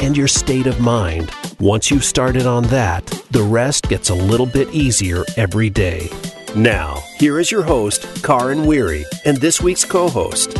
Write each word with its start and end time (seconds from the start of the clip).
and 0.00 0.16
your 0.16 0.28
state 0.28 0.66
of 0.66 0.80
mind. 0.80 1.30
Once 1.58 1.90
you've 1.90 2.04
started 2.04 2.46
on 2.46 2.64
that, 2.64 3.06
the 3.30 3.42
rest 3.42 3.88
gets 3.88 4.10
a 4.10 4.14
little 4.14 4.46
bit 4.46 4.68
easier 4.74 5.24
every 5.36 5.70
day. 5.70 6.08
Now, 6.56 7.02
here 7.18 7.38
is 7.38 7.50
your 7.50 7.62
host, 7.62 8.06
Karin 8.24 8.66
Weary, 8.66 9.04
and 9.24 9.36
this 9.36 9.60
week's 9.60 9.84
co 9.84 10.08
host. 10.08 10.58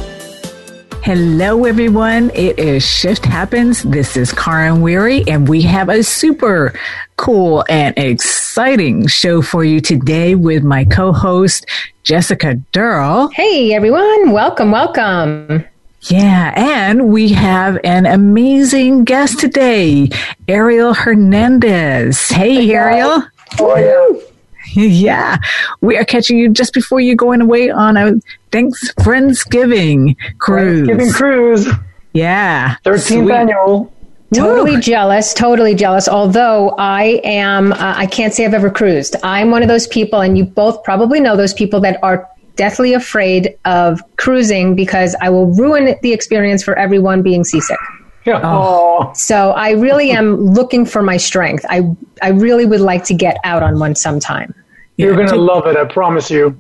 Hello, 1.03 1.65
everyone. 1.65 2.31
It 2.35 2.59
is 2.59 2.87
Shift 2.87 3.25
Happens. 3.25 3.83
This 3.83 4.19
is 4.19 4.33
Karin 4.33 4.83
Weary, 4.83 5.27
and 5.27 5.49
we 5.49 5.63
have 5.63 5.89
a 5.89 6.03
super 6.03 6.79
cool 7.17 7.65
and 7.69 7.97
exciting 7.99 9.07
show 9.07 9.41
for 9.41 9.65
you 9.65 9.81
today 9.81 10.35
with 10.35 10.63
my 10.63 10.85
co-host, 10.85 11.67
Jessica 12.03 12.55
Durrell. 12.73 13.29
Hey, 13.29 13.73
everyone. 13.73 14.33
Welcome, 14.33 14.71
welcome. 14.71 15.65
Yeah, 16.05 16.55
and 16.57 17.09
we 17.13 17.31
have 17.33 17.79
an 17.85 18.07
amazing 18.07 19.05
guest 19.05 19.39
today, 19.39 20.09
Ariel 20.49 20.95
Hernandez. 20.95 22.31
Hey, 22.31 22.67
hey 22.67 22.75
Ariel. 22.75 23.23
How 23.59 23.71
are 23.71 23.81
you? 23.81 24.23
Yeah, 24.73 25.39
we 25.81 25.97
are 25.97 26.05
catching 26.05 26.39
you 26.39 26.49
just 26.49 26.73
before 26.73 27.01
you're 27.01 27.17
going 27.17 27.41
away 27.41 27.71
on 27.71 27.97
a 27.97 28.13
thanks 28.53 28.93
Friendsgiving 29.01 30.15
cruise. 30.39 30.87
Friendsgiving 30.89 31.13
cruise. 31.13 31.69
Yeah, 32.13 32.77
13th 32.85 33.01
Sweet. 33.01 33.31
annual. 33.33 33.93
Totally 34.33 34.77
Woo. 34.77 34.81
jealous, 34.81 35.35
totally 35.35 35.75
jealous. 35.75 36.07
Although 36.07 36.77
I 36.79 37.21
am, 37.25 37.73
uh, 37.73 37.95
I 37.97 38.07
can't 38.07 38.33
say 38.33 38.45
I've 38.45 38.55
ever 38.55 38.71
cruised. 38.71 39.17
I'm 39.25 39.51
one 39.51 39.63
of 39.63 39.69
those 39.69 39.89
people, 39.89 40.21
and 40.21 40.39
you 40.39 40.45
both 40.45 40.85
probably 40.85 41.19
know 41.19 41.37
those 41.37 41.53
people 41.53 41.81
that 41.81 41.99
are 42.05 42.29
deathly 42.57 42.95
afraid 42.95 43.57
of 43.65 44.01
cruising 44.17 44.75
because 44.75 45.17
I 45.21 45.31
will 45.31 45.47
ruin 45.47 45.97
the 46.03 46.13
experience 46.13 46.63
for 46.63 46.79
everyone 46.79 47.23
being 47.23 47.45
seasick. 47.45 47.79
Yeah. 48.27 48.41
Oh. 48.45 49.13
So 49.15 49.53
I 49.53 49.71
really 49.71 50.11
am 50.11 50.37
looking 50.37 50.85
for 50.85 51.03
my 51.03 51.17
strength. 51.17 51.65
I 51.69 51.83
I 52.23 52.29
really 52.29 52.67
would 52.67 52.81
like 52.81 53.05
to 53.05 53.15
get 53.15 53.39
out 53.45 53.63
on 53.63 53.79
one 53.79 53.95
sometime. 53.95 54.55
You're 54.97 55.17
going 55.17 55.29
to 55.29 55.37
love 55.37 55.67
it, 55.67 55.77
I 55.77 55.85
promise 55.87 56.31
you. 56.31 56.59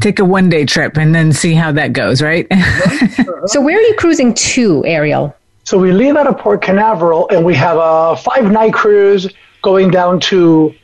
Take 0.00 0.18
a 0.18 0.24
one 0.24 0.48
day 0.48 0.64
trip 0.64 0.96
and 0.96 1.14
then 1.14 1.32
see 1.32 1.52
how 1.52 1.72
that 1.72 1.92
goes, 1.92 2.22
right? 2.22 2.46
so 3.46 3.60
where 3.60 3.76
are 3.76 3.82
you 3.82 3.94
cruising 3.98 4.32
to, 4.32 4.84
Ariel? 4.86 5.34
So 5.64 5.78
we 5.78 5.92
leave 5.92 6.16
out 6.16 6.26
of 6.26 6.38
Port 6.38 6.62
Canaveral 6.62 7.28
and 7.28 7.44
we 7.44 7.54
have 7.56 7.76
a 7.78 8.16
five 8.16 8.50
night 8.50 8.72
cruise 8.72 9.28
going 9.62 9.90
down 9.90 10.20
to 10.20 10.74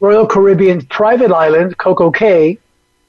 Royal 0.00 0.26
Caribbean 0.26 0.84
private 0.86 1.30
island, 1.30 1.78
Coco 1.78 2.10
Cay, 2.10 2.58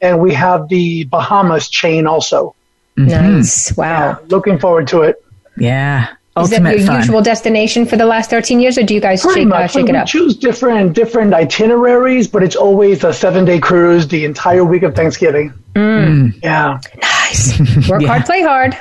and 0.04 0.20
we 0.20 0.34
have 0.34 0.68
the 0.68 1.06
Bahamas 1.06 1.70
chain 1.70 2.06
also. 2.06 2.56
Mm-hmm. 2.98 3.38
Nice. 3.38 3.76
Wow. 3.76 3.88
Yeah, 3.88 4.18
looking 4.28 4.59
forward 4.59 4.88
to 4.90 5.02
it. 5.02 5.23
Yeah. 5.58 6.09
Is 6.38 6.50
that 6.50 6.62
your 6.64 6.86
fun. 6.86 7.00
usual 7.00 7.22
destination 7.22 7.86
for 7.86 7.96
the 7.96 8.08
last 8.08 8.31
13 8.31 8.59
years, 8.59 8.78
or 8.78 8.84
do 8.84 8.96
you 8.96 9.00
guys 9.00 9.22
shake, 9.22 9.48
uh, 9.52 9.68
shake 9.68 9.88
it 9.88 9.96
up? 9.96 10.08
We 10.08 10.12
choose 10.12 10.36
different 10.36 10.94
different 10.94 11.31
itineraries, 11.31 12.28
but 12.28 12.41
it's 12.41 12.56
always 12.56 13.03
a 13.03 13.14
seven 13.14 13.46
day 13.46 13.59
cruise 13.59 14.08
the 14.08 14.25
entire 14.25 14.66
week 14.66 14.81
of 14.81 14.96
Thanksgiving. 14.96 15.53
Mm. 15.75 16.34
Yeah. 16.44 16.80
Nice. 17.00 17.59
Work 17.90 18.02
yeah. 18.02 18.08
hard, 18.08 18.25
play 18.25 18.41
hard. 18.41 18.75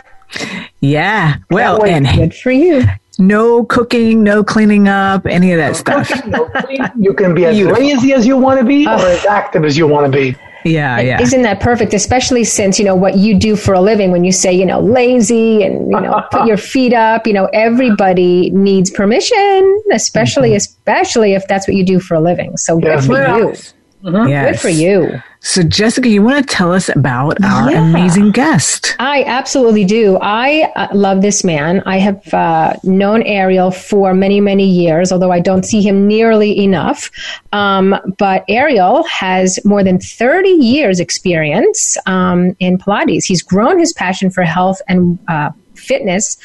Yeah. 0.80 1.36
Well, 1.50 1.84
and 1.84 2.08
good 2.08 2.34
for 2.34 2.50
you. 2.50 2.84
No 3.18 3.64
cooking, 3.66 4.22
no 4.22 4.42
cleaning 4.42 4.88
up, 4.88 5.26
any 5.26 5.52
of 5.52 5.58
that 5.58 5.76
stuff. 5.76 6.10
no 6.26 6.50
you 6.98 7.12
can 7.12 7.34
be 7.34 7.44
as 7.44 7.58
lazy 7.58 8.14
as 8.14 8.26
you 8.26 8.38
want 8.38 8.60
to 8.60 8.64
be 8.64 8.86
or 8.86 8.92
as 8.92 9.26
active 9.26 9.66
as 9.66 9.76
you 9.76 9.86
want 9.86 10.10
to 10.10 10.18
be. 10.18 10.34
Yeah, 10.64 10.98
and 10.98 11.06
yeah. 11.06 11.20
Isn't 11.20 11.42
that 11.42 11.60
perfect? 11.60 11.94
Especially 11.94 12.44
since, 12.44 12.78
you 12.78 12.84
know, 12.84 12.94
what 12.94 13.16
you 13.16 13.38
do 13.38 13.56
for 13.56 13.74
a 13.74 13.80
living 13.80 14.10
when 14.10 14.24
you 14.24 14.32
say, 14.32 14.52
you 14.52 14.66
know, 14.66 14.80
lazy 14.80 15.62
and, 15.62 15.90
you 15.90 16.00
know, 16.00 16.22
put 16.30 16.46
your 16.46 16.56
feet 16.56 16.92
up, 16.92 17.26
you 17.26 17.32
know, 17.32 17.46
everybody 17.52 18.50
needs 18.50 18.90
permission, 18.90 19.82
especially, 19.92 20.50
mm-hmm. 20.50 20.56
especially 20.56 21.34
if 21.34 21.46
that's 21.48 21.66
what 21.66 21.76
you 21.76 21.84
do 21.84 22.00
for 22.00 22.14
a 22.14 22.20
living. 22.20 22.56
So 22.56 22.78
good 22.78 22.86
yes, 22.86 23.06
for 23.06 23.38
you. 23.38 23.54
Mm-hmm. 24.02 24.28
Yes. 24.28 24.52
Good 24.52 24.60
for 24.60 24.68
you. 24.68 25.22
So, 25.44 25.62
Jessica, 25.62 26.08
you 26.08 26.22
want 26.22 26.46
to 26.46 26.54
tell 26.54 26.72
us 26.72 26.88
about 26.88 27.42
our 27.42 27.70
yeah. 27.70 27.88
amazing 27.88 28.30
guest? 28.30 28.94
I 28.98 29.24
absolutely 29.24 29.84
do. 29.84 30.16
I 30.20 30.72
uh, 30.76 30.88
love 30.92 31.20
this 31.20 31.42
man. 31.42 31.82
I 31.84 31.98
have 31.98 32.32
uh, 32.32 32.74
known 32.84 33.22
Ariel 33.22 33.70
for 33.72 34.14
many, 34.14 34.40
many 34.40 34.68
years, 34.68 35.10
although 35.10 35.32
I 35.32 35.40
don't 35.40 35.64
see 35.64 35.82
him 35.82 36.06
nearly 36.06 36.62
enough. 36.62 37.10
Um, 37.52 37.96
but 38.18 38.44
Ariel 38.48 39.04
has 39.04 39.58
more 39.64 39.82
than 39.82 39.98
30 39.98 40.48
years' 40.48 41.00
experience 41.00 41.96
um, 42.06 42.56
in 42.60 42.78
Pilates. 42.78 43.24
He's 43.24 43.42
grown 43.42 43.78
his 43.80 43.92
passion 43.92 44.30
for 44.30 44.44
health 44.44 44.80
and 44.88 45.18
uh, 45.28 45.50
fitness 45.74 46.38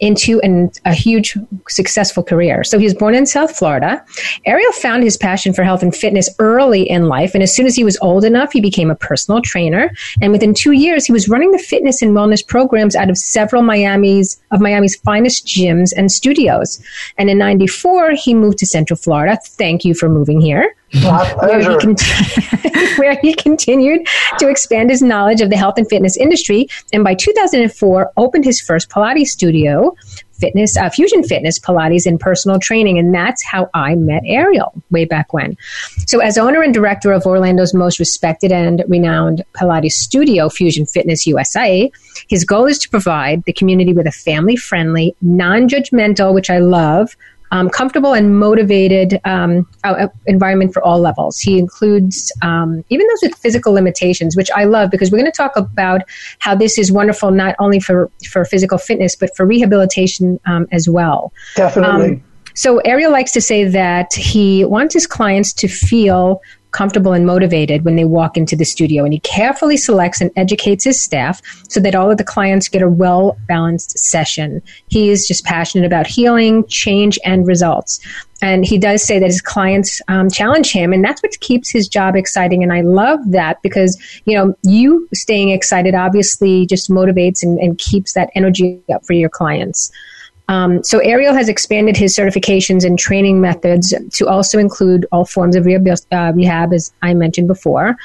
into 0.00 0.40
an, 0.40 0.70
a 0.84 0.94
huge 0.94 1.36
successful 1.68 2.22
career. 2.22 2.64
So 2.64 2.78
he 2.78 2.84
was 2.84 2.94
born 2.94 3.14
in 3.14 3.26
South 3.26 3.56
Florida. 3.56 4.04
Ariel 4.46 4.72
found 4.72 5.02
his 5.02 5.16
passion 5.16 5.52
for 5.52 5.64
health 5.64 5.82
and 5.82 5.94
fitness 5.94 6.30
early 6.38 6.88
in 6.88 7.04
life. 7.04 7.34
And 7.34 7.42
as 7.42 7.54
soon 7.54 7.66
as 7.66 7.74
he 7.74 7.84
was 7.84 7.98
old 8.00 8.24
enough, 8.24 8.52
he 8.52 8.60
became 8.60 8.90
a 8.90 8.94
personal 8.94 9.42
trainer. 9.42 9.90
And 10.20 10.32
within 10.32 10.54
two 10.54 10.72
years, 10.72 11.04
he 11.04 11.12
was 11.12 11.28
running 11.28 11.52
the 11.52 11.58
fitness 11.58 12.02
and 12.02 12.12
wellness 12.12 12.46
programs 12.46 12.94
out 12.94 13.10
of 13.10 13.18
several 13.18 13.62
Miami's, 13.62 14.40
of 14.50 14.60
Miami's 14.60 14.96
finest 14.96 15.46
gyms 15.46 15.92
and 15.96 16.12
studios. 16.12 16.82
And 17.16 17.28
in 17.28 17.38
94, 17.38 18.12
he 18.12 18.34
moved 18.34 18.58
to 18.58 18.66
Central 18.66 18.96
Florida. 18.96 19.38
Thank 19.44 19.84
you 19.84 19.94
for 19.94 20.08
moving 20.08 20.40
here. 20.40 20.74
Where 20.92 21.60
he, 21.60 21.76
con- 21.78 21.96
where 22.96 23.18
he, 23.20 23.34
continued 23.34 24.06
to 24.38 24.48
expand 24.48 24.88
his 24.88 25.02
knowledge 25.02 25.42
of 25.42 25.50
the 25.50 25.56
health 25.56 25.74
and 25.76 25.86
fitness 25.86 26.16
industry, 26.16 26.66
and 26.94 27.04
by 27.04 27.14
2004 27.14 28.12
opened 28.16 28.44
his 28.46 28.58
first 28.58 28.88
Pilates 28.88 29.26
studio, 29.26 29.94
fitness 30.38 30.76
uh, 30.76 30.88
fusion 30.88 31.22
fitness 31.22 31.58
Pilates 31.58 32.06
and 32.06 32.18
personal 32.18 32.58
training, 32.58 32.98
and 32.98 33.14
that's 33.14 33.44
how 33.44 33.68
I 33.74 33.96
met 33.96 34.22
Ariel 34.24 34.72
way 34.90 35.04
back 35.04 35.32
when. 35.32 35.56
So, 36.06 36.20
as 36.20 36.38
owner 36.38 36.62
and 36.62 36.72
director 36.72 37.12
of 37.12 37.26
Orlando's 37.26 37.74
most 37.74 37.98
respected 37.98 38.50
and 38.50 38.82
renowned 38.88 39.44
Pilates 39.54 39.92
studio, 39.92 40.48
Fusion 40.48 40.86
Fitness 40.86 41.26
USA, 41.26 41.90
his 42.28 42.44
goal 42.44 42.66
is 42.66 42.78
to 42.78 42.88
provide 42.88 43.44
the 43.44 43.52
community 43.52 43.92
with 43.92 44.06
a 44.06 44.12
family-friendly, 44.12 45.14
non-judgmental, 45.20 46.32
which 46.32 46.50
I 46.50 46.58
love 46.58 47.14
um, 47.50 47.70
comfortable 47.70 48.14
and 48.14 48.38
motivated 48.38 49.20
um, 49.24 49.68
uh, 49.84 50.08
environment 50.26 50.72
for 50.72 50.82
all 50.82 51.00
levels. 51.00 51.38
He 51.38 51.58
includes 51.58 52.32
um, 52.42 52.84
even 52.88 53.06
those 53.06 53.20
with 53.22 53.34
physical 53.36 53.72
limitations, 53.72 54.36
which 54.36 54.50
I 54.54 54.64
love 54.64 54.90
because 54.90 55.10
we're 55.10 55.18
going 55.18 55.30
to 55.30 55.36
talk 55.36 55.56
about 55.56 56.02
how 56.38 56.54
this 56.54 56.78
is 56.78 56.92
wonderful 56.92 57.30
not 57.30 57.54
only 57.58 57.80
for 57.80 58.10
for 58.30 58.44
physical 58.44 58.78
fitness 58.78 59.16
but 59.16 59.34
for 59.36 59.46
rehabilitation 59.46 60.40
um, 60.46 60.66
as 60.72 60.88
well. 60.88 61.32
Definitely. 61.56 62.08
Um, 62.08 62.24
so 62.54 62.78
Ariel 62.78 63.12
likes 63.12 63.30
to 63.32 63.40
say 63.40 63.64
that 63.64 64.12
he 64.14 64.64
wants 64.64 64.92
his 64.92 65.06
clients 65.06 65.52
to 65.52 65.68
feel 65.68 66.40
comfortable 66.72 67.12
and 67.12 67.26
motivated 67.26 67.84
when 67.84 67.96
they 67.96 68.04
walk 68.04 68.36
into 68.36 68.56
the 68.56 68.64
studio. 68.64 69.04
And 69.04 69.12
he 69.12 69.20
carefully 69.20 69.76
selects 69.76 70.20
and 70.20 70.30
educates 70.36 70.84
his 70.84 71.00
staff 71.00 71.40
so 71.68 71.80
that 71.80 71.94
all 71.94 72.10
of 72.10 72.18
the 72.18 72.24
clients 72.24 72.68
get 72.68 72.82
a 72.82 72.88
well 72.88 73.38
balanced 73.48 73.98
session. 73.98 74.62
He 74.88 75.10
is 75.10 75.26
just 75.26 75.44
passionate 75.44 75.86
about 75.86 76.06
healing, 76.06 76.66
change, 76.66 77.18
and 77.24 77.46
results. 77.46 78.00
And 78.40 78.64
he 78.64 78.78
does 78.78 79.02
say 79.02 79.18
that 79.18 79.26
his 79.26 79.42
clients 79.42 80.00
um, 80.06 80.30
challenge 80.30 80.70
him, 80.70 80.92
and 80.92 81.04
that's 81.04 81.22
what 81.22 81.38
keeps 81.40 81.70
his 81.70 81.88
job 81.88 82.14
exciting. 82.14 82.62
And 82.62 82.72
I 82.72 82.82
love 82.82 83.18
that 83.30 83.60
because, 83.62 83.98
you 84.26 84.36
know, 84.36 84.54
you 84.62 85.08
staying 85.12 85.50
excited 85.50 85.94
obviously 85.94 86.64
just 86.66 86.88
motivates 86.88 87.42
and, 87.42 87.58
and 87.58 87.78
keeps 87.78 88.12
that 88.12 88.30
energy 88.36 88.80
up 88.92 89.04
for 89.04 89.14
your 89.14 89.28
clients. 89.28 89.90
Um, 90.48 90.82
so 90.82 90.98
Ariel 91.00 91.34
has 91.34 91.48
expanded 91.48 91.96
his 91.96 92.16
certifications 92.16 92.84
and 92.84 92.98
training 92.98 93.40
methods 93.40 93.94
to 94.14 94.26
also 94.26 94.58
include 94.58 95.06
all 95.12 95.24
forms 95.24 95.54
of 95.54 95.66
rehab, 95.66 95.86
uh, 96.10 96.32
rehab 96.34 96.72
as 96.72 96.92
I 97.02 97.14
mentioned 97.14 97.48
before. 97.48 97.96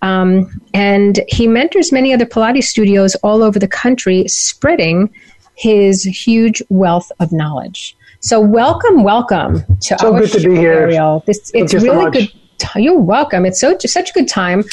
Um, 0.00 0.60
and 0.74 1.20
he 1.28 1.48
mentors 1.48 1.90
many 1.90 2.14
other 2.14 2.24
Pilates 2.24 2.64
studios 2.64 3.16
all 3.16 3.42
over 3.42 3.58
the 3.58 3.68
country, 3.68 4.28
spreading 4.28 5.10
his 5.56 6.04
huge 6.04 6.62
wealth 6.68 7.10
of 7.18 7.32
knowledge. 7.32 7.96
So 8.20 8.40
welcome, 8.40 9.02
welcome 9.02 9.64
to 9.82 9.98
so 9.98 10.14
our 10.14 10.20
good 10.20 10.30
to 10.32 10.48
be 10.48 10.56
here. 10.56 10.72
Ariel. 10.72 11.24
This, 11.26 11.50
it's 11.52 11.74
really 11.74 11.88
so 11.88 12.10
good. 12.10 12.32
You're 12.76 12.98
welcome. 12.98 13.46
It's 13.46 13.60
so 13.60 13.76
such 13.78 14.10
a 14.10 14.12
good 14.12 14.28
time 14.28 14.64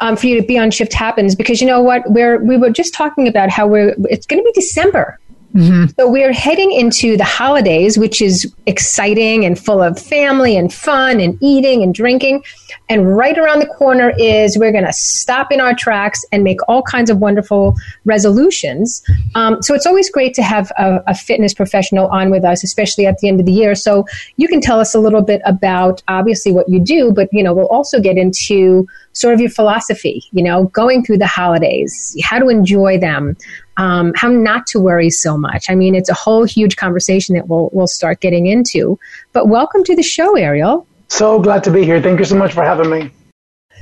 um, 0.00 0.16
for 0.16 0.28
you 0.28 0.40
to 0.40 0.46
be 0.46 0.58
on 0.58 0.70
Shift 0.70 0.92
Happens 0.92 1.34
because 1.34 1.60
you 1.60 1.66
know 1.66 1.82
what 1.82 2.02
we're 2.06 2.42
we 2.42 2.56
were 2.56 2.70
just 2.70 2.94
talking 2.94 3.26
about 3.26 3.50
how 3.50 3.66
we're 3.66 3.94
it's 4.08 4.26
going 4.26 4.40
to 4.40 4.44
be 4.44 4.52
December 4.52 5.18
Mm-hmm. 5.54 5.86
So 5.98 6.08
we're 6.08 6.32
heading 6.32 6.72
into 6.72 7.16
the 7.16 7.24
holidays, 7.24 7.98
which 7.98 8.22
is 8.22 8.52
exciting 8.66 9.44
and 9.44 9.58
full 9.58 9.82
of 9.82 9.98
family 9.98 10.56
and 10.56 10.72
fun 10.72 11.20
and 11.20 11.38
eating 11.42 11.82
and 11.82 11.94
drinking. 11.94 12.42
And 12.88 13.16
right 13.16 13.38
around 13.38 13.60
the 13.60 13.66
corner 13.66 14.12
is 14.18 14.58
we're 14.58 14.72
going 14.72 14.86
to 14.86 14.92
stop 14.92 15.52
in 15.52 15.60
our 15.60 15.74
tracks 15.74 16.24
and 16.32 16.42
make 16.42 16.58
all 16.68 16.82
kinds 16.82 17.10
of 17.10 17.18
wonderful 17.18 17.74
resolutions. 18.04 19.02
Um, 19.34 19.62
so 19.62 19.74
it's 19.74 19.86
always 19.86 20.10
great 20.10 20.34
to 20.34 20.42
have 20.42 20.70
a, 20.78 21.02
a, 21.06 21.14
fitness 21.14 21.54
professional 21.54 22.08
on 22.08 22.30
with 22.30 22.44
us, 22.44 22.64
especially 22.64 23.06
at 23.06 23.18
the 23.18 23.28
end 23.28 23.38
of 23.40 23.46
the 23.46 23.52
year. 23.52 23.74
So 23.74 24.06
you 24.36 24.48
can 24.48 24.60
tell 24.60 24.80
us 24.80 24.94
a 24.94 24.98
little 24.98 25.22
bit 25.22 25.40
about 25.44 26.02
obviously 26.08 26.52
what 26.52 26.68
you 26.68 26.80
do, 26.80 27.12
but 27.12 27.28
you 27.32 27.42
know 27.42 27.54
we'll 27.54 27.68
also 27.68 28.00
get 28.00 28.16
into 28.16 28.86
sort 29.12 29.34
of 29.34 29.40
your 29.40 29.50
philosophy. 29.50 30.24
You 30.32 30.42
know, 30.42 30.64
going 30.64 31.04
through 31.04 31.18
the 31.18 31.26
holidays, 31.26 32.16
how 32.22 32.38
to 32.38 32.48
enjoy 32.48 32.98
them, 32.98 33.36
um, 33.76 34.12
how 34.16 34.28
not 34.28 34.66
to 34.68 34.80
worry 34.80 35.10
so 35.10 35.36
much. 35.36 35.68
I 35.68 35.74
mean, 35.74 35.94
it's 35.94 36.08
a 36.08 36.14
whole 36.14 36.44
huge 36.44 36.76
conversation 36.76 37.34
that 37.34 37.48
we'll 37.48 37.70
we'll 37.72 37.86
start 37.86 38.20
getting 38.20 38.46
into. 38.46 38.98
But 39.32 39.48
welcome 39.48 39.84
to 39.84 39.96
the 39.96 40.02
show, 40.02 40.36
Ariel. 40.36 40.86
So 41.08 41.38
glad 41.38 41.64
to 41.64 41.70
be 41.70 41.84
here. 41.84 42.00
Thank 42.00 42.18
you 42.18 42.24
so 42.24 42.36
much 42.36 42.52
for 42.52 42.64
having 42.64 42.90
me. 42.90 43.10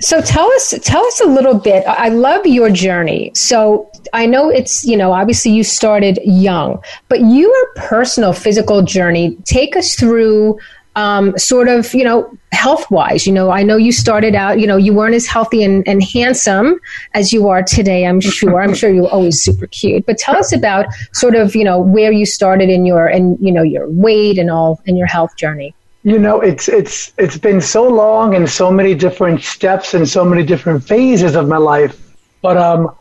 So 0.01 0.23
tell 0.23 0.51
us 0.53 0.75
tell 0.83 1.05
us 1.05 1.21
a 1.21 1.27
little 1.27 1.55
bit. 1.55 1.85
I 1.87 2.09
love 2.09 2.47
your 2.47 2.71
journey. 2.71 3.33
So 3.35 3.91
I 4.15 4.25
know 4.27 4.49
it's, 4.49 4.83
you 4.85 4.97
know, 4.97 5.13
obviously 5.13 5.53
you 5.53 5.63
started 5.63 6.19
young, 6.25 6.83
but 7.09 7.21
your 7.21 7.55
personal 7.77 8.33
physical 8.33 8.83
journey, 8.83 9.37
take 9.45 9.77
us 9.77 9.95
through 9.95 10.59
um, 10.97 11.37
sort 11.39 11.69
of, 11.69 11.95
you 11.95 12.05
know, 12.05 12.33
health 12.53 12.91
wise. 12.91 13.27
You 13.27 13.33
know, 13.33 13.51
I 13.51 13.63
know 13.63 13.77
you 13.77 13.93
started 13.93 14.35
out, 14.35 14.59
you 14.59 14.67
know, 14.67 14.77
you 14.77 14.93
weren't 14.93 15.15
as 15.15 15.27
healthy 15.27 15.63
and, 15.63 15.87
and 15.87 16.03
handsome 16.03 16.79
as 17.15 17.33
you 17.33 17.49
are 17.49 17.63
today, 17.63 18.07
I'm 18.07 18.21
sure. 18.21 18.61
I'm 18.61 18.75
sure 18.75 18.91
you 18.91 19.03
were 19.03 19.11
always 19.11 19.41
super 19.41 19.67
cute. 19.69 20.07
But 20.07 20.19
tell 20.19 20.37
us 20.37 20.53
about 20.53 20.87
sort 21.13 21.35
of, 21.35 21.55
you 21.55 21.65
know, 21.65 21.79
where 21.81 22.13
you 22.13 22.27
started 22.27 22.69
in 22.69 22.85
your, 22.85 23.07
and, 23.07 23.39
you 23.41 23.53
know, 23.53 23.63
your 23.63 23.89
weight 23.89 24.39
and 24.39 24.51
all 24.51 24.81
and 24.87 24.99
your 24.99 25.07
health 25.07 25.37
journey. 25.37 25.75
You 26.03 26.19
know, 26.19 26.41
it's 26.41 26.67
it's 26.67 27.13
it's 27.19 27.37
been 27.37 27.61
so 27.61 27.87
long 27.87 28.35
and 28.35 28.49
so 28.49 28.71
many 28.71 28.95
different 28.95 29.43
steps 29.43 29.93
and 29.93 30.09
so 30.09 30.25
many 30.25 30.43
different 30.43 30.83
phases 30.83 31.37
of 31.37 31.47
my 31.47 31.59
life. 31.59 32.17
But 32.41 32.57
um, 32.57 32.97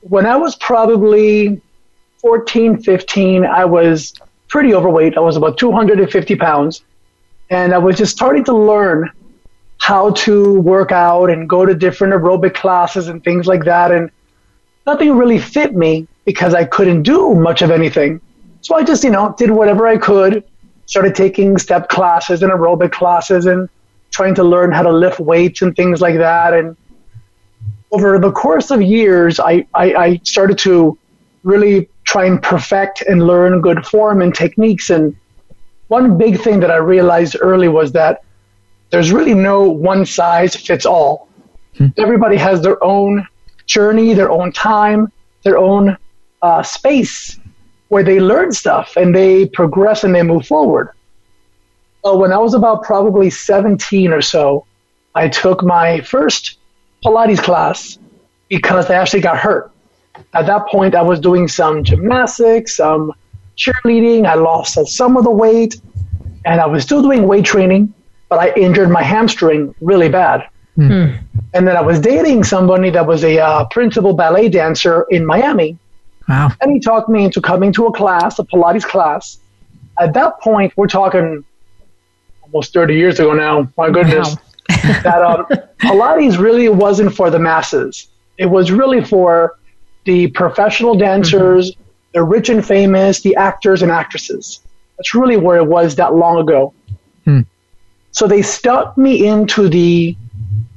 when 0.00 0.24
I 0.24 0.36
was 0.36 0.56
probably 0.56 1.60
14, 2.20 2.82
15, 2.82 3.44
I 3.44 3.66
was 3.66 4.14
pretty 4.48 4.74
overweight. 4.74 5.16
I 5.16 5.20
was 5.20 5.36
about 5.36 5.58
250 5.58 6.36
pounds, 6.36 6.82
and 7.50 7.74
I 7.74 7.78
was 7.78 7.96
just 7.96 8.12
starting 8.12 8.44
to 8.44 8.56
learn 8.56 9.10
how 9.78 10.10
to 10.10 10.60
work 10.60 10.92
out 10.92 11.30
and 11.30 11.48
go 11.48 11.64
to 11.64 11.74
different 11.74 12.12
aerobic 12.12 12.54
classes 12.54 13.08
and 13.08 13.22
things 13.22 13.46
like 13.46 13.64
that. 13.64 13.92
And 13.92 14.10
nothing 14.86 15.16
really 15.16 15.38
fit 15.38 15.74
me 15.74 16.08
because 16.24 16.54
I 16.54 16.64
couldn't 16.64 17.04
do 17.04 17.34
much 17.34 17.62
of 17.62 17.70
anything. 17.70 18.20
So 18.60 18.74
I 18.74 18.82
just, 18.82 19.04
you 19.04 19.10
know, 19.10 19.34
did 19.38 19.50
whatever 19.50 19.86
I 19.86 19.96
could, 19.96 20.44
started 20.86 21.14
taking 21.14 21.58
step 21.58 21.88
classes 21.88 22.42
and 22.42 22.50
aerobic 22.50 22.92
classes 22.92 23.46
and 23.46 23.68
trying 24.10 24.34
to 24.34 24.42
learn 24.42 24.72
how 24.72 24.82
to 24.82 24.92
lift 24.92 25.20
weights 25.20 25.62
and 25.62 25.74
things 25.76 26.00
like 26.00 26.16
that. 26.16 26.54
And 26.54 26.76
over 27.92 28.18
the 28.18 28.32
course 28.32 28.70
of 28.70 28.82
years, 28.82 29.38
I, 29.38 29.66
I, 29.74 29.94
I 29.94 30.20
started 30.24 30.58
to 30.58 30.98
really 31.44 31.88
try 32.08 32.24
and 32.24 32.42
perfect 32.42 33.02
and 33.02 33.26
learn 33.26 33.60
good 33.60 33.84
form 33.84 34.22
and 34.22 34.34
techniques. 34.34 34.88
And 34.88 35.14
one 35.88 36.16
big 36.16 36.40
thing 36.40 36.58
that 36.60 36.70
I 36.70 36.76
realized 36.76 37.36
early 37.38 37.68
was 37.68 37.92
that 37.92 38.24
there's 38.88 39.12
really 39.12 39.34
no 39.34 39.68
one 39.68 40.06
size 40.06 40.56
fits 40.56 40.86
all. 40.86 41.28
Hmm. 41.76 41.88
Everybody 41.98 42.38
has 42.38 42.62
their 42.62 42.82
own 42.82 43.28
journey, 43.66 44.14
their 44.14 44.30
own 44.30 44.52
time, 44.52 45.12
their 45.42 45.58
own 45.58 45.98
uh, 46.40 46.62
space 46.62 47.38
where 47.88 48.02
they 48.02 48.20
learn 48.20 48.52
stuff 48.52 48.96
and 48.96 49.14
they 49.14 49.46
progress 49.46 50.02
and 50.02 50.14
they 50.14 50.22
move 50.22 50.46
forward. 50.46 50.88
Well, 52.02 52.18
when 52.18 52.32
I 52.32 52.38
was 52.38 52.54
about 52.54 52.84
probably 52.84 53.28
17 53.28 54.12
or 54.12 54.22
so, 54.22 54.64
I 55.14 55.28
took 55.28 55.62
my 55.62 56.00
first 56.00 56.56
Pilates 57.04 57.42
class 57.42 57.98
because 58.48 58.88
I 58.88 58.94
actually 58.94 59.20
got 59.20 59.36
hurt. 59.36 59.70
At 60.34 60.46
that 60.46 60.66
point, 60.68 60.94
I 60.94 61.02
was 61.02 61.20
doing 61.20 61.48
some 61.48 61.84
gymnastics, 61.84 62.76
some 62.76 63.12
cheerleading. 63.56 64.26
I 64.26 64.34
lost 64.34 64.78
some 64.86 65.16
of 65.16 65.24
the 65.24 65.30
weight, 65.30 65.80
and 66.44 66.60
I 66.60 66.66
was 66.66 66.82
still 66.82 67.02
doing 67.02 67.26
weight 67.26 67.44
training, 67.44 67.92
but 68.28 68.38
I 68.38 68.52
injured 68.54 68.90
my 68.90 69.02
hamstring 69.02 69.74
really 69.80 70.08
bad. 70.08 70.48
Mm. 70.76 71.18
And 71.54 71.66
then 71.66 71.76
I 71.76 71.80
was 71.80 71.98
dating 71.98 72.44
somebody 72.44 72.90
that 72.90 73.06
was 73.06 73.24
a 73.24 73.38
uh, 73.38 73.64
principal 73.66 74.12
ballet 74.12 74.48
dancer 74.48 75.06
in 75.10 75.26
Miami. 75.26 75.76
Wow. 76.28 76.50
And 76.60 76.72
he 76.72 76.78
talked 76.78 77.08
me 77.08 77.24
into 77.24 77.40
coming 77.40 77.72
to 77.72 77.86
a 77.86 77.92
class, 77.92 78.38
a 78.38 78.44
Pilates 78.44 78.84
class. 78.84 79.38
At 79.98 80.14
that 80.14 80.40
point, 80.40 80.72
we're 80.76 80.86
talking 80.86 81.44
almost 82.42 82.72
30 82.72 82.94
years 82.94 83.18
ago 83.18 83.32
now. 83.32 83.68
My 83.76 83.90
goodness. 83.90 84.36
Wow. 84.36 85.00
that 85.02 85.22
um, 85.22 85.46
Pilates 85.80 86.38
really 86.38 86.68
wasn't 86.68 87.14
for 87.14 87.30
the 87.30 87.38
masses. 87.38 88.08
It 88.36 88.46
was 88.46 88.70
really 88.70 89.02
for 89.04 89.57
the 90.08 90.28
professional 90.28 90.94
dancers, 90.94 91.70
mm-hmm. 91.70 91.82
the 92.14 92.22
rich 92.22 92.48
and 92.48 92.66
famous, 92.66 93.20
the 93.20 93.36
actors 93.36 93.82
and 93.82 93.92
actresses. 93.92 94.60
That's 94.96 95.14
really 95.14 95.36
where 95.36 95.58
it 95.58 95.66
was 95.66 95.96
that 95.96 96.14
long 96.14 96.38
ago. 96.38 96.72
Hmm. 97.26 97.42
So 98.12 98.26
they 98.26 98.40
stuck 98.40 98.96
me 98.96 99.28
into 99.28 99.68
the 99.68 100.16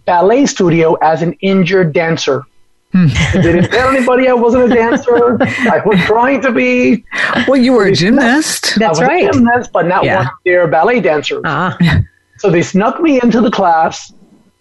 ballet 0.04 0.46
studio 0.48 0.96
as 0.96 1.22
an 1.22 1.32
injured 1.40 1.94
dancer. 1.94 2.44
Hmm. 2.92 3.08
I 3.16 3.42
didn't 3.42 3.72
tell 3.72 3.88
anybody 3.88 4.28
I 4.28 4.34
wasn't 4.34 4.70
a 4.70 4.76
dancer. 4.76 5.38
I 5.42 5.82
was 5.86 5.98
trying 6.02 6.42
to 6.42 6.52
be. 6.52 7.06
Well, 7.48 7.56
you 7.56 7.72
were 7.72 7.86
a 7.86 7.94
gymnast. 7.94 8.76
That's 8.76 9.00
was 9.00 9.08
right. 9.08 9.30
A 9.30 9.32
gymnast, 9.32 9.72
but 9.72 9.88
not 9.88 10.04
yeah. 10.04 10.18
one 10.18 10.28
of 10.28 10.34
their 10.44 10.68
ballet 10.68 11.00
dancers. 11.00 11.42
Uh-huh. 11.46 12.02
So 12.40 12.50
they 12.52 12.62
snuck 12.62 13.00
me 13.00 13.22
into 13.24 13.40
the 13.40 13.52
class, 13.52 14.12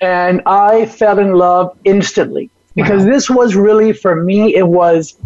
and 0.00 0.42
I 0.46 0.86
fell 0.86 1.18
in 1.18 1.32
love 1.32 1.76
instantly 1.82 2.50
because 2.80 3.04
wow. 3.04 3.12
this 3.12 3.28
was 3.28 3.54
really 3.54 3.92
for 3.92 4.22
me. 4.22 4.54
It 4.54 4.66
was 4.66 5.16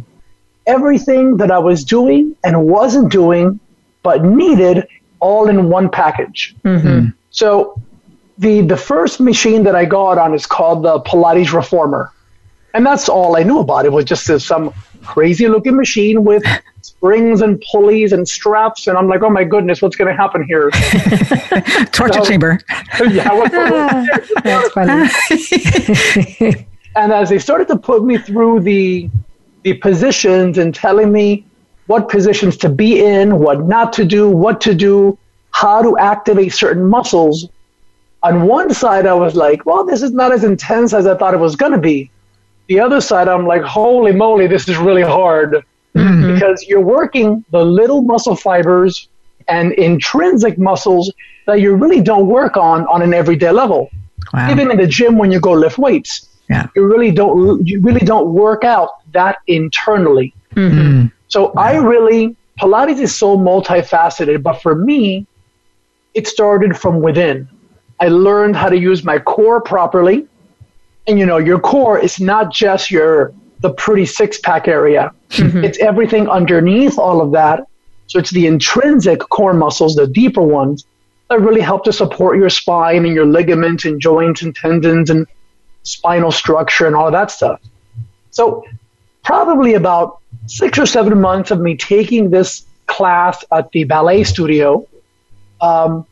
everything 0.67 1.37
that 1.37 1.51
I 1.51 1.59
was 1.59 1.85
doing 1.85 2.37
and 2.43 2.67
wasn't 2.67 3.13
doing 3.13 3.61
but 4.03 4.25
needed 4.25 4.87
all 5.21 5.49
in 5.49 5.69
one 5.69 5.89
package. 5.89 6.55
Mm-hmm. 6.65 7.11
So 7.31 7.81
the 8.39 8.61
the 8.63 8.77
first 8.77 9.21
machine 9.21 9.63
that 9.65 9.75
I 9.75 9.85
got 9.85 10.19
on 10.19 10.35
is 10.35 10.47
called 10.47 10.83
the 10.83 11.01
Pilates 11.01 11.53
Reformer, 11.53 12.13
and 12.75 12.85
that's 12.85 13.09
all 13.09 13.37
I 13.37 13.43
knew 13.43 13.61
about. 13.61 13.87
It 13.87 13.93
was 13.93 14.05
just 14.05 14.27
this, 14.27 14.45
some 14.45 14.73
crazy 15.05 15.49
looking 15.49 15.77
machine 15.77 16.25
with 16.25 16.43
springs 16.83 17.41
and 17.41 17.63
pulleys 17.71 18.13
and 18.13 18.29
straps, 18.29 18.87
and 18.87 18.99
I'm 18.99 19.09
like, 19.09 19.23
oh 19.23 19.31
my 19.31 19.45
goodness, 19.45 19.81
what's 19.81 19.97
going 19.97 20.15
to 20.15 20.17
happen 20.17 20.45
here? 20.45 20.71
Torture 21.93 22.21
so, 22.21 22.25
chamber. 22.25 22.59
Yeah, 23.11 24.07
that's 24.43 24.71
funny. 24.73 26.67
And 26.97 27.13
as 27.13 27.29
they 27.29 27.39
started 27.39 27.69
to 27.69 27.77
put 27.77 28.05
me 28.05 28.19
through 28.19 28.61
the 28.61 29.11
the 29.63 29.75
positions 29.75 30.59
and 30.59 30.75
telling 30.75 31.11
me 31.11 31.45
what 31.87 32.09
positions 32.09 32.57
to 32.59 32.69
be 32.69 33.05
in, 33.05 33.39
what 33.39 33.65
not 33.65 33.93
to 33.95 34.05
do, 34.05 34.29
what 34.31 34.61
to 34.61 34.75
do, 34.75 35.19
how 35.51 35.83
to 35.83 35.97
activate 35.99 36.53
certain 36.53 36.85
muscles. 36.85 37.49
On 38.23 38.43
one 38.43 38.73
side, 38.73 39.07
I 39.07 39.15
was 39.15 39.35
like, 39.35 39.65
well, 39.67 39.85
this 39.85 40.03
is 40.03 40.13
not 40.13 40.33
as 40.33 40.45
intense 40.45 40.93
as 40.95 41.07
I 41.07 41.15
thought 41.17 41.35
it 41.35 41.41
was 41.41 41.57
going 41.57 41.73
to 41.73 41.79
be. 41.79 42.11
The 42.69 42.81
other 42.81 43.01
side, 43.01 43.29
I'm 43.29 43.47
like, 43.47 43.63
holy 43.63 44.13
moly, 44.13 44.47
this 44.47 44.69
is 44.69 44.77
really 44.79 45.03
hard 45.03 45.65
mm-hmm. 45.95 46.35
because 46.35 46.65
you're 46.67 46.81
working 46.81 47.45
the 47.51 47.65
little 47.65 48.03
muscle 48.03 48.37
fibers 48.37 49.09
and 49.49 49.73
intrinsic 49.73 50.59
muscles 50.59 51.13
that 51.47 51.61
you 51.61 51.75
really 51.75 52.01
don't 52.01 52.27
work 52.27 52.57
on 52.57 52.87
on 52.87 53.03
an 53.03 53.13
everyday 53.13 53.51
level. 53.51 53.91
Wow. 54.33 54.51
Even 54.51 54.71
in 54.71 54.79
the 54.79 54.87
gym 54.87 55.19
when 55.19 55.31
you 55.31 55.41
go 55.41 55.53
lift 55.53 55.77
weights, 55.77 56.29
yeah. 56.49 56.69
you 56.77 56.87
really 56.87 57.11
don't 57.11 57.67
you 57.67 57.81
really 57.81 58.01
don't 58.01 58.33
work 58.33 58.65
out 58.65 58.91
that 59.13 59.39
internally. 59.47 60.35
Mm-hmm. 60.55 61.07
So 61.29 61.53
I 61.53 61.77
really, 61.77 62.37
Pilates 62.61 63.01
is 63.01 63.15
so 63.15 63.37
multifaceted, 63.37 64.43
but 64.43 64.63
for 64.63 64.75
me, 64.75 65.27
it 66.15 66.29
started 66.29 66.77
from 66.77 67.01
within. 67.01 67.49
I 68.01 68.09
learned 68.09 68.57
how 68.57 68.69
to 68.69 68.79
use 68.79 69.05
my 69.05 69.19
core 69.19 69.61
properly. 69.61 70.29
And 71.07 71.19
you 71.19 71.27
know, 71.27 71.39
your 71.39 71.59
core 71.59 71.99
is 71.99 72.21
not 72.21 72.53
just 72.53 72.91
your, 72.91 73.33
the 73.61 73.73
pretty 73.73 74.07
six 74.07 74.39
pack 74.39 74.69
area. 74.69 75.13
Mm-hmm. 75.31 75.65
It's 75.65 75.79
everything 75.79 76.29
underneath 76.29 76.99
all 76.99 77.21
of 77.21 77.33
that. 77.33 77.67
So 78.07 78.19
it's 78.19 78.31
the 78.31 78.47
intrinsic 78.47 79.19
core 79.21 79.55
muscles, 79.55 79.97
the 79.97 80.07
deeper 80.07 80.43
ones, 80.43 80.87
that 81.31 81.41
really 81.41 81.63
help 81.63 81.85
to 81.85 81.93
support 81.93 82.37
your 82.37 82.51
spine 82.51 83.07
and 83.07 83.15
your 83.15 83.27
ligaments 83.27 83.87
and 83.87 84.01
joints 84.01 84.43
and 84.43 84.55
tendons 84.55 85.11
and 85.11 85.27
spinal 85.85 86.33
structure 86.33 86.87
and 86.87 86.97
all 86.97 87.07
of 87.07 87.13
that 87.13 87.31
stuff. 87.31 87.61
So 88.31 88.65
probably 89.23 89.75
about 89.75 90.19
six 90.47 90.79
or 90.79 90.87
seven 90.87 91.21
months 91.21 91.51
of 91.51 91.61
me 91.61 91.77
taking 91.77 92.31
this 92.31 92.67
class 92.87 93.45
at 93.53 93.71
the 93.71 93.85
ballet 93.85 94.25
studio, 94.25 94.87
um, 95.61 96.07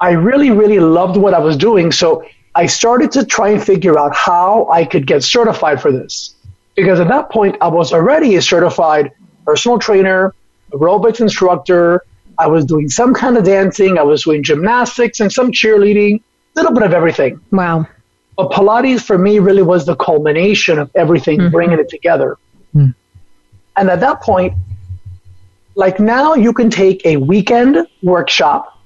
I 0.00 0.12
really, 0.12 0.50
really 0.50 0.80
loved 0.80 1.16
what 1.16 1.34
I 1.34 1.38
was 1.38 1.56
doing. 1.56 1.92
So 1.92 2.24
I 2.54 2.66
started 2.66 3.12
to 3.12 3.24
try 3.24 3.50
and 3.50 3.62
figure 3.62 3.98
out 3.98 4.14
how 4.14 4.68
I 4.70 4.84
could 4.84 5.06
get 5.06 5.22
certified 5.22 5.80
for 5.80 5.92
this. 5.92 6.34
Because 6.74 6.98
at 6.98 7.08
that 7.08 7.30
point, 7.30 7.56
I 7.60 7.68
was 7.68 7.92
already 7.92 8.36
a 8.36 8.42
certified 8.42 9.12
personal 9.44 9.78
trainer, 9.78 10.34
aerobics 10.72 11.20
instructor. 11.20 12.04
I 12.38 12.46
was 12.46 12.64
doing 12.64 12.88
some 12.88 13.12
kind 13.12 13.36
of 13.36 13.44
dancing. 13.44 13.98
I 13.98 14.02
was 14.02 14.24
doing 14.24 14.42
gymnastics 14.42 15.20
and 15.20 15.30
some 15.30 15.52
cheerleading, 15.52 16.20
a 16.20 16.22
little 16.56 16.72
bit 16.72 16.84
of 16.84 16.92
everything. 16.92 17.40
Wow. 17.50 17.86
But 18.40 18.52
Pilates 18.52 19.02
for 19.02 19.18
me 19.18 19.38
really 19.38 19.60
was 19.60 19.84
the 19.84 19.94
culmination 19.94 20.78
of 20.78 20.90
everything, 20.94 21.40
mm-hmm. 21.40 21.52
bringing 21.52 21.78
it 21.78 21.90
together. 21.90 22.38
Mm. 22.74 22.94
And 23.76 23.90
at 23.90 24.00
that 24.00 24.22
point, 24.22 24.54
like 25.74 26.00
now 26.00 26.32
you 26.32 26.54
can 26.54 26.70
take 26.70 27.04
a 27.04 27.18
weekend 27.18 27.86
workshop 28.02 28.80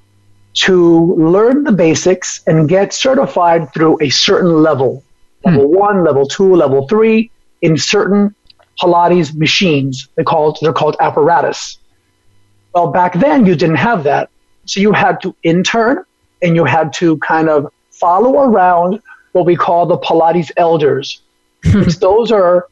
to 0.54 1.14
learn 1.14 1.62
the 1.62 1.70
basics 1.70 2.42
and 2.48 2.68
get 2.68 2.92
certified 2.92 3.72
through 3.72 4.02
a 4.02 4.08
certain 4.08 4.60
level 4.60 5.04
level 5.44 5.68
hmm. 5.68 5.76
one, 5.76 6.04
level 6.04 6.26
two, 6.26 6.56
level 6.56 6.88
three 6.88 7.30
in 7.62 7.76
certain 7.76 8.34
Pilates 8.80 9.36
machines. 9.36 10.08
They 10.16 10.24
called 10.24 10.58
they're 10.62 10.72
called 10.72 10.96
apparatus. 10.98 11.78
Well, 12.74 12.88
back 12.88 13.12
then 13.20 13.46
you 13.46 13.54
didn't 13.54 13.76
have 13.76 14.02
that, 14.02 14.30
so 14.64 14.80
you 14.80 14.90
had 14.90 15.22
to 15.22 15.36
intern 15.44 16.04
and 16.42 16.56
you 16.56 16.64
had 16.64 16.92
to 16.94 17.18
kind 17.18 17.48
of 17.48 17.72
follow 17.92 18.40
around 18.42 19.00
what 19.34 19.44
we 19.44 19.56
call 19.56 19.84
the 19.84 19.98
Pilates 19.98 20.50
elders. 20.56 21.20
those 22.00 22.30
are 22.30 22.68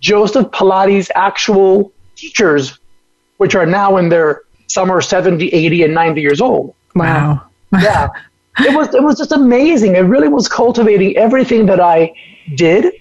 Joseph 0.00 0.46
Pilates' 0.46 1.10
actual 1.14 1.92
teachers, 2.16 2.78
which 3.36 3.54
are 3.54 3.66
now 3.66 3.98
in 3.98 4.08
their 4.08 4.42
some 4.66 4.90
are 4.90 5.00
70, 5.00 5.48
80, 5.48 5.84
and 5.84 5.94
90 5.94 6.20
years 6.20 6.40
old. 6.40 6.74
Wow. 6.94 7.42
yeah. 7.72 8.08
It 8.60 8.74
was 8.74 8.94
it 8.94 9.02
was 9.02 9.18
just 9.18 9.32
amazing. 9.32 9.94
It 9.94 10.00
really 10.00 10.28
was 10.28 10.48
cultivating 10.48 11.16
everything 11.16 11.66
that 11.66 11.80
I 11.80 12.12
did, 12.56 12.92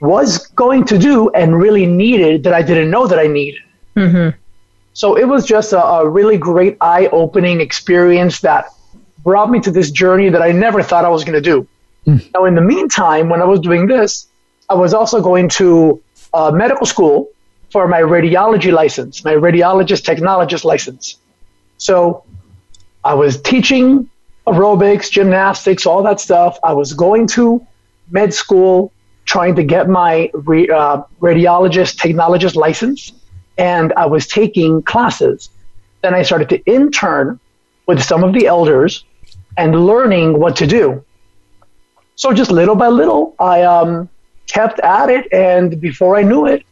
was 0.00 0.46
going 0.48 0.84
to 0.86 0.98
do, 0.98 1.28
and 1.30 1.60
really 1.60 1.86
needed 1.86 2.44
that 2.44 2.54
I 2.54 2.62
didn't 2.62 2.90
know 2.90 3.06
that 3.06 3.18
I 3.18 3.26
needed. 3.26 3.60
Mm-hmm. 3.96 4.38
So 4.94 5.16
it 5.16 5.28
was 5.28 5.44
just 5.44 5.72
a, 5.72 5.84
a 5.84 6.08
really 6.08 6.38
great 6.38 6.78
eye 6.80 7.08
opening 7.08 7.60
experience 7.60 8.40
that 8.40 8.66
brought 9.18 9.50
me 9.50 9.60
to 9.60 9.70
this 9.70 9.90
journey 9.90 10.30
that 10.30 10.40
I 10.40 10.52
never 10.52 10.82
thought 10.82 11.04
I 11.04 11.08
was 11.08 11.24
going 11.24 11.34
to 11.34 11.40
do. 11.42 11.66
Mm. 12.06 12.32
Now, 12.34 12.44
in 12.44 12.54
the 12.54 12.60
meantime, 12.60 13.28
when 13.28 13.42
I 13.42 13.44
was 13.44 13.60
doing 13.60 13.86
this, 13.86 14.28
I 14.68 14.74
was 14.74 14.94
also 14.94 15.20
going 15.20 15.48
to 15.50 16.02
uh, 16.34 16.50
medical 16.50 16.86
school 16.86 17.28
for 17.70 17.88
my 17.88 18.00
radiology 18.00 18.72
license, 18.72 19.24
my 19.24 19.34
radiologist 19.34 20.02
technologist 20.04 20.64
license. 20.64 21.16
So 21.78 22.24
I 23.04 23.14
was 23.14 23.40
teaching 23.40 24.08
aerobics, 24.46 25.10
gymnastics, 25.10 25.86
all 25.86 26.02
that 26.04 26.20
stuff. 26.20 26.58
I 26.62 26.72
was 26.72 26.92
going 26.92 27.26
to 27.28 27.66
med 28.10 28.32
school, 28.32 28.92
trying 29.24 29.56
to 29.56 29.64
get 29.64 29.88
my 29.88 30.30
re, 30.32 30.68
uh, 30.68 31.02
radiologist 31.20 31.96
technologist 31.96 32.54
license, 32.54 33.12
and 33.58 33.92
I 33.96 34.06
was 34.06 34.26
taking 34.26 34.82
classes. 34.82 35.50
Then 36.02 36.14
I 36.14 36.22
started 36.22 36.48
to 36.50 36.64
intern 36.64 37.40
with 37.86 38.02
some 38.02 38.22
of 38.22 38.32
the 38.32 38.46
elders 38.46 39.04
and 39.56 39.86
learning 39.86 40.38
what 40.38 40.56
to 40.56 40.66
do. 40.66 41.04
So 42.16 42.32
just 42.32 42.50
little 42.50 42.74
by 42.74 42.88
little, 42.88 43.34
I 43.38 43.62
um, 43.62 44.08
kept 44.46 44.80
at 44.80 45.10
it, 45.10 45.32
and 45.32 45.80
before 45.80 46.16
I 46.16 46.22
knew 46.22 46.46
it, 46.46 46.64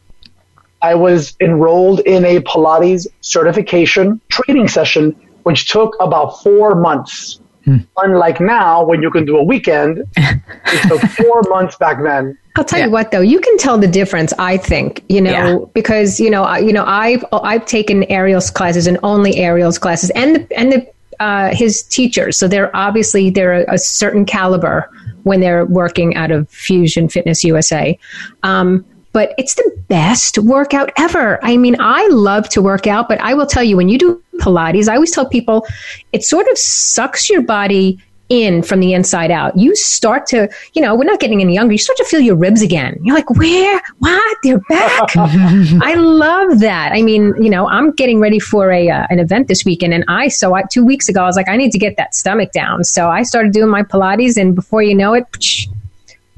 I 0.81 0.95
was 0.95 1.35
enrolled 1.39 2.01
in 2.01 2.25
a 2.25 2.41
Pilates 2.41 3.07
certification 3.21 4.21
training 4.29 4.67
session 4.67 5.15
which 5.43 5.69
took 5.69 5.95
about 5.99 6.41
four 6.41 6.73
months. 6.73 7.39
Hmm. 7.65 7.77
Unlike 7.97 8.41
now, 8.41 8.83
when 8.83 9.01
you 9.01 9.09
can 9.11 9.25
do 9.25 9.37
a 9.37 9.43
weekend, 9.43 10.03
it 10.17 10.87
took 10.87 11.01
four 11.11 11.41
months 11.49 11.75
back 11.77 12.01
then. 12.01 12.37
I'll 12.55 12.63
tell 12.63 12.79
yeah. 12.79 12.85
you 12.85 12.91
what, 12.91 13.11
though, 13.11 13.21
you 13.21 13.39
can 13.39 13.57
tell 13.57 13.77
the 13.77 13.87
difference. 13.87 14.33
I 14.37 14.57
think 14.57 15.03
you 15.09 15.21
know 15.21 15.31
yeah. 15.31 15.57
because 15.73 16.19
you 16.19 16.29
know 16.29 16.43
I, 16.43 16.59
you 16.59 16.71
know 16.73 16.85
I've 16.85 17.23
I've 17.31 17.65
taken 17.65 18.03
Ariel's 18.05 18.49
classes 18.49 18.87
and 18.87 18.97
only 19.03 19.37
Ariel's 19.37 19.77
classes 19.77 20.11
and 20.11 20.35
the 20.35 20.57
and 20.57 20.71
the 20.71 20.87
uh, 21.19 21.55
his 21.55 21.83
teachers. 21.83 22.37
So 22.37 22.47
they're 22.47 22.75
obviously 22.75 23.29
they're 23.29 23.53
a, 23.53 23.73
a, 23.73 23.77
certain 23.77 24.25
caliber 24.25 24.89
when 25.25 25.39
they're 25.39 25.65
working 25.65 26.15
out 26.15 26.31
of 26.31 26.49
Fusion 26.49 27.09
Fitness 27.09 27.43
USA. 27.43 27.97
Um, 28.43 28.85
but 29.11 29.33
it's 29.37 29.55
the 29.55 29.83
best 29.87 30.37
workout 30.39 30.91
ever. 30.97 31.39
I 31.43 31.57
mean, 31.57 31.77
I 31.79 32.07
love 32.09 32.49
to 32.49 32.61
work 32.61 32.85
out, 32.85 33.07
but 33.07 33.19
I 33.21 33.33
will 33.33 33.45
tell 33.45 33.63
you, 33.63 33.77
when 33.77 33.89
you 33.89 33.97
do 33.97 34.21
Pilates, 34.39 34.87
I 34.87 34.95
always 34.95 35.11
tell 35.11 35.27
people 35.27 35.65
it 36.11 36.23
sort 36.23 36.47
of 36.49 36.57
sucks 36.57 37.29
your 37.29 37.41
body 37.41 37.97
in 38.29 38.63
from 38.63 38.79
the 38.79 38.93
inside 38.93 39.31
out. 39.31 39.57
You 39.57 39.75
start 39.75 40.25
to, 40.27 40.49
you 40.73 40.81
know, 40.81 40.95
we're 40.95 41.05
not 41.05 41.19
getting 41.19 41.41
any 41.41 41.53
younger. 41.53 41.73
You 41.73 41.77
start 41.77 41.97
to 41.97 42.05
feel 42.05 42.19
your 42.19 42.35
ribs 42.35 42.61
again. 42.61 42.99
You're 43.03 43.15
like, 43.15 43.29
where? 43.31 43.81
What? 43.99 44.37
They're 44.43 44.59
back. 44.69 45.09
I 45.15 45.95
love 45.95 46.59
that. 46.59 46.91
I 46.91 47.01
mean, 47.01 47.33
you 47.41 47.49
know, 47.49 47.67
I'm 47.67 47.91
getting 47.91 48.19
ready 48.19 48.39
for 48.39 48.71
a 48.71 48.89
uh, 48.89 49.07
an 49.09 49.19
event 49.19 49.47
this 49.47 49.65
weekend, 49.65 49.93
and 49.93 50.03
I 50.07 50.27
so 50.27 50.53
I, 50.53 50.63
two 50.71 50.85
weeks 50.85 51.09
ago 51.09 51.23
I 51.23 51.25
was 51.25 51.35
like, 51.35 51.49
I 51.49 51.57
need 51.57 51.71
to 51.71 51.79
get 51.79 51.97
that 51.97 52.15
stomach 52.15 52.51
down. 52.51 52.83
So 52.83 53.09
I 53.09 53.23
started 53.23 53.53
doing 53.53 53.69
my 53.69 53.83
Pilates, 53.83 54.37
and 54.37 54.55
before 54.55 54.81
you 54.81 54.95
know 54.95 55.13
it. 55.13 55.25
Psh, 55.31 55.69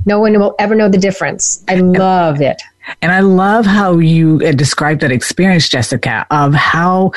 no 0.06 0.22
one 0.22 0.40
will 0.40 0.56
ever 0.58 0.74
know 0.74 0.88
the 0.88 0.98
difference. 0.98 1.62
I 1.68 1.76
love 1.76 2.40
it. 2.40 2.62
And 3.02 3.12
I 3.12 3.20
love 3.20 3.66
how 3.66 3.98
you 3.98 4.42
uh, 4.46 4.54
described 4.54 5.02
that 5.02 5.12
experience, 5.12 5.68
Jessica, 5.68 6.26
of 6.32 6.54
how 6.54 7.12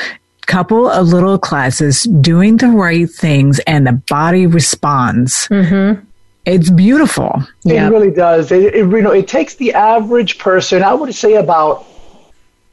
couple 0.51 0.91
of 0.91 1.07
little 1.07 1.39
classes 1.39 2.03
doing 2.03 2.57
the 2.57 2.67
right 2.67 3.09
things 3.09 3.61
and 3.69 3.87
the 3.87 3.93
body 4.09 4.47
responds. 4.47 5.47
Mm-hmm. 5.47 6.05
It's 6.45 6.71
beautiful. 6.71 7.45
It 7.65 7.75
yep. 7.75 7.93
really 7.93 8.11
does. 8.11 8.51
It, 8.51 8.75
it, 8.75 8.79
you 8.79 9.03
know, 9.03 9.13
it 9.13 9.29
takes 9.29 9.55
the 9.55 9.73
average 9.75 10.39
person, 10.39 10.83
I 10.83 10.93
would 10.93 11.15
say 11.15 11.35
about 11.35 11.87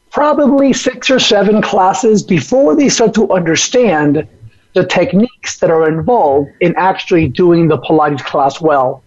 probably 0.10 0.74
six 0.74 1.12
or 1.12 1.19
seven 1.19 1.62
classes 1.62 2.24
before 2.24 2.75
they 2.75 2.89
start 2.89 3.13
to 3.13 3.31
understand 3.31 4.27
the 4.74 4.84
techniques 4.84 5.60
that 5.60 5.69
are 5.69 5.88
involved 5.88 6.50
in 6.60 6.74
actually 6.77 7.27
doing 7.27 7.67
the 7.67 7.77
Pilates 7.77 8.25
class 8.25 8.60
well. 8.60 9.03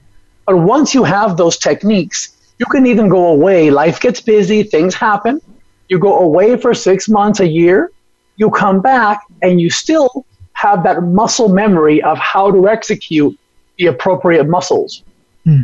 But 0.46 0.58
once 0.58 0.94
you 0.94 1.02
have 1.02 1.36
those 1.36 1.56
techniques, 1.56 2.36
you 2.58 2.66
can 2.66 2.86
even 2.86 3.08
go 3.08 3.26
away. 3.28 3.70
Life 3.70 4.00
gets 4.00 4.20
busy, 4.20 4.62
things 4.62 4.94
happen. 4.94 5.40
You 5.88 5.98
go 5.98 6.20
away 6.20 6.56
for 6.56 6.72
six 6.72 7.08
months, 7.08 7.40
a 7.40 7.48
year. 7.48 7.90
You 8.36 8.50
come 8.50 8.80
back 8.80 9.20
and 9.42 9.60
you 9.60 9.70
still 9.70 10.24
have 10.52 10.82
that 10.84 11.02
muscle 11.02 11.48
memory 11.48 12.02
of 12.02 12.18
how 12.18 12.50
to 12.50 12.68
execute 12.68 13.38
the 13.78 13.86
appropriate 13.86 14.44
muscles. 14.44 15.02
Hmm. 15.44 15.62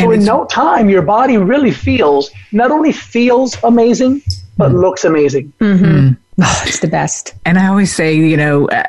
So 0.00 0.12
in 0.12 0.24
no 0.24 0.44
time, 0.44 0.88
your 0.88 1.02
body 1.02 1.38
really 1.38 1.72
feels, 1.72 2.30
not 2.52 2.70
only 2.70 2.92
feels 2.92 3.56
amazing, 3.64 4.22
but 4.56 4.70
mm. 4.70 4.80
looks 4.80 5.04
amazing. 5.04 5.52
Mm-hmm. 5.60 5.84
Mm. 5.84 6.16
Oh, 6.40 6.62
it's 6.66 6.78
the 6.78 6.86
best. 6.86 7.34
And 7.44 7.58
I 7.58 7.66
always 7.66 7.92
say, 7.92 8.14
you 8.14 8.36
know, 8.36 8.68
uh, 8.68 8.84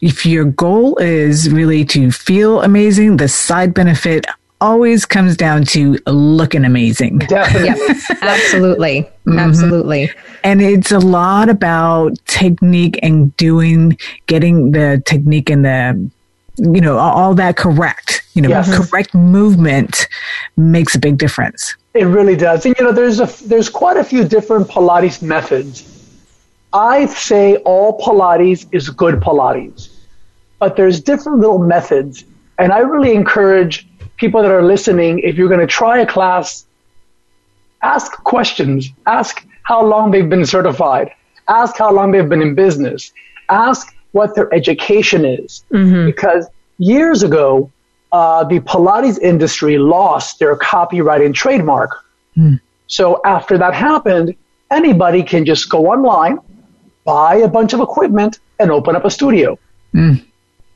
if 0.00 0.24
your 0.24 0.44
goal 0.44 0.96
is 0.98 1.50
really 1.50 1.84
to 1.86 2.12
feel 2.12 2.62
amazing, 2.62 3.16
the 3.16 3.26
side 3.26 3.74
benefit 3.74 4.24
always 4.62 5.04
comes 5.04 5.36
down 5.36 5.64
to 5.64 5.98
looking 6.06 6.64
amazing. 6.64 7.18
Definitely. 7.18 7.66
yep. 7.66 8.22
Absolutely. 8.22 9.02
Mm-hmm. 9.26 9.38
Absolutely. 9.38 10.10
And 10.44 10.62
it's 10.62 10.92
a 10.92 11.00
lot 11.00 11.48
about 11.48 12.16
technique 12.26 12.98
and 13.02 13.36
doing, 13.36 13.98
getting 14.28 14.70
the 14.70 15.02
technique 15.04 15.50
and 15.50 15.64
the, 15.64 16.10
you 16.58 16.80
know, 16.80 16.96
all 16.96 17.34
that 17.34 17.56
correct. 17.56 18.22
You 18.34 18.42
know, 18.42 18.48
yes. 18.48 18.88
correct 18.88 19.14
movement 19.14 20.08
makes 20.56 20.94
a 20.94 20.98
big 20.98 21.18
difference. 21.18 21.74
It 21.94 22.04
really 22.04 22.36
does. 22.36 22.64
And, 22.64 22.74
you 22.78 22.84
know, 22.84 22.92
there's 22.92 23.20
a, 23.20 23.26
there's 23.46 23.68
quite 23.68 23.96
a 23.96 24.04
few 24.04 24.24
different 24.24 24.68
Pilates 24.68 25.20
methods. 25.20 25.88
I 26.72 27.06
say 27.06 27.56
all 27.56 27.98
Pilates 27.98 28.66
is 28.72 28.88
good 28.88 29.16
Pilates, 29.16 29.90
but 30.58 30.76
there's 30.76 31.00
different 31.00 31.40
little 31.40 31.58
methods. 31.58 32.24
And 32.58 32.72
I 32.72 32.78
really 32.78 33.12
encourage 33.14 33.88
people 34.22 34.40
that 34.40 34.52
are 34.52 34.62
listening, 34.62 35.18
if 35.18 35.34
you're 35.36 35.48
going 35.48 35.66
to 35.68 35.74
try 35.82 35.98
a 35.98 36.06
class, 36.06 36.64
ask 37.82 38.08
questions. 38.22 38.88
Ask 39.04 39.44
how 39.64 39.84
long 39.84 40.12
they've 40.12 40.30
been 40.30 40.46
certified. 40.46 41.10
Ask 41.48 41.76
how 41.76 41.92
long 41.92 42.12
they've 42.12 42.28
been 42.28 42.40
in 42.40 42.54
business. 42.54 43.12
Ask 43.48 43.92
what 44.12 44.36
their 44.36 44.48
education 44.54 45.24
is. 45.24 45.64
Mm-hmm. 45.72 46.06
Because 46.06 46.46
years 46.78 47.24
ago, 47.24 47.68
uh, 48.12 48.44
the 48.44 48.60
Pilates 48.60 49.18
industry 49.18 49.76
lost 49.76 50.38
their 50.38 50.54
copyright 50.54 51.22
and 51.22 51.34
trademark. 51.34 51.90
Mm. 52.36 52.60
So 52.86 53.20
after 53.24 53.58
that 53.58 53.74
happened, 53.74 54.36
anybody 54.70 55.24
can 55.24 55.44
just 55.44 55.68
go 55.68 55.86
online, 55.86 56.38
buy 57.04 57.34
a 57.48 57.48
bunch 57.48 57.72
of 57.72 57.80
equipment, 57.80 58.38
and 58.60 58.70
open 58.70 58.94
up 58.94 59.04
a 59.04 59.10
studio. 59.10 59.58
Mm. 59.92 60.24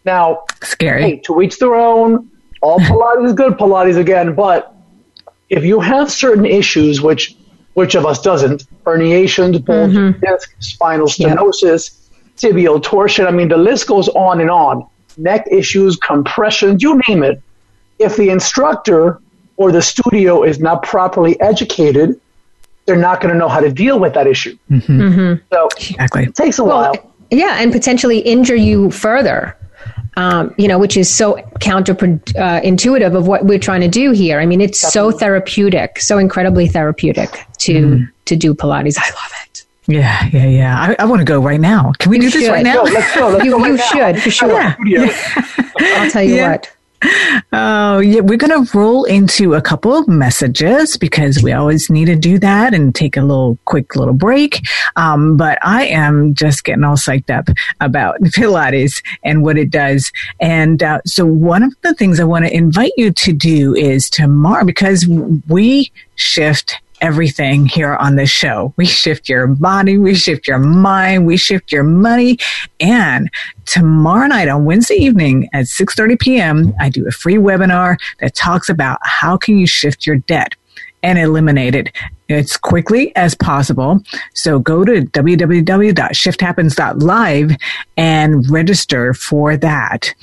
Now, 0.04 0.42
scary. 0.62 1.02
Hey, 1.02 1.16
to 1.26 1.40
each 1.42 1.60
their 1.60 1.76
own 1.76 2.28
all 2.66 2.80
Pilates 2.80 3.26
is 3.26 3.32
good 3.32 3.52
Pilates 3.54 3.96
again, 3.96 4.34
but 4.34 4.74
if 5.48 5.64
you 5.64 5.78
have 5.78 6.10
certain 6.10 6.44
issues, 6.44 7.00
which 7.00 7.36
which 7.74 7.94
of 7.94 8.06
us 8.06 8.20
doesn't, 8.20 8.66
herniations, 8.84 9.62
bulging 9.64 10.14
mm-hmm. 10.14 10.24
disc, 10.24 10.50
spinal 10.60 11.06
stenosis, 11.06 12.10
yep. 12.40 12.52
tibial 12.52 12.82
torsion, 12.82 13.26
I 13.26 13.30
mean, 13.30 13.48
the 13.48 13.58
list 13.58 13.86
goes 13.86 14.08
on 14.08 14.40
and 14.40 14.50
on. 14.50 14.86
Neck 15.18 15.46
issues, 15.50 15.96
compressions, 15.96 16.82
you 16.82 17.00
name 17.06 17.22
it. 17.22 17.42
If 17.98 18.16
the 18.16 18.30
instructor 18.30 19.20
or 19.58 19.72
the 19.72 19.82
studio 19.82 20.42
is 20.42 20.58
not 20.58 20.82
properly 20.82 21.38
educated, 21.40 22.18
they're 22.86 22.96
not 22.96 23.20
going 23.20 23.32
to 23.32 23.38
know 23.38 23.48
how 23.48 23.60
to 23.60 23.70
deal 23.70 24.00
with 24.00 24.14
that 24.14 24.26
issue. 24.26 24.56
Mm-hmm. 24.70 25.44
So 25.52 25.68
exactly. 25.76 26.24
it 26.24 26.34
takes 26.34 26.58
a 26.58 26.64
well, 26.64 26.92
while. 26.92 27.12
Yeah, 27.30 27.58
and 27.60 27.70
potentially 27.72 28.20
injure 28.20 28.56
you 28.56 28.90
further. 28.90 29.56
Um, 30.18 30.54
you 30.56 30.66
know, 30.66 30.78
which 30.78 30.96
is 30.96 31.14
so 31.14 31.34
counterintuitive 31.60 33.14
uh, 33.14 33.18
of 33.18 33.28
what 33.28 33.44
we're 33.44 33.58
trying 33.58 33.82
to 33.82 33.88
do 33.88 34.12
here. 34.12 34.40
I 34.40 34.46
mean, 34.46 34.62
it's 34.62 34.80
Definitely. 34.80 35.12
so 35.12 35.18
therapeutic, 35.18 36.00
so 36.00 36.16
incredibly 36.16 36.66
therapeutic 36.68 37.46
to 37.58 37.72
mm. 37.74 38.10
to 38.24 38.34
do 38.34 38.54
Pilates. 38.54 38.96
I 38.98 39.10
love 39.10 39.32
it. 39.44 39.64
Yeah, 39.88 40.28
yeah, 40.32 40.46
yeah. 40.46 40.80
I, 40.80 41.02
I 41.02 41.04
want 41.04 41.20
to 41.20 41.24
go 41.24 41.40
right 41.40 41.60
now. 41.60 41.92
Can 41.98 42.10
we 42.10 42.16
you 42.16 42.22
do 42.22 42.30
should. 42.30 42.40
this 42.40 42.48
right 42.48 42.64
now? 42.64 42.84
Go, 42.84 42.90
let's 42.92 43.14
go. 43.14 43.28
Let's 43.28 43.44
you, 43.44 43.50
go 43.50 43.58
right 43.58 43.70
you 43.72 43.78
should, 43.78 44.22
for 44.22 44.30
sure. 44.30 44.50
Yeah. 44.50 44.74
yeah. 44.86 45.70
I'll 45.78 46.10
tell 46.10 46.22
you 46.22 46.36
yeah. 46.36 46.50
what. 46.52 46.75
Oh, 47.52 47.98
yeah, 47.98 48.20
we're 48.20 48.38
going 48.38 48.66
to 48.66 48.78
roll 48.78 49.04
into 49.04 49.54
a 49.54 49.62
couple 49.62 49.96
of 49.96 50.08
messages 50.08 50.96
because 50.96 51.42
we 51.42 51.52
always 51.52 51.90
need 51.90 52.06
to 52.06 52.16
do 52.16 52.38
that 52.38 52.74
and 52.74 52.94
take 52.94 53.16
a 53.16 53.22
little 53.22 53.58
quick 53.64 53.96
little 53.96 54.14
break. 54.14 54.60
Um, 54.96 55.36
but 55.36 55.58
I 55.62 55.86
am 55.86 56.34
just 56.34 56.64
getting 56.64 56.84
all 56.84 56.96
psyched 56.96 57.30
up 57.30 57.48
about 57.80 58.20
Pilates 58.22 59.02
and 59.22 59.42
what 59.42 59.58
it 59.58 59.70
does. 59.70 60.10
And 60.40 60.82
uh, 60.82 61.00
so, 61.04 61.26
one 61.26 61.62
of 61.62 61.74
the 61.82 61.94
things 61.94 62.20
I 62.20 62.24
want 62.24 62.46
to 62.46 62.54
invite 62.54 62.92
you 62.96 63.12
to 63.12 63.32
do 63.32 63.74
is 63.74 64.08
tomorrow 64.10 64.64
because 64.64 65.06
we 65.48 65.92
shift 66.16 66.80
everything 67.00 67.66
here 67.66 67.94
on 67.94 68.16
this 68.16 68.30
show. 68.30 68.72
We 68.76 68.86
shift 68.86 69.28
your 69.28 69.46
body, 69.46 69.98
we 69.98 70.14
shift 70.14 70.48
your 70.48 70.58
mind, 70.58 71.26
we 71.26 71.36
shift 71.36 71.72
your 71.72 71.82
money. 71.82 72.38
And 72.80 73.30
tomorrow 73.64 74.26
night 74.26 74.48
on 74.48 74.64
Wednesday 74.64 74.96
evening 74.96 75.48
at 75.52 75.66
6:30 75.66 76.18
p.m., 76.18 76.74
I 76.80 76.88
do 76.88 77.06
a 77.06 77.10
free 77.10 77.36
webinar 77.36 77.96
that 78.20 78.34
talks 78.34 78.68
about 78.68 78.98
how 79.02 79.36
can 79.36 79.58
you 79.58 79.66
shift 79.66 80.06
your 80.06 80.16
debt 80.16 80.54
and 81.02 81.18
eliminate 81.18 81.74
it 81.74 81.92
as 82.28 82.56
quickly 82.56 83.14
as 83.14 83.34
possible. 83.34 84.00
So 84.34 84.58
go 84.58 84.84
to 84.84 85.02
www.shifthappens.live 85.02 87.56
and 87.96 88.50
register 88.50 89.14
for 89.14 89.56
that. 89.56 90.14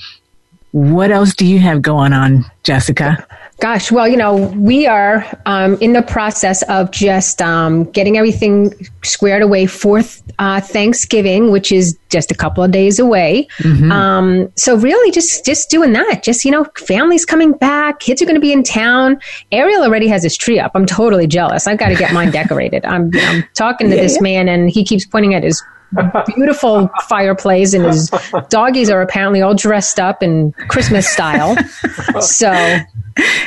What 0.74 1.12
else 1.12 1.34
do 1.34 1.46
you 1.46 1.60
have 1.60 1.82
going 1.82 2.12
on, 2.12 2.44
Jessica? 2.64 3.24
Gosh, 3.60 3.92
well, 3.92 4.08
you 4.08 4.16
know, 4.16 4.34
we 4.34 4.88
are 4.88 5.24
um, 5.46 5.76
in 5.80 5.92
the 5.92 6.02
process 6.02 6.62
of 6.64 6.90
just 6.90 7.40
um, 7.40 7.84
getting 7.92 8.18
everything 8.18 8.74
squared 9.04 9.42
away 9.42 9.66
for 9.66 10.02
uh, 10.40 10.60
Thanksgiving, 10.60 11.52
which 11.52 11.70
is 11.70 11.96
just 12.08 12.32
a 12.32 12.34
couple 12.34 12.64
of 12.64 12.72
days 12.72 12.98
away. 12.98 13.46
Mm-hmm. 13.58 13.92
Um, 13.92 14.52
so 14.56 14.76
really, 14.76 15.12
just 15.12 15.46
just 15.46 15.70
doing 15.70 15.92
that. 15.92 16.24
Just 16.24 16.44
you 16.44 16.50
know, 16.50 16.66
families 16.76 17.24
coming 17.24 17.52
back, 17.52 18.00
kids 18.00 18.20
are 18.20 18.24
going 18.24 18.34
to 18.34 18.40
be 18.40 18.52
in 18.52 18.64
town. 18.64 19.20
Ariel 19.52 19.84
already 19.84 20.08
has 20.08 20.24
his 20.24 20.36
tree 20.36 20.58
up. 20.58 20.72
I'm 20.74 20.86
totally 20.86 21.28
jealous. 21.28 21.68
I've 21.68 21.78
got 21.78 21.90
to 21.90 21.94
get 21.94 22.12
mine 22.12 22.30
decorated. 22.32 22.84
I'm, 22.84 23.12
I'm 23.14 23.44
talking 23.54 23.90
to 23.90 23.94
yeah, 23.94 24.02
this 24.02 24.16
yeah. 24.16 24.22
man, 24.22 24.48
and 24.48 24.68
he 24.68 24.84
keeps 24.84 25.06
pointing 25.06 25.34
at 25.34 25.44
his 25.44 25.62
beautiful 26.26 26.90
fireplace, 27.08 27.74
and 27.74 27.84
his 27.84 28.10
doggies 28.48 28.90
are 28.90 29.02
apparently 29.02 29.42
all 29.42 29.54
dressed 29.54 29.98
up 30.00 30.22
in 30.22 30.52
Christmas 30.68 31.08
style. 31.08 31.56
So 32.20 32.50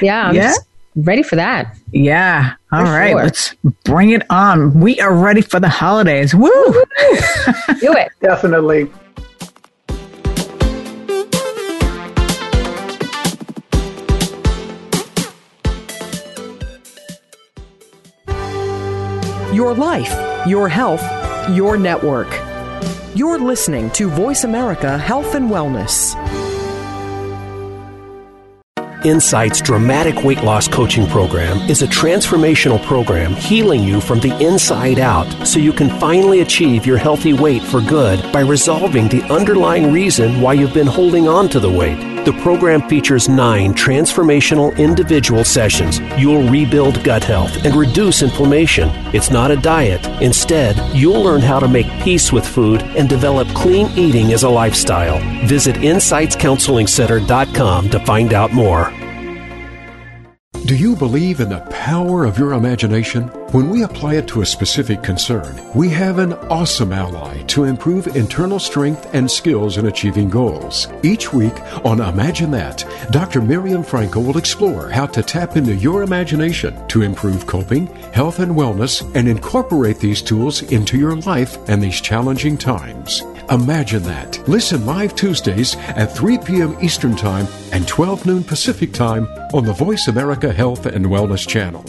yeah, 0.01 0.27
I'm 0.27 0.35
yeah. 0.35 0.53
ready 0.95 1.23
for 1.23 1.35
that. 1.35 1.75
Yeah. 1.91 2.53
All 2.71 2.85
for 2.85 2.91
right, 2.91 3.11
sure. 3.11 3.23
Let's 3.23 3.55
bring 3.83 4.11
it 4.11 4.23
on. 4.29 4.79
We 4.79 4.99
are 4.99 5.13
ready 5.13 5.41
for 5.41 5.59
the 5.59 5.69
holidays. 5.69 6.33
Woo! 6.35 6.49
Do 6.49 7.93
it. 7.93 8.11
Definitely. 8.21 8.91
Your 19.53 19.73
life, 19.73 20.13
your 20.45 20.69
health, 20.69 21.01
your 21.49 21.77
network. 21.77 22.27
You're 23.15 23.39
listening 23.39 23.89
to 23.91 24.09
Voice 24.09 24.43
America 24.43 24.97
Health 24.97 25.35
and 25.35 25.49
Wellness. 25.49 26.15
Insight's 29.05 29.61
dramatic 29.61 30.23
weight 30.23 30.43
loss 30.43 30.67
coaching 30.67 31.07
program 31.07 31.57
is 31.69 31.81
a 31.81 31.87
transformational 31.87 32.83
program 32.83 33.33
healing 33.33 33.83
you 33.83 34.01
from 34.01 34.19
the 34.19 34.35
inside 34.43 34.99
out 34.99 35.27
so 35.47 35.59
you 35.59 35.71
can 35.71 35.89
finally 35.99 36.41
achieve 36.41 36.85
your 36.85 36.97
healthy 36.97 37.31
weight 37.31 37.61
for 37.61 37.79
good 37.79 38.21
by 38.33 38.41
resolving 38.41 39.07
the 39.07 39.21
underlying 39.31 39.93
reason 39.93 40.41
why 40.41 40.53
you've 40.53 40.73
been 40.73 40.87
holding 40.87 41.27
on 41.27 41.47
to 41.49 41.59
the 41.59 41.69
weight. 41.69 42.16
The 42.25 42.33
program 42.41 42.81
features 42.89 43.29
nine 43.29 43.73
transformational 43.73 44.75
individual 44.77 45.45
sessions. 45.45 45.99
You'll 46.17 46.49
rebuild 46.49 47.03
gut 47.03 47.23
health 47.23 47.65
and 47.65 47.75
reduce 47.75 48.21
inflammation. 48.21 48.89
It's 49.13 49.29
not 49.29 49.51
a 49.51 49.55
diet. 49.55 50.05
Instead, 50.21 50.75
you'll 50.95 51.23
learn 51.23 51.41
how 51.41 51.59
to 51.59 51.67
make 51.67 51.87
peace 52.03 52.33
with 52.33 52.45
food 52.45 52.81
and 52.83 53.07
develop 53.07 53.47
clean 53.49 53.87
eating 53.97 54.33
as 54.33 54.43
a 54.43 54.49
lifestyle. 54.49 55.19
Visit 55.47 55.77
InsightsCounselingCenter.com 55.77 57.89
to 57.89 57.99
find 58.01 58.33
out 58.33 58.51
more. 58.51 58.91
Do 60.67 60.75
you 60.75 60.97
believe 60.97 61.39
in 61.39 61.47
the 61.47 61.61
power 61.69 62.25
of 62.25 62.37
your 62.37 62.51
imagination? 62.51 63.29
When 63.53 63.69
we 63.69 63.83
apply 63.83 64.15
it 64.15 64.27
to 64.27 64.41
a 64.41 64.45
specific 64.45 65.01
concern, 65.01 65.61
we 65.73 65.87
have 65.91 66.19
an 66.19 66.33
awesome 66.49 66.91
ally 66.91 67.41
to 67.43 67.63
improve 67.63 68.17
internal 68.17 68.59
strength 68.59 69.07
and 69.13 69.31
skills 69.31 69.77
in 69.77 69.87
achieving 69.87 70.29
goals. 70.29 70.89
Each 71.03 71.31
week 71.31 71.53
on 71.85 72.01
Imagine 72.01 72.51
That, 72.51 72.83
Dr. 73.11 73.41
Miriam 73.41 73.81
Frankel 73.81 74.27
will 74.27 74.37
explore 74.37 74.89
how 74.89 75.05
to 75.05 75.23
tap 75.23 75.55
into 75.55 75.73
your 75.73 76.03
imagination 76.03 76.85
to 76.89 77.01
improve 77.01 77.47
coping, 77.47 77.87
health, 78.11 78.39
and 78.39 78.51
wellness 78.51 79.09
and 79.15 79.29
incorporate 79.29 79.99
these 79.99 80.21
tools 80.21 80.63
into 80.63 80.97
your 80.97 81.15
life 81.15 81.57
and 81.69 81.81
these 81.81 82.01
challenging 82.01 82.57
times. 82.57 83.23
Imagine 83.49 84.03
that. 84.03 84.45
Listen 84.47 84.85
live 84.85 85.15
Tuesdays 85.15 85.75
at 85.77 86.13
3 86.13 86.37
p.m. 86.39 86.77
Eastern 86.81 87.15
Time 87.15 87.47
and 87.71 87.87
12 87.87 88.25
noon 88.25 88.43
Pacific 88.43 88.91
Time 88.91 89.25
on 89.53 89.63
the 89.63 89.73
Voice 89.73 90.07
America 90.07 90.51
Health 90.51 90.85
and 90.85 91.05
Wellness 91.05 91.47
Channel. 91.47 91.85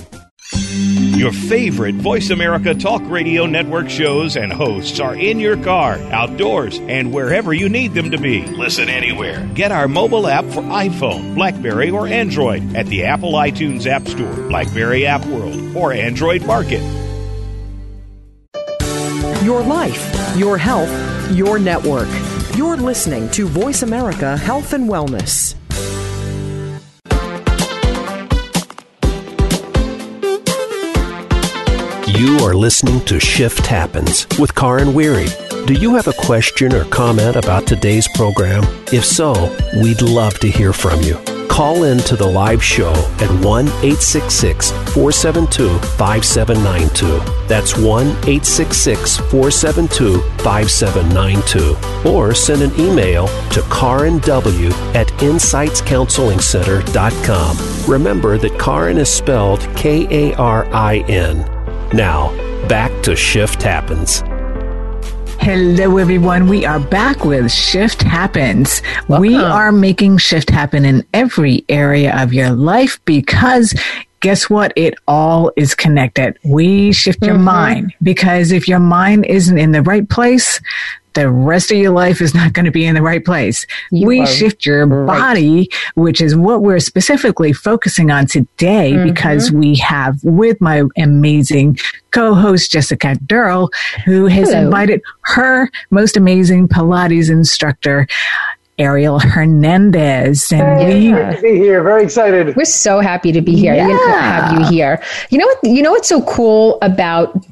Your 1.18 1.33
favorite 1.33 1.97
Voice 1.97 2.31
America 2.31 2.77
Talk 2.77 3.03
Radio 3.07 3.44
Network 3.47 3.90
shows 3.90 4.37
and 4.37 4.53
hosts 4.53 5.01
are 5.01 5.16
in 5.16 5.40
your 5.40 5.57
car, 5.62 5.94
outdoors, 6.12 6.79
and 6.79 7.12
wherever 7.12 7.53
you 7.53 7.68
need 7.68 7.92
them 7.92 8.12
to 8.12 8.18
be. 8.18 8.47
Listen 8.47 8.88
anywhere. 8.88 9.44
Get 9.55 9.73
our 9.73 9.88
mobile 9.88 10.29
app 10.29 10.44
for 10.44 10.62
iPhone, 10.62 11.35
Blackberry, 11.35 11.90
or 11.90 12.07
Android 12.07 12.77
at 12.77 12.87
the 12.87 13.05
Apple 13.05 13.33
iTunes 13.33 13.85
App 13.87 14.07
Store, 14.07 14.33
Blackberry 14.49 15.07
App 15.07 15.27
World, 15.27 15.77
or 15.77 15.92
Android 15.92 16.47
Market. 16.47 16.83
Your 19.42 19.62
life, 19.62 20.37
your 20.37 20.57
health, 20.57 21.18
your 21.31 21.59
network. 21.59 22.09
You're 22.57 22.77
listening 22.77 23.31
to 23.31 23.47
Voice 23.47 23.83
America 23.83 24.37
Health 24.37 24.73
and 24.73 24.88
Wellness. 24.88 25.55
You 32.19 32.38
are 32.38 32.55
listening 32.55 33.05
to 33.05 33.21
Shift 33.21 33.67
Happens 33.67 34.27
with 34.38 34.55
Karin 34.55 34.93
Weary. 34.95 35.29
Do 35.67 35.75
you 35.75 35.95
have 35.95 36.09
a 36.09 36.12
question 36.14 36.73
or 36.75 36.85
comment 36.87 37.37
about 37.37 37.67
today's 37.67 38.09
program? 38.14 38.64
If 38.93 39.05
so, 39.05 39.57
we'd 39.81 40.03
love 40.03 40.38
to 40.41 40.49
hear 40.49 40.73
from 40.73 41.01
you 41.03 41.38
Call 41.59 41.83
in 41.83 41.99
to 41.99 42.14
the 42.14 42.25
live 42.25 42.62
show 42.62 42.92
at 43.18 43.29
1 43.44 43.66
866 43.66 44.71
472 44.71 45.77
5792. 45.97 47.18
That's 47.49 47.77
1 47.77 48.07
866 48.07 49.16
472 49.16 50.21
5792. 50.44 51.77
Or 52.09 52.33
send 52.33 52.62
an 52.62 52.71
email 52.79 53.27
to 53.51 53.62
Karin 53.73 54.21
W 54.21 54.68
at 54.94 55.09
InsightsCounselingCenter.com. 55.18 57.90
Remember 57.90 58.38
that 58.38 58.57
Karin 58.61 58.99
is 58.99 59.12
spelled 59.12 59.68
K 59.75 60.31
A 60.31 60.37
R 60.37 60.64
I 60.73 60.99
N. 61.09 61.38
Now, 61.92 62.31
back 62.68 62.92
to 63.03 63.16
Shift 63.16 63.64
Happens. 63.64 64.23
Hello, 65.49 65.97
everyone. 65.97 66.47
We 66.47 66.67
are 66.67 66.79
back 66.79 67.25
with 67.25 67.51
Shift 67.51 68.03
Happens. 68.03 68.83
Welcome. 69.09 69.23
We 69.23 69.35
are 69.35 69.73
making 69.73 70.19
shift 70.19 70.51
happen 70.51 70.85
in 70.85 71.07
every 71.15 71.65
area 71.71 72.15
of 72.23 72.35
your 72.35 72.51
life 72.51 73.01
because 73.07 73.75
guess 74.21 74.51
what? 74.51 74.73
It 74.77 74.95
all 75.07 75.53
is 75.57 75.75
connected. 75.75 76.39
We 76.45 76.93
shift 76.93 77.25
your 77.25 77.37
mm-hmm. 77.37 77.45
mind 77.45 77.95
because 78.03 78.53
if 78.53 78.69
your 78.69 78.81
mind 78.81 79.27
isn't 79.27 79.59
in 79.59 79.73
the 79.73 79.83
right 79.83 80.09
place, 80.09 80.61
the 81.15 81.29
rest 81.29 81.73
of 81.73 81.79
your 81.79 81.91
life 81.91 82.21
is 82.21 82.33
not 82.33 82.53
going 82.53 82.65
to 82.65 82.71
be 82.71 82.85
in 82.85 82.95
the 82.95 83.03
right 83.03 83.25
place. 83.25 83.67
You 83.91 84.07
we 84.07 84.25
shift 84.27 84.65
your 84.65 84.87
right. 84.87 85.19
body, 85.19 85.69
which 85.95 86.21
is 86.21 86.37
what 86.37 86.63
we're 86.63 86.79
specifically 86.79 87.53
focusing 87.53 88.11
on 88.11 88.27
today 88.27 88.93
mm-hmm. 88.93 89.09
because 89.09 89.51
we 89.51 89.75
have 89.77 90.23
with 90.23 90.61
my 90.61 90.85
amazing 90.97 91.79
co-host 92.13 92.71
Jessica 92.71 93.17
Durrell, 93.27 93.71
who 94.05 94.27
has 94.27 94.51
Hello. 94.51 94.67
invited 94.67 95.03
her 95.23 95.69
most 95.91 96.17
amazing 96.17 96.69
Pilates 96.69 97.31
instructor 97.31 98.07
Ariel 98.79 99.19
Hernandez. 99.19 100.53
And 100.53 100.81
hey, 100.81 101.01
we, 101.01 101.12
great 101.12 101.37
to 101.37 101.43
be 101.43 101.57
here. 101.57 101.83
Very 101.83 102.05
excited. 102.05 102.55
We're 102.55 102.64
so 102.64 103.01
happy 103.01 103.33
to 103.33 103.41
be 103.41 103.57
here. 103.57 103.75
Yeah. 103.75 103.88
To 103.88 104.11
have 104.11 104.61
you 104.61 104.67
here. 104.69 105.03
You 105.31 105.38
know 105.38 105.47
what? 105.47 105.59
You 105.64 105.83
know 105.83 105.93
what's 105.93 106.09
so 106.09 106.23
cool 106.23 106.79
about 106.83 107.45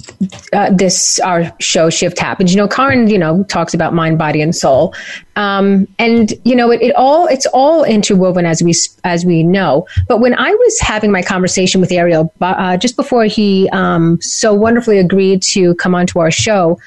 uh, 0.53 0.71
this 0.71 1.19
our 1.21 1.53
show 1.59 1.91
Shift 1.91 2.19
Happens. 2.19 2.53
You 2.53 2.59
know, 2.59 2.69
Karen. 2.69 3.09
You 3.09 3.19
know, 3.19 3.43
talks 3.45 3.75
about 3.75 3.93
mind, 3.93 4.19
body, 4.19 4.41
and 4.41 4.55
soul, 4.55 4.95
um, 5.37 5.89
and 5.99 6.33
you 6.45 6.55
know, 6.55 6.71
it, 6.71 6.81
it 6.81 6.95
all 6.97 7.27
it's 7.27 7.47
all 7.47 7.85
interwoven 7.85 8.47
as 8.47 8.63
we 8.63 8.73
as 9.05 9.27
we 9.27 9.43
know. 9.43 9.87
But 10.09 10.21
when 10.21 10.35
I 10.39 10.51
was 10.51 10.81
having 10.81 11.11
my 11.11 11.23
conversation 11.23 11.81
with 11.81 11.91
Ariel 11.91 12.33
uh, 12.41 12.77
just 12.77 12.97
before 12.97 13.25
he 13.25 13.69
um, 13.71 14.21
so 14.21 14.55
wonderfully 14.55 14.99
agreed 14.99 15.43
to 15.43 15.75
come 15.77 15.95
onto 15.95 16.19
our 16.19 16.31
show 16.31 16.79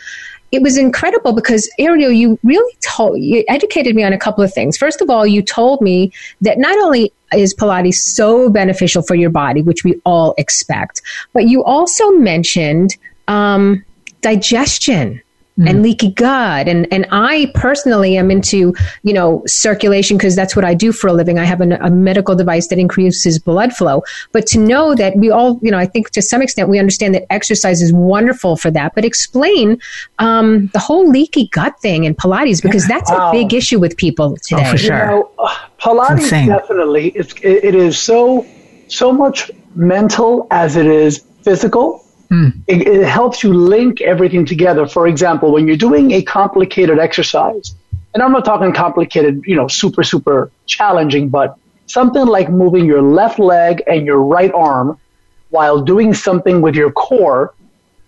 it 0.52 0.62
was 0.62 0.78
incredible 0.78 1.34
because 1.34 1.70
Ariel, 1.78 2.12
you 2.12 2.40
really 2.44 2.76
told, 2.82 3.20
you 3.20 3.44
educated 3.48 3.96
me 3.96 4.04
on 4.04 4.14
a 4.14 4.18
couple 4.18 4.44
of 4.44 4.54
things. 4.54 4.78
First 4.78 5.02
of 5.02 5.10
all, 5.10 5.26
you 5.26 5.42
told 5.42 5.82
me 5.82 6.12
that 6.42 6.58
not 6.58 6.78
only 6.80 7.14
is 7.34 7.54
Pilates 7.56 7.96
so 7.96 8.50
beneficial 8.50 9.04
for 9.04 9.16
your 9.16 9.30
body, 9.30 9.62
which 9.62 9.84
we 9.84 10.02
all 10.06 10.34
expect, 10.38 11.02
but 11.34 11.48
you 11.48 11.64
also 11.64 12.10
mentioned 12.12 12.96
um, 13.28 13.84
digestion 14.22 15.22
mm. 15.60 15.70
and 15.70 15.84
leaky 15.84 16.12
gut. 16.12 16.68
And, 16.68 16.88
and 16.92 17.06
I 17.12 17.52
personally 17.54 18.18
am 18.18 18.32
into, 18.32 18.74
you 19.04 19.14
know, 19.14 19.44
circulation 19.46 20.18
because 20.18 20.36
that's 20.36 20.56
what 20.56 20.66
I 20.66 20.74
do 20.74 20.92
for 20.92 21.08
a 21.08 21.14
living. 21.14 21.38
I 21.38 21.46
have 21.46 21.62
an, 21.62 21.74
a 21.74 21.90
medical 21.90 22.36
device 22.36 22.68
that 22.70 22.80
increases 22.80 23.38
blood 23.40 23.74
flow. 23.74 24.04
But 24.32 24.48
to 24.48 24.60
know 24.60 24.96
that 24.96 25.16
we 25.18 25.30
all, 25.30 25.60
you 25.62 25.72
know, 25.72 25.78
I 25.78 25.86
think 25.86 26.10
to 26.12 26.22
some 26.22 26.42
extent 26.42 26.70
we 26.70 26.80
understand 26.80 27.14
that 27.16 27.32
exercise 27.32 27.82
is 27.82 27.94
wonderful 27.94 28.56
for 28.56 28.72
that. 28.72 28.96
But 28.96 29.06
explain 29.06 29.80
um, 30.20 30.68
the 30.68 30.80
whole 30.80 31.08
leaky 31.08 31.48
gut 31.50 31.80
thing 31.82 32.06
in 32.06 32.16
Pilates 32.16 32.62
because 32.62 32.88
that's 32.88 33.12
wow. 33.12 33.30
a 33.30 33.32
big 33.32 33.54
issue 33.54 33.80
with 33.80 33.98
people 33.98 34.38
today. 34.38 34.64
Oh, 34.66 34.72
for 34.72 34.78
sure. 34.78 35.00
You 35.00 35.06
know, 35.06 35.32
uh, 35.40 35.56
Pilates 35.80 36.48
definitely, 36.48 37.10
it's, 37.10 37.34
it, 37.42 37.64
it 37.64 37.76
is 37.76 38.00
so, 38.00 38.46
so 38.88 39.12
much 39.12 39.52
mental 39.76 40.48
as 40.52 40.76
it 40.76 40.86
is 40.86 41.24
physical 41.44 42.06
Mm. 42.32 42.62
It, 42.68 42.88
it 42.88 43.08
helps 43.08 43.44
you 43.44 43.54
link 43.54 44.02
everything 44.02 44.46
together. 44.46 44.88
For 44.88 45.08
example, 45.08 45.52
when 45.52 45.68
you're 45.68 45.78
doing 45.78 46.12
a 46.12 46.22
complicated 46.22 47.00
exercise, 47.00 47.74
and 48.14 48.24
I'm 48.24 48.32
not 48.32 48.46
talking 48.46 48.74
complicated, 48.74 49.44
you 49.46 49.56
know, 49.56 49.68
super, 49.68 50.04
super 50.04 50.52
challenging, 50.66 51.30
but 51.30 51.58
something 51.88 52.26
like 52.26 52.50
moving 52.50 52.86
your 52.86 53.02
left 53.02 53.40
leg 53.40 53.82
and 53.88 54.06
your 54.06 54.22
right 54.22 54.52
arm 54.54 55.00
while 55.50 55.82
doing 55.82 56.14
something 56.14 56.62
with 56.62 56.76
your 56.76 56.92
core, 56.92 57.54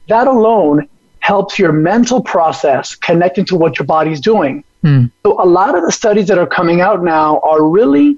that 0.07 0.27
alone 0.27 0.87
helps 1.19 1.57
your 1.57 1.71
mental 1.71 2.21
process 2.21 2.95
connecting 2.95 3.45
to 3.45 3.55
what 3.55 3.79
your 3.79 3.85
body's 3.85 4.19
doing. 4.19 4.63
Mm. 4.83 5.11
So 5.23 5.41
a 5.41 5.45
lot 5.45 5.75
of 5.75 5.83
the 5.83 5.91
studies 5.91 6.27
that 6.27 6.37
are 6.37 6.47
coming 6.47 6.81
out 6.81 7.03
now 7.03 7.39
are 7.39 7.63
really 7.63 8.17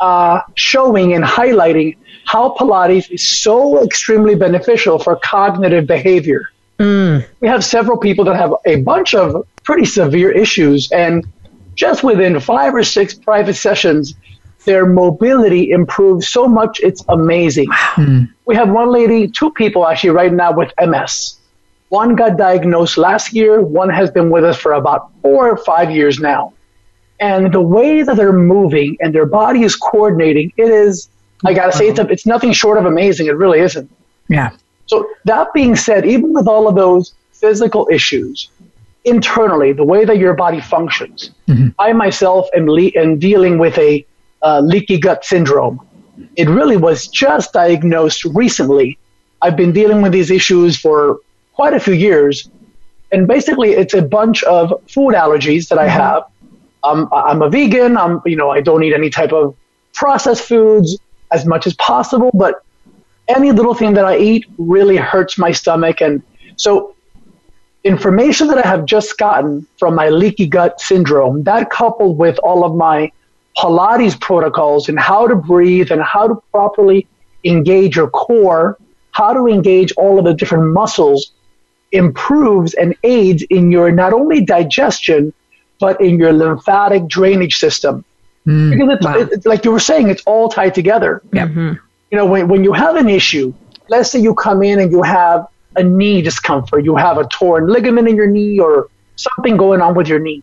uh, 0.00 0.40
showing 0.54 1.14
and 1.14 1.24
highlighting 1.24 1.96
how 2.24 2.54
Pilates 2.54 3.10
is 3.10 3.26
so 3.26 3.82
extremely 3.82 4.34
beneficial 4.34 4.98
for 4.98 5.16
cognitive 5.16 5.86
behavior. 5.86 6.50
Mm. 6.78 7.26
We 7.40 7.48
have 7.48 7.64
several 7.64 7.98
people 7.98 8.24
that 8.26 8.36
have 8.36 8.54
a 8.64 8.76
bunch 8.82 9.14
of 9.14 9.46
pretty 9.64 9.84
severe 9.84 10.30
issues, 10.30 10.90
and 10.92 11.26
just 11.74 12.04
within 12.04 12.38
five 12.40 12.74
or 12.74 12.84
six 12.84 13.14
private 13.14 13.54
sessions, 13.54 14.14
their 14.64 14.86
mobility 14.86 15.70
improves 15.70 16.28
so 16.28 16.46
much, 16.46 16.80
it's 16.80 17.02
amazing. 17.08 17.68
Mm. 17.68 18.28
We 18.44 18.54
have 18.54 18.70
one 18.70 18.90
lady, 18.92 19.28
two 19.28 19.50
people 19.52 19.86
actually 19.86 20.10
right 20.10 20.32
now 20.32 20.52
with 20.52 20.72
MS. 20.78 21.38
One 21.88 22.14
got 22.14 22.36
diagnosed 22.36 22.98
last 22.98 23.32
year, 23.32 23.62
one 23.62 23.88
has 23.88 24.10
been 24.10 24.28
with 24.30 24.44
us 24.44 24.58
for 24.58 24.72
about 24.72 25.10
four 25.22 25.48
or 25.48 25.56
five 25.56 25.90
years 25.90 26.20
now. 26.20 26.52
And 27.20 27.52
the 27.52 27.60
way 27.60 28.02
that 28.02 28.16
they're 28.16 28.32
moving 28.32 28.96
and 29.00 29.14
their 29.14 29.26
body 29.26 29.64
is 29.64 29.74
coordinating, 29.74 30.52
it 30.56 30.70
is 30.70 31.08
I 31.44 31.52
gotta 31.52 31.72
say, 31.72 31.88
it's, 31.88 31.98
a, 31.98 32.06
it's 32.08 32.26
nothing 32.26 32.52
short 32.52 32.78
of 32.78 32.86
amazing. 32.86 33.26
It 33.26 33.36
really 33.36 33.60
isn't. 33.60 33.90
Yeah. 34.28 34.50
So 34.86 35.08
that 35.24 35.52
being 35.52 35.76
said, 35.76 36.06
even 36.06 36.32
with 36.32 36.48
all 36.48 36.66
of 36.66 36.74
those 36.74 37.14
physical 37.32 37.88
issues, 37.90 38.50
internally, 39.04 39.72
the 39.72 39.84
way 39.84 40.04
that 40.04 40.18
your 40.18 40.34
body 40.34 40.60
functions, 40.60 41.30
mm-hmm. 41.46 41.68
I 41.78 41.92
myself 41.92 42.48
am, 42.56 42.66
le- 42.66 42.92
am 42.96 43.18
dealing 43.18 43.58
with 43.58 43.78
a 43.78 44.04
uh, 44.42 44.60
leaky 44.60 44.98
gut 44.98 45.24
syndrome. 45.24 45.80
It 46.36 46.48
really 46.48 46.76
was 46.76 47.06
just 47.06 47.52
diagnosed 47.52 48.24
recently. 48.24 48.98
I've 49.40 49.56
been 49.56 49.72
dealing 49.72 50.02
with 50.02 50.12
these 50.12 50.30
issues 50.30 50.76
for 50.76 51.20
quite 51.52 51.74
a 51.74 51.80
few 51.80 51.94
years. 51.94 52.50
And 53.12 53.28
basically, 53.28 53.70
it's 53.70 53.94
a 53.94 54.02
bunch 54.02 54.42
of 54.44 54.72
food 54.88 55.14
allergies 55.14 55.68
that 55.68 55.78
I 55.78 55.86
mm-hmm. 55.86 56.00
have. 56.00 56.22
Um, 56.84 57.08
I'm 57.12 57.42
a 57.42 57.50
vegan. 57.50 57.96
I'm, 57.96 58.20
you 58.24 58.36
know, 58.36 58.50
I 58.50 58.60
don't 58.60 58.82
eat 58.82 58.94
any 58.94 59.10
type 59.10 59.32
of 59.32 59.56
processed 59.94 60.42
foods 60.42 60.98
as 61.32 61.44
much 61.44 61.66
as 61.66 61.74
possible, 61.74 62.30
but 62.34 62.64
any 63.28 63.52
little 63.52 63.74
thing 63.74 63.94
that 63.94 64.04
I 64.04 64.16
eat 64.16 64.46
really 64.56 64.96
hurts 64.96 65.38
my 65.38 65.52
stomach. 65.52 66.00
And 66.00 66.22
so, 66.56 66.94
information 67.84 68.48
that 68.48 68.64
I 68.64 68.68
have 68.68 68.84
just 68.84 69.18
gotten 69.18 69.66
from 69.78 69.94
my 69.94 70.08
leaky 70.08 70.46
gut 70.46 70.80
syndrome, 70.80 71.42
that 71.44 71.70
coupled 71.70 72.18
with 72.18 72.38
all 72.38 72.64
of 72.64 72.74
my 72.74 73.12
Pilates 73.56 74.18
protocols 74.20 74.88
and 74.88 74.98
how 74.98 75.26
to 75.26 75.34
breathe 75.34 75.90
and 75.90 76.00
how 76.00 76.28
to 76.28 76.36
properly 76.52 77.06
engage 77.44 77.96
your 77.96 78.08
core, 78.08 78.78
how 79.10 79.32
to 79.32 79.46
engage 79.46 79.92
all 79.92 80.18
of 80.18 80.24
the 80.24 80.34
different 80.34 80.72
muscles, 80.72 81.32
improves 81.92 82.74
and 82.74 82.94
aids 83.02 83.42
in 83.50 83.72
your 83.72 83.90
not 83.90 84.12
only 84.12 84.40
digestion, 84.40 85.32
but 85.78 86.00
in 86.00 86.18
your 86.18 86.32
lymphatic 86.32 87.06
drainage 87.06 87.56
system. 87.56 88.04
Mm, 88.46 88.70
because 88.70 88.88
it's, 88.96 89.04
wow. 89.04 89.16
it, 89.16 89.46
like 89.46 89.64
you 89.64 89.72
were 89.72 89.80
saying, 89.80 90.08
it's 90.08 90.22
all 90.24 90.48
tied 90.48 90.74
together. 90.74 91.22
Mm-hmm. 91.30 91.74
You 92.10 92.18
know, 92.18 92.26
when, 92.26 92.48
when 92.48 92.64
you 92.64 92.72
have 92.72 92.96
an 92.96 93.08
issue, 93.08 93.52
let's 93.88 94.10
say 94.10 94.18
you 94.20 94.34
come 94.34 94.62
in 94.62 94.80
and 94.80 94.90
you 94.90 95.02
have 95.02 95.46
a 95.76 95.82
knee 95.82 96.22
discomfort, 96.22 96.84
you 96.84 96.96
have 96.96 97.18
a 97.18 97.26
torn 97.28 97.68
ligament 97.68 98.08
in 98.08 98.16
your 98.16 98.26
knee 98.26 98.58
or 98.58 98.88
something 99.16 99.56
going 99.56 99.80
on 99.80 99.94
with 99.94 100.08
your 100.08 100.18
knee. 100.18 100.42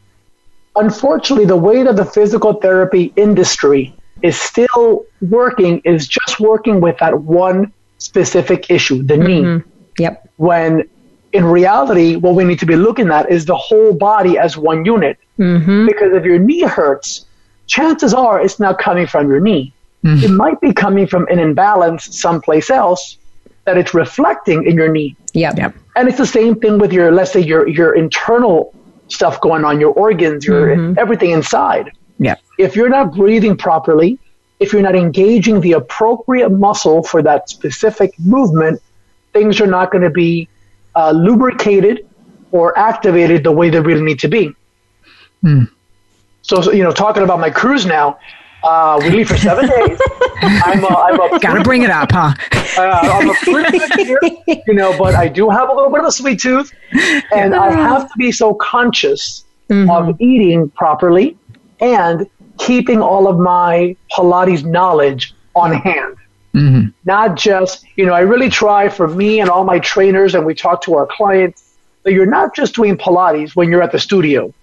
Unfortunately, 0.76 1.45
the 1.45 1.58
way 1.58 1.84
that 1.84 1.95
the 1.95 2.06
physical 2.06 2.54
therapy 2.54 3.13
industry 3.15 3.95
is 4.21 4.39
still 4.39 5.06
working 5.21 5.82
is 5.86 6.08
just 6.08 6.39
working 6.39 6.82
with 6.82 6.98
that 7.00 7.21
one 7.21 7.74
specific 7.98 8.69
issue, 8.69 9.02
the 9.02 9.15
mm-hmm. 9.15 9.58
knee. 9.58 9.63
Yep. 9.98 10.30
When 10.38 10.89
in 11.36 11.43
reality, 11.43 12.15
what 12.15 12.34
we 12.34 12.45
need 12.45 12.60
to 12.60 12.65
be 12.65 12.78
looking 12.78 13.12
at 13.12 13.30
is 13.30 13.45
the 13.45 13.58
whole 13.58 13.93
body 13.93 14.38
as 14.38 14.56
one 14.56 14.86
unit. 14.86 15.17
Mm-hmm. 15.38 15.86
Because 15.86 16.13
if 16.13 16.24
your 16.24 16.39
knee 16.39 16.62
hurts, 16.62 17.26
chances 17.67 18.13
are 18.13 18.39
it's 18.39 18.58
not 18.58 18.80
coming 18.80 19.06
from 19.06 19.30
your 19.30 19.41
knee. 19.41 19.74
Mm. 20.06 20.24
It 20.24 20.30
might 20.30 20.62
be 20.62 20.71
coming 20.71 21.08
from 21.08 21.28
an 21.28 21.39
imbalance 21.39 22.17
someplace 22.17 22.69
else 22.69 23.17
that 23.65 23.78
it's 23.78 23.93
reflecting 23.93 24.65
in 24.65 24.76
your 24.76 24.89
knee. 24.89 25.17
Yep. 25.34 25.58
yep. 25.58 25.76
And 25.98 26.08
it's 26.08 26.17
the 26.17 26.26
same 26.26 26.56
thing 26.56 26.78
with 26.78 26.93
your, 26.93 27.12
let's 27.12 27.34
say 27.34 27.41
your, 27.41 27.67
your 27.67 27.95
internal 27.95 28.74
stuff 29.10 29.41
going 29.41 29.65
on, 29.65 29.82
your 29.82 29.91
organs, 29.91 30.45
your 30.45 30.67
mm-hmm. 30.67 30.98
everything 30.98 31.32
inside. 31.32 31.91
Yeah. 32.17 32.36
If 32.58 32.78
you're 32.78 32.89
not 32.89 33.13
breathing 33.13 33.58
properly, 33.58 34.19
if 34.62 34.71
you're 34.71 34.82
not 34.82 34.95
engaging 34.95 35.60
the 35.60 35.74
appropriate 35.74 36.50
muscle 36.50 37.04
for 37.04 37.21
that 37.24 37.50
specific 37.50 38.17
movement, 38.19 38.82
things 39.34 39.60
are 39.60 39.67
not 39.67 39.91
going 39.91 40.04
to 40.04 40.10
be 40.10 40.48
uh, 40.95 41.12
lubricated 41.12 42.08
or 42.51 42.77
activated 42.77 43.43
the 43.43 43.51
way 43.51 43.69
they 43.69 43.79
really 43.79 44.03
need 44.03 44.19
to 44.19 44.27
be. 44.27 44.53
Mm. 45.43 45.69
So, 46.41 46.71
you 46.71 46.84
know, 46.84 46.91
talking 46.91 47.23
about 47.23 47.39
my 47.39 47.49
cruise 47.49 47.86
now, 47.86 48.19
uh, 48.63 48.99
we 49.01 49.10
leave 49.10 49.27
for 49.27 49.38
seven 49.38 49.67
days. 49.67 49.99
I'm 50.41 50.84
a, 50.84 50.88
I'm 50.88 51.19
a 51.19 51.39
Gotta 51.39 51.62
bring 51.62 51.84
it 51.84 51.89
up, 51.89 52.12
huh? 52.12 52.34
uh, 52.77 52.99
I'm 53.03 53.29
a 53.29 53.34
pretty 53.36 53.79
good 53.79 54.63
you 54.67 54.73
know, 54.73 54.97
but 54.97 55.15
I 55.15 55.27
do 55.27 55.49
have 55.49 55.69
a 55.69 55.73
little 55.73 55.89
bit 55.89 55.99
of 55.99 56.05
a 56.05 56.12
sweet 56.12 56.39
tooth, 56.39 56.73
and 57.34 57.53
I 57.55 57.71
have 57.89 58.12
to 58.12 58.17
be 58.17 58.31
so 58.31 58.55
conscious 58.55 59.45
mm-hmm. 59.69 59.89
of 59.89 60.19
eating 60.19 60.69
properly 60.71 61.38
and 61.79 62.27
keeping 62.58 63.01
all 63.01 63.27
of 63.27 63.38
my 63.38 63.95
Pilates 64.12 64.63
knowledge 64.63 65.34
on 65.55 65.73
hand. 65.73 66.15
Mm-hmm. 66.56 66.89
Not 67.06 67.36
just, 67.36 67.86
you 67.96 68.06
know, 68.06 68.13
I 68.13 68.22
really 68.22 68.50
try 68.50 68.89
for 68.89 69.08
me 69.08 69.39
and 69.41 69.50
all 69.50 69.63
my 69.63 69.80
trainers, 69.80 70.36
and 70.36 70.46
we 70.46 70.56
talk 70.56 70.82
to 70.84 70.96
our 70.96 71.06
clients 71.06 71.76
that 72.04 72.13
you're 72.13 72.26
not 72.26 72.56
just 72.56 72.76
doing 72.76 72.98
Pilates 72.98 73.56
when 73.56 73.70
you're 73.70 73.82
at 73.82 73.91
the 73.91 74.00
studio 74.00 74.54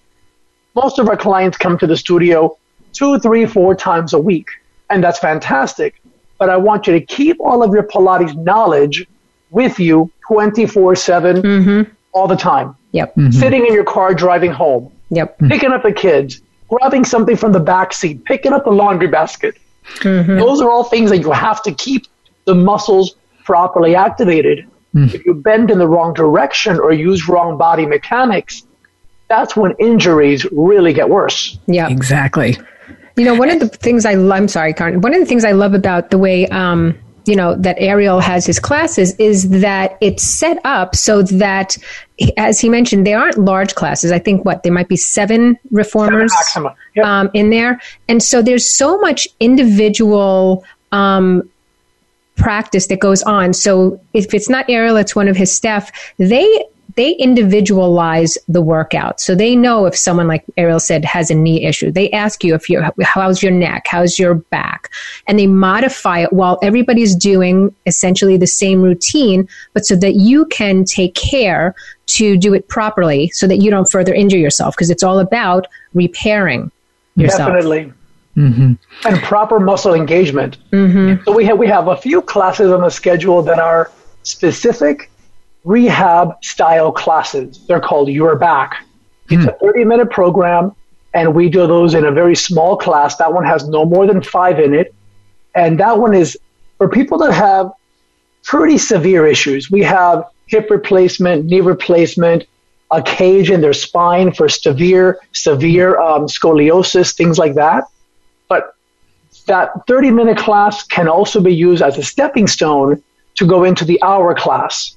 most 0.75 0.99
of 0.99 1.09
our 1.09 1.17
clients 1.17 1.57
come 1.57 1.77
to 1.77 1.87
the 1.87 1.97
studio 1.97 2.57
two, 2.93 3.19
three, 3.19 3.45
four 3.45 3.75
times 3.75 4.13
a 4.13 4.19
week, 4.19 4.49
and 4.89 5.03
that's 5.03 5.19
fantastic. 5.19 6.01
But 6.37 6.49
I 6.49 6.57
want 6.57 6.87
you 6.87 6.93
to 6.93 7.01
keep 7.01 7.39
all 7.39 7.63
of 7.63 7.73
your 7.73 7.83
Pilates 7.83 8.35
knowledge 8.35 9.07
with 9.51 9.79
you 9.79 10.11
24 10.27 10.95
7 10.95 11.41
mm-hmm. 11.41 11.91
all 12.11 12.27
the 12.27 12.35
time. 12.35 12.75
Yep. 12.91 13.15
Mm-hmm. 13.15 13.31
Sitting 13.31 13.65
in 13.65 13.73
your 13.73 13.83
car 13.83 14.13
driving 14.13 14.51
home. 14.51 14.91
Yep. 15.09 15.39
Picking 15.47 15.71
up 15.71 15.83
the 15.83 15.91
kids, 15.91 16.41
grabbing 16.67 17.05
something 17.05 17.35
from 17.35 17.51
the 17.51 17.59
back 17.59 17.93
seat, 17.93 18.25
picking 18.25 18.53
up 18.53 18.65
the 18.65 18.71
laundry 18.71 19.07
basket. 19.07 19.57
Mm-hmm. 19.99 20.37
Those 20.37 20.61
are 20.61 20.69
all 20.69 20.83
things 20.83 21.09
that 21.09 21.19
you 21.19 21.31
have 21.31 21.61
to 21.63 21.73
keep 21.73 22.07
the 22.45 22.55
muscles 22.55 23.15
properly 23.43 23.95
activated. 23.95 24.67
Mm. 24.95 25.13
If 25.13 25.25
you 25.25 25.33
bend 25.33 25.71
in 25.71 25.79
the 25.79 25.87
wrong 25.87 26.13
direction 26.13 26.79
or 26.79 26.93
use 26.93 27.27
wrong 27.27 27.57
body 27.57 27.85
mechanics, 27.85 28.63
that's 29.27 29.55
when 29.55 29.73
injuries 29.79 30.45
really 30.51 30.93
get 30.93 31.09
worse. 31.09 31.57
Yeah. 31.65 31.89
Exactly. 31.89 32.57
You 33.15 33.25
know, 33.25 33.35
one 33.35 33.49
of 33.49 33.59
the 33.59 33.67
things 33.67 34.05
I 34.05 34.13
I'm 34.13 34.47
sorry, 34.47 34.73
Karen. 34.73 35.01
One 35.01 35.13
of 35.13 35.19
the 35.19 35.25
things 35.25 35.45
I 35.45 35.51
love 35.51 35.73
about 35.73 36.09
the 36.09 36.17
way 36.17 36.47
um, 36.47 36.97
you 37.25 37.35
know 37.35 37.55
that 37.55 37.75
Ariel 37.79 38.19
has 38.19 38.45
his 38.45 38.59
classes 38.59 39.15
is 39.15 39.49
that 39.49 39.97
it's 40.01 40.23
set 40.23 40.59
up 40.65 40.95
so 40.95 41.21
that, 41.23 41.77
as 42.37 42.59
he 42.59 42.69
mentioned, 42.69 43.05
they 43.07 43.13
aren't 43.13 43.37
large 43.37 43.75
classes. 43.75 44.11
I 44.11 44.19
think 44.19 44.45
what 44.45 44.63
there 44.63 44.73
might 44.73 44.87
be 44.87 44.97
seven 44.97 45.57
reformers 45.71 46.33
Seven. 46.51 46.71
Yep. 46.95 47.05
um, 47.05 47.29
in 47.33 47.49
there, 47.49 47.81
and 48.07 48.21
so 48.21 48.41
there's 48.41 48.69
so 48.69 48.97
much 48.99 49.27
individual. 49.39 50.63
Um, 50.91 51.49
practice 52.35 52.87
that 52.87 52.99
goes 52.99 53.21
on 53.21 53.53
so 53.53 54.01
if 54.13 54.33
it's 54.33 54.49
not 54.49 54.67
ariel 54.67 54.97
it's 54.97 55.15
one 55.15 55.27
of 55.27 55.37
his 55.37 55.55
staff 55.55 55.91
they 56.17 56.65
they 56.95 57.11
individualize 57.13 58.37
the 58.47 58.61
workout. 58.61 59.19
So 59.19 59.35
they 59.35 59.55
know 59.55 59.85
if 59.85 59.95
someone 59.95 60.27
like 60.27 60.45
ariel 60.57 60.79
said 60.79 61.05
has 61.05 61.29
a 61.29 61.35
knee 61.35 61.65
issue. 61.65 61.91
They 61.91 62.11
ask 62.11 62.43
you 62.43 62.55
if 62.55 62.69
you 62.69 62.83
how's 63.01 63.41
your 63.41 63.51
neck? 63.51 63.85
How's 63.87 64.19
your 64.19 64.35
back? 64.35 64.89
And 65.27 65.39
they 65.39 65.47
modify 65.47 66.19
it 66.19 66.33
while 66.33 66.59
everybody's 66.61 67.15
doing 67.15 67.73
essentially 67.85 68.37
the 68.37 68.47
same 68.47 68.81
routine 68.81 69.47
but 69.73 69.85
so 69.85 69.95
that 69.95 70.15
you 70.15 70.45
can 70.45 70.85
take 70.85 71.15
care 71.15 71.75
to 72.05 72.37
do 72.37 72.53
it 72.53 72.67
properly 72.67 73.29
so 73.29 73.47
that 73.47 73.57
you 73.57 73.71
don't 73.71 73.89
further 73.89 74.13
injure 74.13 74.37
yourself 74.37 74.75
because 74.75 74.89
it's 74.89 75.03
all 75.03 75.19
about 75.19 75.67
repairing 75.93 76.71
yourself. 77.15 77.49
Definitely. 77.49 77.93
Mm-hmm. 78.35 78.73
And 79.07 79.23
proper 79.23 79.59
muscle 79.59 79.93
engagement. 79.93 80.57
Mm-hmm. 80.71 81.23
So 81.23 81.31
we 81.31 81.45
have 81.45 81.57
we 81.57 81.67
have 81.67 81.87
a 81.87 81.97
few 81.97 82.21
classes 82.21 82.71
on 82.71 82.81
the 82.81 82.89
schedule 82.89 83.43
that 83.43 83.59
are 83.59 83.91
specific 84.23 85.11
rehab 85.63 86.43
style 86.43 86.91
classes. 86.91 87.65
They're 87.67 87.79
called 87.79 88.09
Your 88.09 88.35
Back. 88.35 88.85
It's 89.29 89.45
a 89.45 89.53
30 89.53 89.85
minute 89.85 90.11
program, 90.11 90.75
and 91.13 91.33
we 91.33 91.49
do 91.49 91.65
those 91.65 91.93
in 91.93 92.05
a 92.05 92.11
very 92.11 92.35
small 92.35 92.77
class. 92.77 93.15
That 93.17 93.33
one 93.33 93.45
has 93.45 93.67
no 93.67 93.85
more 93.85 94.05
than 94.05 94.21
five 94.21 94.59
in 94.59 94.73
it. 94.73 94.93
And 95.55 95.79
that 95.79 95.97
one 95.97 96.13
is 96.13 96.37
for 96.77 96.89
people 96.89 97.17
that 97.19 97.31
have 97.31 97.71
pretty 98.43 98.77
severe 98.77 99.25
issues. 99.25 99.71
We 99.71 99.81
have 99.83 100.25
hip 100.47 100.69
replacement, 100.69 101.45
knee 101.45 101.61
replacement, 101.61 102.45
a 102.91 103.01
cage 103.01 103.49
in 103.49 103.61
their 103.61 103.73
spine 103.73 104.33
for 104.33 104.49
severe, 104.49 105.19
severe 105.31 105.99
um, 105.99 106.27
scoliosis, 106.27 107.15
things 107.15 107.39
like 107.39 107.55
that. 107.55 107.85
But 108.47 108.75
that 109.47 109.87
30 109.87 110.11
minute 110.11 110.37
class 110.37 110.83
can 110.83 111.07
also 111.07 111.41
be 111.41 111.55
used 111.55 111.81
as 111.81 111.97
a 111.97 112.03
stepping 112.03 112.47
stone 112.47 113.01
to 113.35 113.47
go 113.47 113.63
into 113.63 113.85
the 113.85 114.01
hour 114.03 114.35
class. 114.35 114.95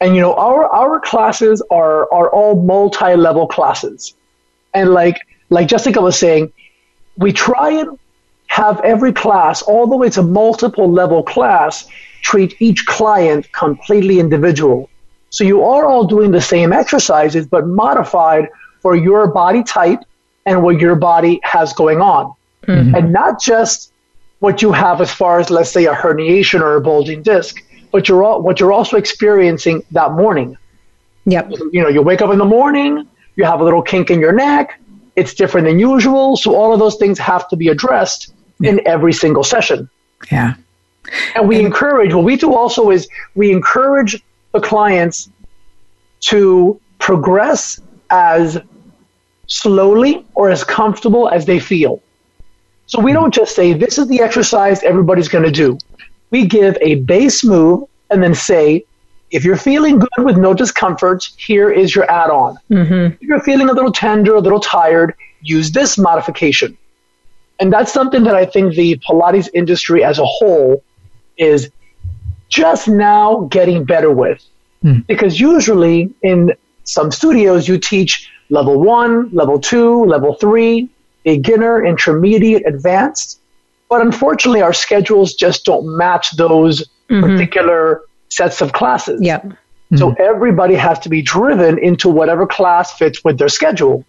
And 0.00 0.14
you 0.14 0.20
know, 0.20 0.34
our 0.34 0.66
our 0.66 1.00
classes 1.00 1.62
are 1.70 2.12
are 2.12 2.30
all 2.30 2.62
multi-level 2.62 3.48
classes. 3.48 4.14
And 4.74 4.90
like 4.90 5.20
like 5.50 5.68
Jessica 5.68 6.00
was 6.00 6.18
saying, 6.18 6.52
we 7.16 7.32
try 7.32 7.70
and 7.70 7.98
have 8.46 8.80
every 8.80 9.12
class, 9.12 9.62
all 9.62 9.86
the 9.86 9.96
way 9.96 10.10
to 10.10 10.22
multiple 10.22 10.90
level 10.90 11.22
class, 11.22 11.88
treat 12.22 12.60
each 12.60 12.86
client 12.86 13.50
completely 13.52 14.18
individual. 14.20 14.88
So 15.30 15.44
you 15.44 15.62
are 15.64 15.84
all 15.84 16.04
doing 16.04 16.30
the 16.30 16.40
same 16.40 16.72
exercises, 16.72 17.46
but 17.46 17.66
modified 17.66 18.48
for 18.80 18.96
your 18.96 19.26
body 19.26 19.62
type 19.62 20.00
and 20.46 20.62
what 20.62 20.80
your 20.80 20.94
body 20.94 21.40
has 21.42 21.72
going 21.72 22.00
on. 22.00 22.32
Mm-hmm. 22.66 22.94
And 22.94 23.12
not 23.12 23.40
just 23.40 23.92
what 24.38 24.62
you 24.62 24.72
have 24.72 25.00
as 25.00 25.12
far 25.12 25.40
as, 25.40 25.50
let's 25.50 25.70
say, 25.70 25.84
a 25.86 25.92
herniation 25.92 26.60
or 26.60 26.76
a 26.76 26.80
bulging 26.80 27.22
disc, 27.22 27.62
but 27.90 28.08
you're 28.08 28.24
all, 28.24 28.42
what 28.42 28.60
you're 28.60 28.72
also 28.72 28.96
experiencing 28.96 29.82
that 29.92 30.12
morning. 30.12 30.56
yep 31.24 31.50
You 31.72 31.82
know, 31.82 31.88
you 31.88 32.02
wake 32.02 32.22
up 32.22 32.30
in 32.30 32.38
the 32.38 32.44
morning, 32.44 33.08
you 33.36 33.44
have 33.44 33.60
a 33.60 33.64
little 33.64 33.82
kink 33.82 34.10
in 34.10 34.20
your 34.20 34.32
neck, 34.32 34.80
it's 35.16 35.34
different 35.34 35.66
than 35.66 35.78
usual. 35.78 36.36
So 36.36 36.54
all 36.54 36.72
of 36.72 36.78
those 36.78 36.96
things 36.96 37.18
have 37.18 37.48
to 37.48 37.56
be 37.56 37.68
addressed 37.68 38.32
in 38.62 38.86
every 38.86 39.12
single 39.12 39.44
session. 39.44 39.88
Yeah. 40.30 40.54
And 41.34 41.48
we 41.48 41.60
encourage, 41.60 42.12
what 42.14 42.24
we 42.24 42.36
do 42.36 42.54
also 42.54 42.90
is 42.90 43.08
we 43.34 43.50
encourage 43.50 44.22
the 44.52 44.60
clients 44.60 45.28
to 46.20 46.80
progress 46.98 47.80
as 48.10 48.58
slowly 49.46 50.24
or 50.34 50.50
as 50.50 50.64
comfortable 50.64 51.28
as 51.28 51.46
they 51.46 51.58
feel. 51.58 52.02
So 52.86 53.00
we 53.00 53.10
hmm. 53.10 53.16
don't 53.16 53.34
just 53.34 53.54
say, 53.54 53.72
this 53.72 53.98
is 53.98 54.08
the 54.08 54.20
exercise 54.20 54.82
everybody's 54.82 55.28
going 55.28 55.44
to 55.44 55.50
do. 55.50 55.78
We 56.30 56.46
give 56.46 56.76
a 56.80 56.96
base 56.96 57.44
move 57.44 57.88
and 58.10 58.22
then 58.22 58.34
say, 58.34 58.84
if 59.30 59.44
you're 59.44 59.56
feeling 59.56 59.98
good 59.98 60.24
with 60.24 60.38
no 60.38 60.54
discomfort, 60.54 61.28
here 61.36 61.70
is 61.70 61.94
your 61.94 62.10
add 62.10 62.30
on. 62.30 62.56
Mm-hmm. 62.70 63.14
If 63.20 63.22
you're 63.22 63.40
feeling 63.40 63.68
a 63.68 63.72
little 63.72 63.92
tender, 63.92 64.34
a 64.34 64.40
little 64.40 64.60
tired, 64.60 65.14
use 65.42 65.70
this 65.72 65.98
modification. 65.98 66.76
And 67.60 67.72
that's 67.72 67.92
something 67.92 68.22
that 68.24 68.34
I 68.34 68.46
think 68.46 68.74
the 68.74 68.96
Pilates 68.98 69.48
industry 69.52 70.02
as 70.04 70.18
a 70.18 70.24
whole 70.24 70.82
is 71.36 71.70
just 72.48 72.88
now 72.88 73.48
getting 73.50 73.84
better 73.84 74.10
with. 74.10 74.42
Hmm. 74.82 75.00
Because 75.06 75.40
usually 75.40 76.12
in 76.22 76.54
some 76.84 77.10
studios, 77.10 77.68
you 77.68 77.78
teach 77.78 78.30
level 78.48 78.80
one, 78.80 79.28
level 79.30 79.58
two, 79.58 80.04
level 80.04 80.34
three, 80.34 80.88
beginner, 81.24 81.84
intermediate, 81.84 82.62
advanced. 82.66 83.40
But 83.88 84.02
unfortunately, 84.02 84.62
our 84.62 84.72
schedules 84.72 85.34
just 85.34 85.64
don't 85.64 85.96
match 85.96 86.36
those 86.36 86.86
mm-hmm. 87.08 87.20
particular 87.20 88.02
sets 88.28 88.60
of 88.60 88.72
classes. 88.72 89.20
yep 89.22 89.44
So 89.96 90.10
mm-hmm. 90.10 90.22
everybody 90.22 90.74
has 90.74 90.98
to 91.00 91.08
be 91.08 91.22
driven 91.22 91.78
into 91.78 92.08
whatever 92.08 92.46
class 92.46 92.96
fits 92.96 93.24
with 93.24 93.38
their 93.38 93.48
schedule. 93.48 94.04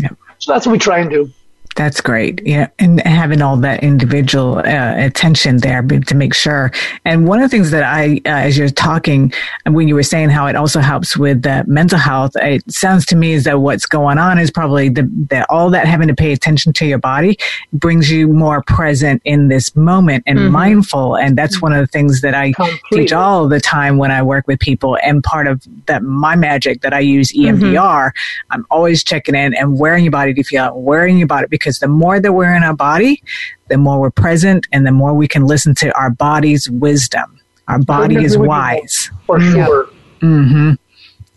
Yep. 0.00 0.16
So 0.38 0.52
that's 0.52 0.66
what 0.66 0.72
we 0.72 0.78
try 0.78 0.98
and 0.98 1.10
do. 1.10 1.30
That's 1.74 2.00
great. 2.00 2.42
Yeah. 2.44 2.68
And 2.78 3.00
having 3.00 3.40
all 3.40 3.56
that 3.58 3.82
individual 3.82 4.58
uh, 4.58 4.94
attention 4.96 5.58
there 5.58 5.82
to 5.82 6.14
make 6.14 6.34
sure. 6.34 6.70
And 7.04 7.26
one 7.26 7.40
of 7.40 7.50
the 7.50 7.56
things 7.56 7.70
that 7.70 7.82
I, 7.82 8.20
uh, 8.26 8.44
as 8.46 8.58
you're 8.58 8.68
talking, 8.68 9.32
when 9.66 9.88
you 9.88 9.94
were 9.94 10.02
saying 10.02 10.28
how 10.28 10.46
it 10.46 10.56
also 10.56 10.80
helps 10.80 11.16
with 11.16 11.46
uh, 11.46 11.64
mental 11.66 11.98
health, 11.98 12.32
it 12.36 12.62
sounds 12.70 13.06
to 13.06 13.16
me 13.16 13.34
as 13.34 13.44
though 13.44 13.58
what's 13.58 13.86
going 13.86 14.18
on 14.18 14.38
is 14.38 14.50
probably 14.50 14.90
the, 14.90 15.08
that 15.30 15.46
all 15.48 15.70
that 15.70 15.86
having 15.86 16.08
to 16.08 16.14
pay 16.14 16.32
attention 16.32 16.72
to 16.74 16.86
your 16.86 16.98
body 16.98 17.38
brings 17.72 18.10
you 18.10 18.28
more 18.28 18.62
present 18.62 19.22
in 19.24 19.48
this 19.48 19.74
moment 19.74 20.24
and 20.26 20.52
mindful. 20.52 21.16
And 21.16 21.38
that's 21.38 21.62
one 21.62 21.72
of 21.72 21.80
the 21.80 21.86
things 21.86 22.20
that 22.20 22.34
I 22.34 22.52
Completely. 22.52 23.04
teach 23.04 23.12
all 23.12 23.48
the 23.48 23.60
time 23.60 23.96
when 23.96 24.10
I 24.10 24.22
work 24.22 24.46
with 24.46 24.60
people. 24.60 24.98
And 25.02 25.22
part 25.24 25.46
of 25.46 25.62
that, 25.86 26.02
my 26.02 26.36
magic 26.36 26.82
that 26.82 26.92
I 26.92 27.00
use 27.00 27.32
EMDR, 27.32 28.10
I'm 28.50 28.66
always 28.70 29.02
checking 29.02 29.34
in 29.34 29.54
and 29.54 29.78
where 29.78 29.96
in 29.96 30.04
your 30.04 30.10
body 30.10 30.34
do 30.34 30.40
you 30.40 30.44
feel 30.44 30.66
it? 30.66 30.74
Where 30.74 31.06
in 31.06 31.16
your 31.16 31.26
body? 31.26 31.46
Because 31.48 31.61
the 31.70 31.88
more 31.88 32.20
that 32.20 32.32
we're 32.32 32.54
in 32.54 32.62
our 32.62 32.74
body, 32.74 33.22
the 33.68 33.78
more 33.78 34.00
we're 34.00 34.10
present 34.10 34.66
and 34.72 34.86
the 34.86 34.92
more 34.92 35.14
we 35.14 35.28
can 35.28 35.46
listen 35.46 35.74
to 35.76 35.96
our 35.96 36.10
body's 36.10 36.68
wisdom. 36.68 37.40
Our 37.68 37.78
body 37.78 38.16
is 38.16 38.36
wise. 38.36 39.10
For 39.26 39.38
mm. 39.38 39.52
sure. 39.52 39.88
Mm-hmm. 40.20 40.72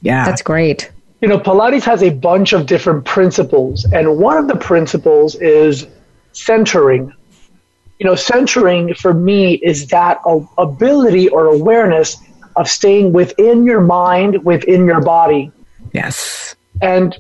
Yeah. 0.02 0.26
that's 0.26 0.44
great 0.44 0.92
You 1.22 1.28
know, 1.28 1.40
Pilates 1.40 1.84
has 1.84 2.04
a 2.04 2.12
bunch 2.12 2.54
of 2.54 2.68
different 2.68 3.06
principles, 3.06 3.86
and 3.86 4.18
one 4.18 4.38
of 4.38 4.48
the 4.48 4.56
principles 4.56 5.36
is 5.36 5.88
centering. 6.34 7.12
You 8.00 8.06
know, 8.06 8.16
centering 8.16 8.94
for 8.94 9.14
me 9.14 9.56
is 9.56 9.88
that 9.88 10.20
ability 10.58 11.30
or 11.30 11.48
awareness 11.48 12.18
of 12.56 12.70
staying 12.70 13.14
within 13.14 13.66
your 13.66 13.82
mind, 13.82 14.44
within 14.44 14.86
your 14.86 15.02
body. 15.02 15.52
yes. 15.94 16.56
And 16.82 17.18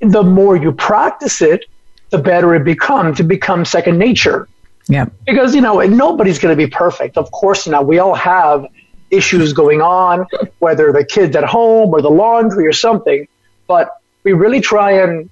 the 0.00 0.22
more 0.22 0.56
you 0.56 0.72
practice 0.72 1.42
it, 1.42 1.64
the 2.12 2.18
better 2.18 2.54
it 2.54 2.62
becomes. 2.62 3.18
It 3.18 3.24
becomes 3.24 3.70
second 3.70 3.98
nature. 3.98 4.48
Yep. 4.88 5.12
because 5.26 5.54
you 5.54 5.60
know 5.60 5.78
nobody's 5.80 6.40
going 6.40 6.52
to 6.52 6.56
be 6.56 6.68
perfect 6.68 7.16
of 7.16 7.30
course 7.30 7.68
not 7.68 7.86
we 7.86 8.00
all 8.00 8.16
have 8.16 8.66
issues 9.12 9.52
going 9.52 9.80
on 9.80 10.26
whether 10.58 10.92
the 10.92 11.04
kids 11.04 11.36
at 11.36 11.44
home 11.44 11.90
or 11.90 12.02
the 12.02 12.10
laundry 12.10 12.66
or 12.66 12.72
something 12.72 13.28
but 13.68 14.00
we 14.24 14.32
really 14.32 14.60
try 14.60 14.90
and 14.90 15.30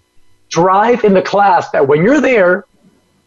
drive 0.50 1.02
in 1.02 1.14
the 1.14 1.20
class 1.20 1.68
that 1.70 1.88
when 1.88 2.04
you're 2.04 2.20
there 2.20 2.64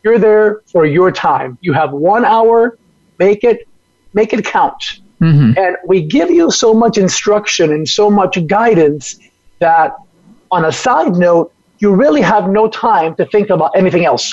you're 0.06 0.18
there 0.18 0.62
for 0.68 0.86
your 0.86 1.12
time 1.12 1.58
you 1.60 1.74
have 1.74 1.92
one 1.92 2.24
hour 2.24 2.78
make 3.20 3.44
it 3.44 3.68
make 4.14 4.32
it 4.32 4.46
count 4.46 5.02
mm-hmm. 5.20 5.58
and 5.58 5.76
we 5.86 6.02
give 6.02 6.32
you 6.32 6.50
so 6.50 6.74
much 6.74 6.98
instruction 6.98 7.74
and 7.74 7.88
so 7.90 8.10
much 8.10 8.38
guidance 8.48 9.20
that 9.60 9.98
on 10.52 10.64
a 10.64 10.72
side 10.72 11.18
note 11.18 11.53
you 11.84 11.94
really 12.04 12.22
have 12.22 12.50
no 12.50 12.64
time 12.70 13.12
to 13.20 13.26
think 13.34 13.48
about 13.50 13.72
anything 13.82 14.06
else 14.12 14.26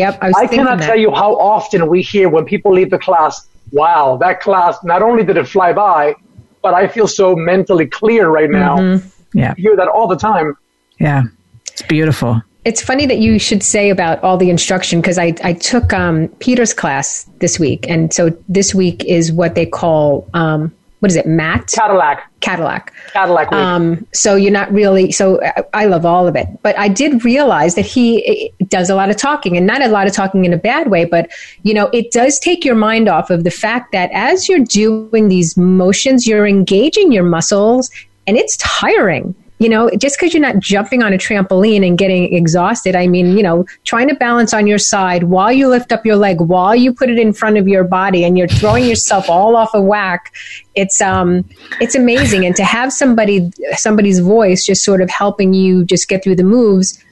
yep 0.00 0.18
i 0.20 0.28
was 0.28 0.36
I 0.36 0.46
cannot 0.46 0.78
that. 0.78 0.86
tell 0.88 1.00
you 1.04 1.10
how 1.22 1.30
often 1.54 1.88
we 1.88 2.02
hear 2.02 2.28
when 2.28 2.44
people 2.44 2.72
leave 2.72 2.90
the 2.90 2.98
class, 2.98 3.48
wow, 3.72 4.16
that 4.18 4.40
class, 4.40 4.76
not 4.84 5.02
only 5.02 5.24
did 5.24 5.36
it 5.36 5.48
fly 5.48 5.72
by, 5.72 6.14
but 6.62 6.74
I 6.74 6.88
feel 6.88 7.06
so 7.06 7.34
mentally 7.36 7.86
clear 7.86 8.28
right 8.28 8.50
now. 8.50 9.00
Yeah. 9.34 9.54
I 9.56 9.60
hear 9.60 9.76
that 9.76 9.88
all 9.88 10.08
the 10.08 10.16
time. 10.16 10.56
Yeah. 10.98 11.24
It's 11.66 11.82
beautiful. 11.82 12.42
It's 12.64 12.82
funny 12.82 13.06
that 13.06 13.18
you 13.18 13.38
should 13.38 13.62
say 13.62 13.88
about 13.90 14.22
all 14.22 14.36
the 14.36 14.50
instruction 14.50 15.00
because 15.00 15.18
I, 15.18 15.34
I 15.42 15.52
took 15.54 15.92
um, 15.92 16.28
Peter's 16.40 16.74
class 16.74 17.24
this 17.38 17.58
week. 17.58 17.88
And 17.88 18.12
so 18.12 18.36
this 18.48 18.74
week 18.74 19.04
is 19.04 19.32
what 19.32 19.54
they 19.54 19.64
call 19.66 20.28
um, 20.34 20.74
what 21.00 21.10
is 21.10 21.16
it, 21.16 21.26
Matt? 21.26 21.68
Cadillac. 21.68 22.28
Cadillac. 22.40 22.92
Cadillac. 23.12 23.52
Um, 23.52 24.06
so 24.12 24.34
you're 24.34 24.52
not 24.52 24.72
really, 24.72 25.12
so 25.12 25.40
I, 25.42 25.64
I 25.74 25.84
love 25.86 26.04
all 26.04 26.26
of 26.26 26.34
it. 26.34 26.48
But 26.62 26.76
I 26.78 26.88
did 26.88 27.24
realize 27.24 27.74
that 27.76 27.86
he 27.86 28.24
eh, 28.26 28.64
does 28.66 28.90
a 28.90 28.94
lot 28.94 29.08
of 29.08 29.16
talking 29.16 29.56
and 29.56 29.66
not 29.66 29.82
a 29.82 29.88
lot 29.88 30.06
of 30.06 30.12
talking 30.12 30.44
in 30.44 30.52
a 30.52 30.56
bad 30.56 30.90
way, 30.90 31.04
but 31.04 31.30
you 31.62 31.72
know, 31.72 31.86
it 31.92 32.10
does 32.10 32.38
take 32.38 32.64
your 32.64 32.74
mind 32.74 33.08
off 33.08 33.30
of 33.30 33.44
the 33.44 33.50
fact 33.50 33.92
that 33.92 34.10
as 34.12 34.48
you're 34.48 34.64
doing 34.64 35.28
these 35.28 35.56
motions, 35.56 36.26
you're 36.26 36.46
engaging 36.46 37.12
your 37.12 37.24
muscles 37.24 37.90
and 38.26 38.36
it's 38.36 38.56
tiring. 38.56 39.34
You 39.58 39.68
know, 39.68 39.90
just 39.90 40.18
because 40.18 40.32
you're 40.32 40.42
not 40.42 40.60
jumping 40.60 41.02
on 41.02 41.12
a 41.12 41.18
trampoline 41.18 41.86
and 41.86 41.98
getting 41.98 42.32
exhausted, 42.32 42.94
I 42.94 43.08
mean, 43.08 43.36
you 43.36 43.42
know, 43.42 43.66
trying 43.84 44.08
to 44.08 44.14
balance 44.14 44.54
on 44.54 44.66
your 44.66 44.78
side 44.78 45.24
while 45.24 45.52
you 45.52 45.68
lift 45.68 45.90
up 45.90 46.06
your 46.06 46.16
leg, 46.16 46.40
while 46.40 46.76
you 46.76 46.92
put 46.92 47.10
it 47.10 47.18
in 47.18 47.32
front 47.32 47.56
of 47.56 47.66
your 47.66 47.84
body, 47.84 48.24
and 48.24 48.38
you're 48.38 48.48
throwing 48.48 48.84
yourself 48.84 49.28
all 49.28 49.56
off 49.56 49.74
of 49.74 49.84
whack. 49.84 50.32
It's 50.74 51.00
um, 51.00 51.44
it's 51.80 51.94
amazing, 51.94 52.46
and 52.46 52.54
to 52.56 52.64
have 52.64 52.92
somebody 52.92 53.50
somebody's 53.72 54.20
voice 54.20 54.64
just 54.64 54.84
sort 54.84 55.00
of 55.00 55.10
helping 55.10 55.52
you 55.54 55.84
just 55.84 56.08
get 56.08 56.22
through 56.22 56.36
the 56.36 56.44
moves 56.44 57.02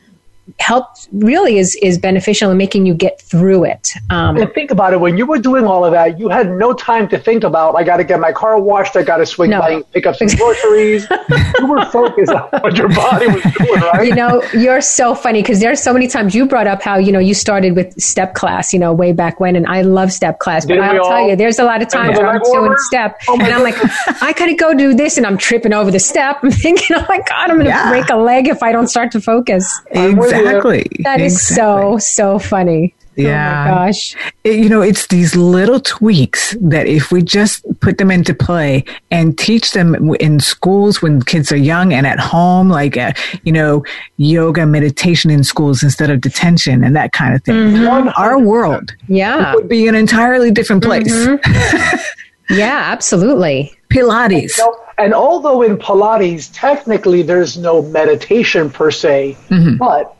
help 0.60 0.86
really 1.12 1.58
is 1.58 1.74
is 1.82 1.98
beneficial 1.98 2.50
in 2.50 2.56
making 2.56 2.86
you 2.86 2.94
get 2.94 3.20
through 3.20 3.64
it. 3.64 3.90
Um, 4.10 4.36
and 4.36 4.52
think 4.54 4.70
about 4.70 4.92
it. 4.92 5.00
When 5.00 5.16
you 5.18 5.26
were 5.26 5.38
doing 5.38 5.64
all 5.64 5.84
of 5.84 5.92
that, 5.92 6.18
you 6.18 6.28
had 6.28 6.50
no 6.50 6.72
time 6.72 7.08
to 7.08 7.18
think 7.18 7.42
about. 7.44 7.74
I 7.74 7.82
got 7.84 7.96
to 7.98 8.04
get 8.04 8.20
my 8.20 8.32
car 8.32 8.58
washed. 8.60 8.96
I 8.96 9.02
got 9.02 9.16
to 9.18 9.26
swing 9.26 9.50
No. 9.50 9.60
by 9.60 9.70
and 9.70 9.92
pick 9.92 10.06
up 10.06 10.16
some 10.16 10.28
groceries. 10.28 11.06
you 11.58 11.66
were 11.66 11.84
focused 11.86 12.30
on 12.32 12.48
what 12.60 12.76
your 12.76 12.88
body 12.88 13.26
was 13.26 13.42
doing, 13.58 13.80
right? 13.80 14.06
you 14.06 14.14
know, 14.14 14.42
you're 14.54 14.80
so 14.80 15.14
funny 15.14 15.42
because 15.42 15.60
there's 15.60 15.82
so 15.82 15.92
many 15.92 16.06
times 16.06 16.34
you 16.34 16.46
brought 16.46 16.66
up 16.66 16.82
how 16.82 16.96
you 16.96 17.10
know 17.12 17.18
you 17.18 17.34
started 17.34 17.74
with 17.74 18.00
step 18.00 18.34
class, 18.34 18.72
you 18.72 18.78
know, 18.78 18.92
way 18.92 19.12
back 19.12 19.40
when, 19.40 19.56
and 19.56 19.66
I 19.66 19.82
love 19.82 20.12
step 20.12 20.38
class. 20.38 20.64
But 20.64 20.74
Didn't 20.74 20.90
we 20.92 20.98
I'll 20.98 21.08
tell 21.08 21.28
you, 21.28 21.36
there's 21.36 21.58
a 21.58 21.64
lot 21.64 21.82
of 21.82 21.88
times 21.88 22.14
the 22.16 22.22
where 22.22 22.30
I'm 22.30 22.40
leg 22.40 22.52
doing 22.52 22.74
step, 22.78 23.18
Oh 23.28 23.36
my 23.36 23.46
and 23.46 23.54
I'm 23.54 23.62
like, 23.62 23.76
I 24.22 24.32
gotta 24.32 24.54
go 24.54 24.74
do 24.74 24.94
this, 24.94 25.16
and 25.16 25.26
I'm 25.26 25.36
tripping 25.38 25.72
over 25.72 25.90
the 25.90 25.98
step. 25.98 26.38
I'm 26.42 26.50
thinking, 26.50 26.96
oh 26.96 27.04
my 27.08 27.18
god, 27.18 27.50
I'm 27.50 27.56
gonna 27.56 27.68
Yeah. 27.70 27.90
break 27.90 28.08
a 28.10 28.16
leg 28.16 28.46
if 28.48 28.62
I 28.62 28.70
don't 28.72 28.86
start 28.88 29.10
to 29.12 29.20
focus. 29.20 29.80
I'm 29.94 30.16
with 30.16 30.30
you. 30.32 30.35
Exactly. 30.40 30.86
That 31.04 31.20
is 31.20 31.40
so 31.42 31.98
so 31.98 32.38
funny. 32.38 32.94
Yeah. 33.18 33.64
Oh 33.68 33.70
my 33.70 33.86
gosh. 33.86 34.14
It- 34.44 34.58
you 34.58 34.68
know, 34.68 34.82
it's 34.82 35.06
these 35.06 35.34
little 35.34 35.80
tweaks 35.80 36.54
that 36.60 36.86
if 36.86 37.10
we 37.10 37.22
just 37.22 37.64
put 37.80 37.96
them 37.96 38.10
into 38.10 38.34
play 38.34 38.84
and 39.10 39.38
teach 39.38 39.72
them 39.72 40.14
in 40.20 40.38
schools 40.38 41.00
when 41.00 41.22
kids 41.22 41.50
are 41.50 41.56
young 41.56 41.94
and 41.94 42.06
at 42.06 42.18
home, 42.20 42.68
like, 42.68 42.98
uh, 42.98 43.12
you 43.42 43.52
know, 43.52 43.82
yoga, 44.18 44.66
meditation 44.66 45.30
in 45.30 45.44
schools 45.44 45.82
instead 45.82 46.10
of 46.10 46.20
detention 46.20 46.84
and 46.84 46.94
that 46.94 47.12
kind 47.12 47.34
of 47.34 47.42
thing, 47.42 47.54
Mm-hmm. 47.56 48.08
our 48.18 48.38
world 48.38 48.92
Yeah. 49.08 49.54
would 49.54 49.66
be 49.68 49.88
an 49.88 49.94
entirely 49.94 50.50
different 50.50 50.82
place. 50.84 51.26
Yeah. 52.48 52.80
Absolutely. 52.92 53.72
Pilates. 53.90 54.56
No, 54.58 54.76
and 54.98 55.12
although 55.14 55.62
in 55.62 55.76
Pilates, 55.78 56.48
technically 56.52 57.22
there's 57.22 57.56
no 57.58 57.82
meditation 57.82 58.70
per 58.70 58.90
se, 58.92 59.36
but 59.78 60.16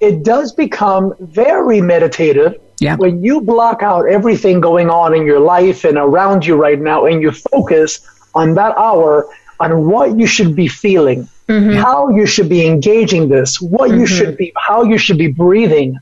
it 0.00 0.22
does 0.24 0.52
become 0.52 1.14
very 1.20 1.80
meditative 1.80 2.54
Yeah. 2.80 2.96
when 2.96 3.22
you 3.22 3.40
block 3.40 3.82
out 3.82 4.08
everything 4.08 4.60
going 4.60 4.88
on 4.88 5.14
in 5.14 5.26
your 5.26 5.40
life 5.40 5.84
and 5.84 5.98
around 5.98 6.46
you 6.46 6.56
right 6.56 6.80
now 6.80 7.06
and 7.06 7.22
you 7.22 7.30
focus 7.30 8.00
on 8.34 8.54
that 8.54 8.76
hour 8.76 9.28
on 9.60 9.86
what 9.86 10.18
you 10.18 10.26
should 10.26 10.56
be 10.56 10.66
feeling, 10.66 11.28
mm-hmm. 11.46 11.74
how 11.74 12.08
you 12.08 12.24
should 12.26 12.48
be 12.48 12.66
engaging 12.66 13.28
this, 13.28 13.60
what 13.60 13.90
you 13.90 13.96
mm-hmm. 13.96 14.04
should 14.06 14.36
be, 14.38 14.52
how 14.56 14.82
you 14.82 14.96
should 14.96 15.18
be 15.18 15.26
breathing. 15.28 15.98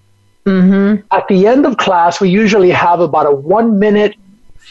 Mm-hmm. 0.47 1.05
At 1.11 1.27
the 1.27 1.47
end 1.49 1.67
of 1.67 1.77
class, 1.77 2.21
we 2.21 2.31
usually 2.31 2.71
have 2.71 3.01
about 3.01 3.27
a 3.27 3.33
one 3.33 3.79
minute 3.79 4.15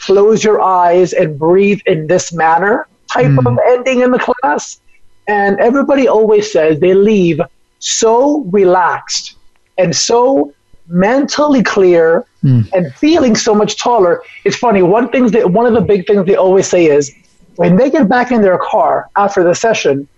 close 0.00 0.42
your 0.42 0.60
eyes 0.62 1.12
and 1.12 1.38
breathe 1.38 1.80
in 1.86 2.06
this 2.06 2.32
manner 2.32 2.86
type 3.12 3.26
of 3.26 3.44
mm. 3.44 3.58
ending 3.66 4.00
in 4.00 4.10
the 4.10 4.18
class. 4.18 4.80
And 5.26 5.58
everybody 5.60 6.08
always 6.08 6.50
says 6.50 6.80
they 6.80 6.94
leave 6.94 7.40
so 7.78 8.40
relaxed 8.50 9.36
and 9.76 9.94
so 9.94 10.52
mentally 10.88 11.62
clear 11.62 12.24
hmm. 12.40 12.62
and 12.72 12.92
feeling 12.94 13.36
so 13.36 13.54
much 13.54 13.76
taller. 13.76 14.22
It's 14.44 14.56
funny. 14.56 14.82
One 14.82 15.10
thing 15.10 15.28
that 15.28 15.52
one 15.52 15.66
of 15.66 15.74
the 15.74 15.80
big 15.80 16.06
things 16.06 16.26
they 16.26 16.36
always 16.36 16.66
say 16.66 16.86
is 16.86 17.14
when 17.56 17.76
they 17.76 17.90
get 17.90 18.08
back 18.08 18.30
in 18.30 18.42
their 18.42 18.58
car 18.58 19.08
after 19.16 19.42
the 19.44 19.54
session, 19.54 20.08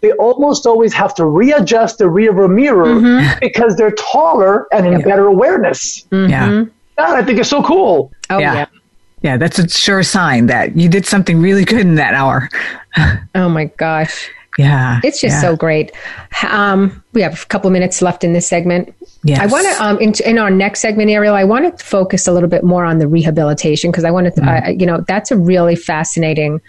they 0.00 0.12
almost 0.12 0.66
always 0.66 0.92
have 0.94 1.14
to 1.16 1.24
readjust 1.24 1.98
the 1.98 2.08
rear 2.08 2.32
view 2.32 2.48
mirror 2.48 2.86
mm-hmm. 2.86 3.38
because 3.40 3.76
they're 3.76 3.90
taller 3.92 4.66
and 4.72 4.86
in 4.86 5.02
better 5.02 5.26
awareness. 5.26 6.04
Mm-hmm. 6.10 6.30
Yeah. 6.30 6.64
That 6.96 7.16
I 7.16 7.24
think 7.24 7.38
is 7.38 7.48
so 7.48 7.62
cool. 7.62 8.12
Oh 8.30 8.38
Yeah. 8.38 8.54
yeah. 8.54 8.66
Yeah. 9.22 9.36
That's 9.36 9.58
a 9.58 9.68
sure 9.68 10.02
sign 10.02 10.46
that 10.46 10.76
you 10.76 10.88
did 10.88 11.04
something 11.04 11.40
really 11.40 11.64
good 11.64 11.80
in 11.80 11.96
that 11.96 12.14
hour. 12.14 12.48
Oh 13.36 13.48
my 13.48 13.66
gosh. 13.66 14.28
Yeah. 14.58 15.00
It's 15.04 15.20
just 15.20 15.36
yeah. 15.36 15.40
so 15.40 15.56
great. 15.56 15.92
Um, 16.48 17.02
we 17.12 17.22
have 17.22 17.42
a 17.42 17.46
couple 17.46 17.70
minutes 17.70 18.02
left 18.02 18.24
in 18.24 18.32
this 18.32 18.46
segment. 18.46 18.94
Yes. 19.22 19.38
I 19.38 19.46
want 19.46 19.66
to, 19.66 19.84
um, 19.84 19.98
in, 19.98 20.12
in 20.24 20.38
our 20.38 20.50
next 20.50 20.80
segment, 20.80 21.10
Ariel, 21.10 21.34
I 21.34 21.44
want 21.44 21.78
to 21.78 21.84
focus 21.84 22.26
a 22.26 22.32
little 22.32 22.48
bit 22.48 22.64
more 22.64 22.84
on 22.84 22.98
the 22.98 23.06
rehabilitation 23.06 23.90
because 23.90 24.04
I 24.04 24.10
want 24.10 24.34
to, 24.34 24.42
I 24.42 24.70
you 24.70 24.86
know, 24.86 25.04
that's 25.06 25.30
a 25.30 25.36
really 25.36 25.76
fascinating 25.76 26.60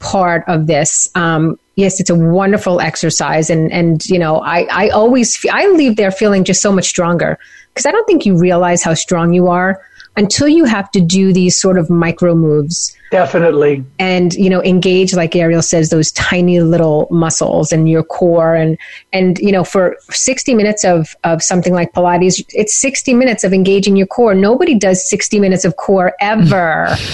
part 0.00 0.44
of 0.48 0.66
this. 0.66 1.08
Um, 1.14 1.58
yes, 1.76 2.00
it's 2.00 2.10
a 2.10 2.14
wonderful 2.14 2.80
exercise, 2.80 3.48
and 3.48 3.70
and 3.70 4.04
you 4.06 4.18
know, 4.18 4.40
I 4.40 4.62
I 4.70 4.88
always 4.88 5.36
fe- 5.36 5.50
I 5.50 5.66
leave 5.68 5.96
there 5.96 6.10
feeling 6.10 6.42
just 6.42 6.60
so 6.60 6.72
much 6.72 6.86
stronger 6.86 7.38
because 7.68 7.86
I 7.86 7.92
don't 7.92 8.06
think 8.06 8.26
you 8.26 8.36
realize 8.36 8.82
how 8.82 8.94
strong 8.94 9.32
you 9.32 9.48
are 9.48 9.80
until 10.16 10.48
you 10.48 10.64
have 10.64 10.90
to 10.90 11.00
do 11.00 11.32
these 11.32 11.60
sort 11.60 11.78
of 11.78 11.88
micro 11.88 12.34
moves 12.34 12.96
Definitely. 13.10 13.84
and 13.98 14.34
you 14.34 14.50
know 14.50 14.62
engage 14.62 15.14
like 15.14 15.34
ariel 15.36 15.62
says 15.62 15.90
those 15.90 16.12
tiny 16.12 16.60
little 16.60 17.08
muscles 17.10 17.72
in 17.72 17.86
your 17.86 18.02
core 18.02 18.54
and 18.54 18.78
and 19.12 19.38
you 19.38 19.52
know 19.52 19.64
for 19.64 19.96
60 20.10 20.54
minutes 20.54 20.84
of 20.84 21.16
of 21.24 21.42
something 21.42 21.72
like 21.72 21.92
pilates 21.92 22.44
it's 22.50 22.74
60 22.76 23.14
minutes 23.14 23.44
of 23.44 23.52
engaging 23.52 23.96
your 23.96 24.06
core 24.06 24.34
nobody 24.34 24.78
does 24.78 25.08
60 25.08 25.38
minutes 25.40 25.64
of 25.64 25.76
core 25.76 26.12
ever 26.20 26.96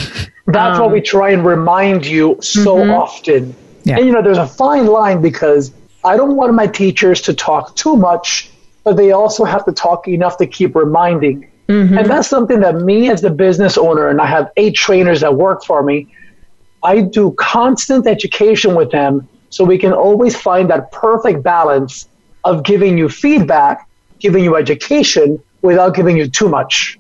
That's 0.47 0.79
what 0.79 0.93
we 0.93 0.99
um, 0.99 1.05
try 1.05 1.31
and 1.31 1.45
remind 1.45 2.07
you 2.07 2.39
so 2.41 2.77
mm-hmm. 2.77 2.91
often. 2.91 3.55
Yeah. 3.85 3.97
And 3.97 4.07
you 4.07 4.13
know, 4.13 4.23
there's 4.23 4.39
a 4.39 4.47
fine 4.47 4.87
line 4.87 5.21
because 5.21 5.73
I 6.05 6.17
don't 6.17 6.37
want 6.37 6.55
my 6.55 6.67
teachers 6.67 7.21
to 7.23 7.35
talk 7.35 7.75
too 7.75 7.97
much, 7.97 8.51
but 8.85 8.97
they 8.97 9.11
also 9.13 9.45
have 9.45 9.65
to 9.65 9.73
talk 9.73 10.07
enough 10.07 10.39
to 10.39 10.47
keep 10.47 10.77
reminding. 10.77 11.51
And 11.69 12.11
that's 12.11 12.29
something 12.29 12.61
that 12.61 12.77
me 12.77 13.11
as 13.11 13.23
the 13.23 13.31
business 13.31 13.77
owner, 13.77 14.09
and 14.09 14.21
I 14.21 14.27
have 14.27 14.51
eight 14.57 14.75
trainers 14.75 15.21
that 15.21 15.35
work 15.35 15.65
for 15.65 15.83
me, 15.83 16.07
I 16.83 17.01
do 17.01 17.33
constant 17.33 18.07
education 18.07 18.75
with 18.75 18.91
them 18.93 19.29
so 19.51 19.65
we 19.65 19.79
can 19.79 19.93
always 19.93 20.37
find 20.37 20.71
that 20.71 20.93
perfect 20.93 21.43
balance 21.43 22.09
of 22.45 22.63
giving 22.63 22.97
you 22.97 23.09
feedback, 23.09 23.89
giving 24.21 24.45
you 24.45 24.57
education 24.57 25.43
without 25.63 25.95
giving 25.95 26.17
you 26.17 26.29
too 26.29 26.49
much. 26.49 26.99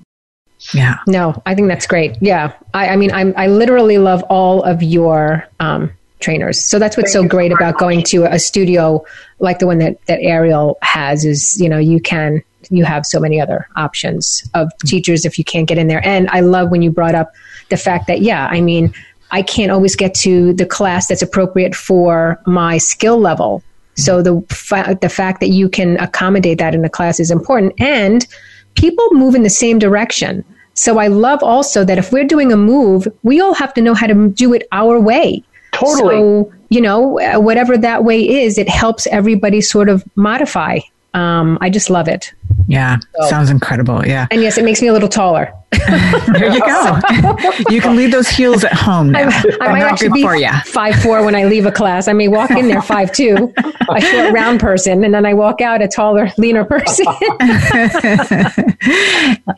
Yeah. 0.72 0.96
no 1.06 1.40
i 1.44 1.54
think 1.54 1.68
that's 1.68 1.86
great. 1.86 2.16
Yeah. 2.20 2.52
I, 2.72 2.88
I 2.88 2.96
mean 2.96 3.12
I'm, 3.12 3.34
i 3.36 3.46
literally 3.46 3.98
love 3.98 4.22
all 4.24 4.62
of 4.62 4.82
your 4.82 5.46
um, 5.60 5.92
trainers. 6.18 6.64
So 6.64 6.78
that's 6.78 6.96
what's 6.96 7.12
so 7.12 7.28
great 7.28 7.52
about 7.52 7.78
going 7.78 8.02
to 8.04 8.24
a 8.24 8.38
studio 8.38 9.04
like 9.38 9.58
the 9.58 9.66
one 9.66 9.78
that, 9.78 10.04
that 10.06 10.20
ariel 10.22 10.78
has 10.80 11.24
is 11.24 11.60
you 11.60 11.68
know 11.68 11.78
you 11.78 12.00
can 12.00 12.42
you 12.70 12.84
have 12.84 13.06
so 13.06 13.20
many 13.20 13.40
other 13.40 13.68
options 13.76 14.48
of 14.54 14.70
teachers 14.84 15.24
if 15.24 15.38
you 15.38 15.44
can't 15.44 15.68
get 15.68 15.78
in 15.78 15.88
there 15.88 16.04
and 16.06 16.28
i 16.30 16.40
love 16.40 16.70
when 16.70 16.82
you 16.82 16.90
brought 16.90 17.14
up 17.14 17.32
the 17.70 17.76
fact 17.76 18.06
that 18.06 18.20
yeah 18.20 18.48
i 18.50 18.60
mean 18.60 18.92
i 19.30 19.42
can't 19.42 19.70
always 19.70 19.96
get 19.96 20.14
to 20.14 20.52
the 20.54 20.66
class 20.66 21.06
that's 21.08 21.22
appropriate 21.22 21.74
for 21.74 22.40
my 22.46 22.78
skill 22.78 23.18
level 23.18 23.62
so 23.96 24.22
the 24.22 24.44
fa- 24.50 24.96
the 25.00 25.08
fact 25.08 25.40
that 25.40 25.48
you 25.48 25.68
can 25.68 25.98
accommodate 25.98 26.58
that 26.58 26.74
in 26.74 26.82
the 26.82 26.88
class 26.88 27.18
is 27.18 27.30
important 27.30 27.72
and 27.80 28.26
people 28.74 29.06
move 29.12 29.34
in 29.34 29.42
the 29.42 29.50
same 29.50 29.78
direction. 29.78 30.44
So 30.74 30.98
I 30.98 31.06
love 31.08 31.42
also 31.42 31.84
that 31.84 31.98
if 31.98 32.12
we're 32.12 32.26
doing 32.26 32.52
a 32.52 32.56
move, 32.56 33.08
we 33.22 33.40
all 33.40 33.54
have 33.54 33.72
to 33.74 33.80
know 33.80 33.94
how 33.94 34.06
to 34.06 34.28
do 34.28 34.52
it 34.52 34.68
our 34.72 35.00
way. 35.00 35.42
Totally. 35.72 36.14
So, 36.14 36.52
you 36.68 36.80
know, 36.80 37.18
whatever 37.40 37.78
that 37.78 38.04
way 38.04 38.28
is, 38.28 38.58
it 38.58 38.68
helps 38.68 39.06
everybody 39.06 39.62
sort 39.62 39.88
of 39.88 40.04
modify. 40.16 40.80
Um, 41.14 41.56
I 41.62 41.70
just 41.70 41.88
love 41.88 42.08
it. 42.08 42.32
Yeah. 42.66 42.98
Sounds 43.28 43.50
incredible. 43.50 44.06
Yeah. 44.06 44.26
And 44.30 44.42
yes, 44.42 44.58
it 44.58 44.64
makes 44.64 44.82
me 44.82 44.88
a 44.88 44.92
little 44.92 45.08
taller. 45.08 45.52
There 46.26 46.52
you 46.52 46.60
go. 46.60 47.00
you 47.70 47.80
can 47.80 47.96
leave 47.96 48.10
those 48.10 48.28
heels 48.28 48.64
at 48.64 48.72
home 48.72 49.12
now. 49.12 49.28
I 49.60 49.72
might 49.72 49.82
actually 49.82 50.10
be 50.10 50.22
for 50.22 50.36
you. 50.36 50.50
five 50.64 50.96
four 50.96 51.24
when 51.24 51.34
I 51.34 51.44
leave 51.44 51.66
a 51.66 51.72
class. 51.72 52.08
I 52.08 52.12
may 52.12 52.28
walk 52.28 52.50
in 52.50 52.68
there 52.68 52.82
five 52.82 53.12
two, 53.12 53.52
a 53.88 54.00
short 54.00 54.34
round 54.34 54.60
person, 54.60 55.04
and 55.04 55.14
then 55.14 55.24
I 55.24 55.34
walk 55.34 55.60
out 55.60 55.82
a 55.82 55.88
taller, 55.88 56.28
leaner 56.36 56.64
person. 56.64 57.06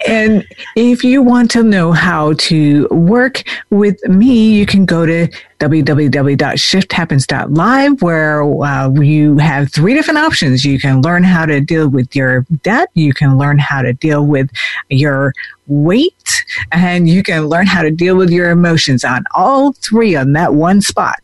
And 0.06 0.46
if 0.76 1.02
you 1.04 1.22
want 1.22 1.50
to 1.52 1.62
know 1.62 1.92
how 1.92 2.34
to 2.34 2.86
work 2.90 3.42
with 3.70 4.06
me, 4.08 4.52
you 4.52 4.66
can 4.66 4.84
go 4.84 5.06
to 5.06 5.28
www.shifthappens.live 5.60 8.02
where 8.02 8.42
uh, 8.42 8.90
you 8.92 9.38
have 9.38 9.72
three 9.72 9.94
different 9.94 10.18
options. 10.18 10.64
You 10.64 10.78
can 10.78 11.02
learn 11.02 11.24
how 11.24 11.46
to 11.46 11.60
deal 11.60 11.88
with 11.88 12.14
your 12.14 12.46
debt. 12.62 12.90
You 12.94 13.12
can 13.12 13.38
learn 13.38 13.58
how 13.58 13.82
to 13.82 13.92
deal 13.92 14.24
with 14.24 14.48
your 14.88 15.34
weight 15.66 15.97
weight 15.98 16.44
and 16.72 17.08
you 17.08 17.22
can 17.22 17.46
learn 17.46 17.66
how 17.66 17.82
to 17.82 17.90
deal 17.90 18.16
with 18.16 18.30
your 18.30 18.50
emotions 18.50 19.04
on 19.04 19.24
all 19.34 19.72
three 19.72 20.16
on 20.16 20.32
that 20.32 20.54
one 20.54 20.80
spot. 20.80 21.20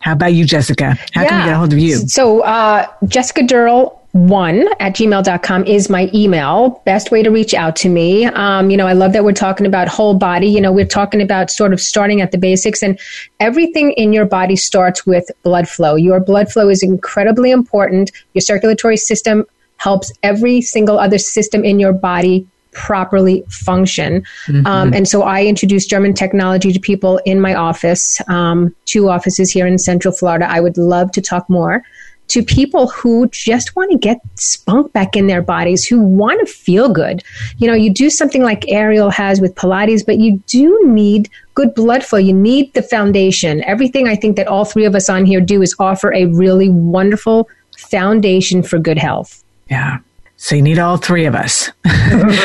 How 0.00 0.12
about 0.12 0.34
you, 0.34 0.44
Jessica? 0.44 0.94
How 1.12 1.22
yeah. 1.22 1.28
can 1.28 1.38
we 1.38 1.44
get 1.46 1.54
a 1.54 1.58
hold 1.58 1.72
of 1.72 1.78
you? 1.78 1.96
So, 2.08 2.42
uh, 2.42 2.86
Jessica 3.06 3.42
Durl 3.42 3.98
one 4.12 4.66
at 4.80 4.94
gmail.com 4.94 5.64
is 5.66 5.90
my 5.90 6.10
email. 6.14 6.80
Best 6.86 7.10
way 7.10 7.22
to 7.22 7.30
reach 7.30 7.52
out 7.52 7.76
to 7.76 7.90
me. 7.90 8.24
Um, 8.24 8.70
you 8.70 8.76
know, 8.76 8.86
I 8.86 8.94
love 8.94 9.12
that 9.12 9.24
we're 9.24 9.32
talking 9.32 9.66
about 9.66 9.88
whole 9.88 10.14
body. 10.14 10.46
You 10.46 10.60
know, 10.60 10.72
we're 10.72 10.86
talking 10.86 11.20
about 11.20 11.50
sort 11.50 11.74
of 11.74 11.80
starting 11.82 12.22
at 12.22 12.32
the 12.32 12.38
basics 12.38 12.82
and 12.82 12.98
everything 13.40 13.92
in 13.92 14.14
your 14.14 14.24
body 14.24 14.56
starts 14.56 15.04
with 15.04 15.30
blood 15.42 15.68
flow. 15.68 15.96
Your 15.96 16.18
blood 16.18 16.50
flow 16.50 16.70
is 16.70 16.82
incredibly 16.82 17.50
important. 17.50 18.10
Your 18.32 18.40
circulatory 18.40 18.96
system 18.96 19.44
helps 19.76 20.10
every 20.22 20.62
single 20.62 20.98
other 20.98 21.18
system 21.18 21.62
in 21.62 21.78
your 21.78 21.92
body 21.92 22.46
properly 22.76 23.42
function. 23.48 24.22
Mm-hmm. 24.46 24.66
Um, 24.66 24.92
and 24.92 25.08
so 25.08 25.22
I 25.22 25.44
introduced 25.44 25.88
German 25.88 26.12
technology 26.12 26.72
to 26.72 26.78
people 26.78 27.18
in 27.24 27.40
my 27.40 27.54
office, 27.54 28.20
um, 28.28 28.76
two 28.84 29.08
offices 29.08 29.50
here 29.50 29.66
in 29.66 29.78
Central 29.78 30.12
Florida. 30.12 30.48
I 30.48 30.60
would 30.60 30.76
love 30.76 31.10
to 31.12 31.22
talk 31.22 31.48
more 31.48 31.82
to 32.28 32.42
people 32.42 32.88
who 32.88 33.28
just 33.28 33.76
want 33.76 33.90
to 33.92 33.98
get 33.98 34.18
spunk 34.34 34.92
back 34.92 35.16
in 35.16 35.26
their 35.26 35.40
bodies, 35.40 35.86
who 35.86 36.00
want 36.00 36.44
to 36.44 36.52
feel 36.52 36.88
good. 36.88 37.22
You 37.58 37.68
know, 37.68 37.74
you 37.74 37.92
do 37.92 38.10
something 38.10 38.42
like 38.42 38.68
Ariel 38.68 39.10
has 39.10 39.40
with 39.40 39.54
Pilates, 39.54 40.04
but 40.04 40.18
you 40.18 40.42
do 40.46 40.78
need 40.86 41.30
good 41.54 41.74
blood 41.74 42.04
flow. 42.04 42.18
You 42.18 42.32
need 42.34 42.74
the 42.74 42.82
foundation. 42.82 43.62
Everything 43.64 44.08
I 44.08 44.16
think 44.16 44.36
that 44.36 44.48
all 44.48 44.64
three 44.64 44.84
of 44.84 44.94
us 44.94 45.08
on 45.08 45.24
here 45.24 45.40
do 45.40 45.62
is 45.62 45.74
offer 45.78 46.12
a 46.12 46.26
really 46.26 46.68
wonderful 46.68 47.48
foundation 47.78 48.62
for 48.62 48.78
good 48.78 48.98
health. 48.98 49.44
Yeah. 49.70 49.98
So 50.38 50.54
you 50.54 50.62
need 50.62 50.78
all 50.78 50.98
three 50.98 51.24
of 51.24 51.34
us. 51.34 51.70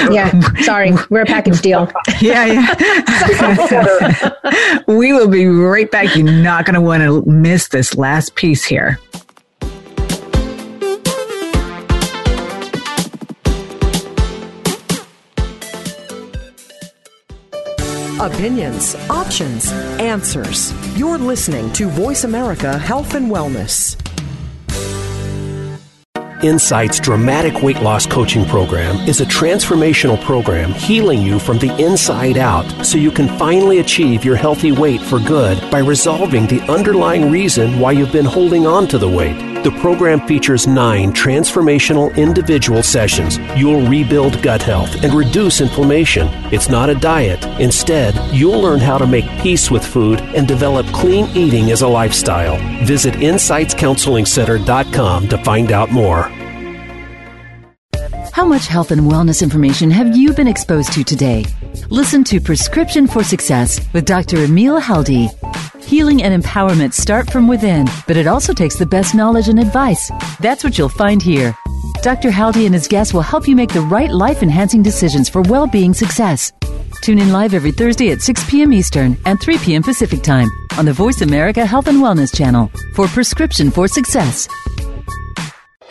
yeah, 0.10 0.32
sorry, 0.62 0.94
we're 1.10 1.22
a 1.22 1.26
package 1.26 1.62
deal. 1.62 1.92
yeah, 2.22 2.46
yeah. 2.46 4.34
we 4.88 5.12
will 5.12 5.28
be 5.28 5.46
right 5.46 5.92
back. 5.92 6.16
You're 6.16 6.32
not 6.32 6.66
going 6.66 6.76
to 6.76 6.82
want 6.82 7.04
to 7.04 7.22
miss 7.30 7.68
this 7.68 7.96
last 7.96 8.36
piece 8.36 8.64
here. 8.64 8.98
Opinions, 18.22 18.96
options, 19.10 19.72
answers. 20.00 20.74
You're 20.98 21.18
listening 21.18 21.74
to 21.74 21.88
Voice 21.90 22.24
America 22.24 22.78
Health 22.78 23.16
and 23.16 23.32
Wellness. 23.32 23.98
Insight's 26.44 27.00
dramatic 27.00 27.62
weight 27.62 27.82
loss 27.82 28.08
coaching 28.08 28.46
program 28.46 28.96
is 29.08 29.22
a 29.22 29.26
transformational 29.26 30.20
program 30.22 30.74
healing 30.74 31.22
you 31.22 31.38
from 31.38 31.60
the 31.60 31.72
inside 31.78 32.38
out 32.38 32.66
so 32.84 32.98
you 32.98 33.12
can 33.12 33.28
finally 33.38 33.78
achieve 33.78 34.26
your 34.26 34.36
healthy 34.36 34.72
weight 34.72 35.02
for 35.02 35.20
good 35.20 35.60
by 35.70 35.80
resolving 35.80 36.48
the 36.48 36.62
underlying 36.62 37.30
reason 37.30 37.80
why 37.80 37.92
you've 37.92 38.12
been 38.12 38.26
holding 38.26 38.66
on 38.66 38.88
to 38.88 38.98
the 38.98 39.08
weight. 39.08 39.51
The 39.64 39.72
program 39.80 40.20
features 40.28 40.66
nine 40.66 41.14
transformational 41.14 42.16
individual 42.18 42.82
sessions. 42.82 43.38
You'll 43.56 43.88
rebuild 43.88 44.42
gut 44.42 44.64
health 44.64 45.04
and 45.04 45.14
reduce 45.14 45.62
inflammation. 45.62 46.28
It's 46.52 46.68
not 46.68 46.90
a 46.90 46.96
diet. 46.96 47.46
Instead, 47.60 48.16
you'll 48.34 48.60
learn 48.60 48.80
how 48.80 48.98
to 48.98 49.06
make 49.06 49.30
peace 49.40 49.70
with 49.70 49.86
food 49.86 50.20
and 50.36 50.48
develop 50.48 50.88
clean 50.88 51.28
eating 51.38 51.70
as 51.70 51.84
a 51.84 51.88
lifestyle. 51.88 52.58
Visit 52.86 53.14
InsightsCounselingCenter.com 53.14 55.28
to 55.28 55.38
find 55.44 55.72
out 55.72 55.92
more. 55.92 56.24
How 58.34 58.46
much 58.46 58.66
health 58.66 58.90
and 58.90 59.02
wellness 59.02 59.44
information 59.44 59.92
have 59.92 60.18
you 60.18 60.34
been 60.34 60.48
exposed 60.48 60.92
to 60.94 61.04
today? 61.04 61.46
Listen 61.90 62.24
to 62.24 62.42
Prescription 62.42 63.06
for 63.06 63.24
Success 63.24 63.80
with 63.94 64.06
Dr. 64.06 64.38
Emil 64.38 64.82
Haldi. 64.82 65.30
Healing 65.84 66.24
and 66.24 66.42
empowerment 66.42 66.94
start 66.94 67.30
from 67.30 67.48
within, 67.48 67.88
but 68.08 68.18
it 68.18 68.28
also 68.28 68.54
takes 68.54 68.78
the 68.78 68.86
best 68.86 69.14
knowledge 69.14 69.50
and 69.50 69.60
advice. 69.60 70.12
That's 70.40 70.64
what 70.64 70.78
you'll 70.78 70.90
find 70.90 71.22
here. 71.22 71.56
Dr. 72.02 72.30
Haldi 72.32 72.66
and 72.66 72.74
his 72.74 72.88
guests 72.88 73.14
will 73.14 73.22
help 73.22 73.48
you 73.48 73.56
make 73.56 73.74
the 73.74 73.82
right 73.82 74.10
life 74.10 74.42
enhancing 74.42 74.82
decisions 74.82 75.30
for 75.30 75.42
well 75.42 75.68
being 75.68 75.94
success. 75.94 76.52
Tune 77.02 77.20
in 77.20 77.32
live 77.32 77.54
every 77.54 77.72
Thursday 77.72 78.12
at 78.12 78.22
6 78.22 78.50
p.m. 78.50 78.74
Eastern 78.74 79.18
and 79.26 79.40
3 79.42 79.58
p.m. 79.58 79.84
Pacific 79.84 80.22
Time 80.22 80.50
on 80.78 80.86
the 80.86 80.94
Voice 80.94 81.22
America 81.22 81.66
Health 81.66 81.88
and 81.88 81.98
Wellness 81.98 82.36
channel 82.36 82.72
for 82.94 83.08
Prescription 83.08 83.72
for 83.72 83.88
Success. 83.88 84.48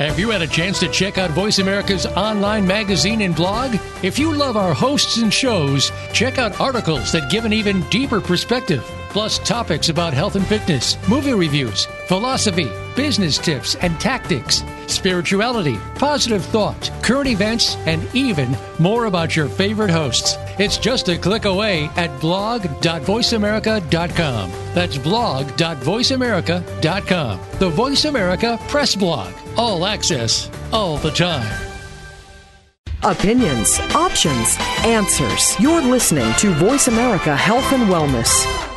Have 0.01 0.19
you 0.19 0.31
had 0.31 0.41
a 0.41 0.47
chance 0.47 0.81
to 0.81 0.89
check 0.89 1.19
out 1.19 1.31
Voice 1.33 1.59
America's 1.59 2.07
online 2.07 2.67
magazine 2.67 3.21
and 3.21 3.37
blog? 3.37 3.77
If 4.03 4.19
you 4.19 4.33
love 4.33 4.57
our 4.57 4.73
hosts 4.73 5.19
and 5.19 5.31
shows, 5.31 5.93
check 6.15 6.39
out 6.39 6.59
articles 6.59 7.13
that 7.13 7.31
give 7.31 7.45
an 7.45 7.53
even 7.53 7.83
deeper 7.91 8.19
perspective, 8.19 8.83
plus 9.11 9.41
topics 9.41 9.89
about 9.89 10.15
health 10.15 10.37
and 10.37 10.47
fitness, 10.47 10.97
movie 11.09 11.35
reviews, 11.35 11.87
philosophy, 12.07 12.71
business 12.97 13.37
tips 13.39 13.75
and 13.77 13.99
tactics, 14.01 14.63
spirituality, 14.87 15.77
positive 15.97 16.45
thought, 16.45 16.91
current 17.03 17.29
events, 17.29 17.77
and 17.87 18.03
even 18.15 18.57
more 18.79 19.07
about 19.07 19.35
your 19.37 19.49
favorite 19.49 19.91
hosts. 19.91 20.37
It's 20.59 20.79
just 20.79 21.09
a 21.09 21.17
click 21.19 21.45
away 21.45 21.91
at 21.97 22.21
blog.voiceamerica.com. 22.21 24.51
That's 24.75 24.99
blog.voiceamerica.com. 24.99 27.41
The 27.59 27.71
Voice 27.71 28.05
America 28.05 28.59
Press 28.69 28.95
Blog. 28.95 29.33
All 29.57 29.85
access, 29.87 30.49
all 30.73 30.99
the 30.99 31.11
time. 31.11 31.67
Opinions, 33.03 33.81
options, 33.95 34.57
answers. 34.85 35.59
You're 35.59 35.81
listening 35.81 36.35
to 36.35 36.53
Voice 36.53 36.87
America 36.87 37.35
Health 37.35 37.73
and 37.73 37.85
Wellness. 37.85 38.70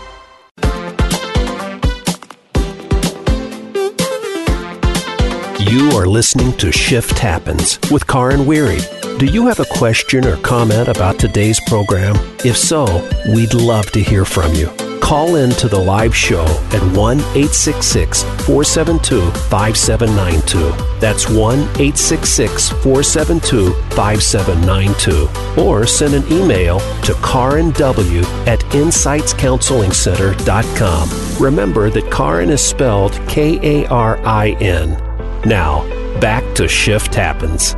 You 5.73 5.89
are 5.93 6.05
listening 6.05 6.53
to 6.57 6.71
Shift 6.71 7.17
Happens 7.17 7.79
with 7.89 8.05
Karin 8.05 8.45
Weary. 8.45 8.77
Do 9.17 9.25
you 9.25 9.47
have 9.47 9.59
a 9.59 9.65
question 9.65 10.23
or 10.23 10.37
comment 10.37 10.87
about 10.87 11.17
today's 11.17 11.59
program? 11.61 12.15
If 12.45 12.55
so, 12.55 12.85
we'd 13.33 13.55
love 13.55 13.89
to 13.93 13.99
hear 13.99 14.23
from 14.23 14.53
you 14.53 14.69
Call 15.03 15.35
in 15.35 15.51
to 15.57 15.67
the 15.67 15.77
live 15.77 16.15
show 16.15 16.45
at 16.71 16.81
1 16.95 17.19
866 17.19 18.23
472 18.23 19.29
5792. 19.49 20.71
That's 21.01 21.29
1 21.29 21.59
866 21.59 22.69
472 22.69 23.73
5792. 23.73 25.61
Or 25.61 25.85
send 25.85 26.13
an 26.13 26.23
email 26.31 26.79
to 27.01 27.13
Karin 27.15 27.71
W 27.71 28.21
at 28.47 28.61
InsightsCounselingCenter.com. 28.71 31.43
Remember 31.43 31.89
that 31.89 32.09
Karin 32.09 32.49
is 32.49 32.61
spelled 32.61 33.19
K 33.27 33.59
A 33.61 33.85
R 33.89 34.17
I 34.25 34.51
N. 34.61 35.12
Now, 35.45 35.83
back 36.21 36.55
to 36.55 36.69
Shift 36.69 37.13
Happens. 37.15 37.75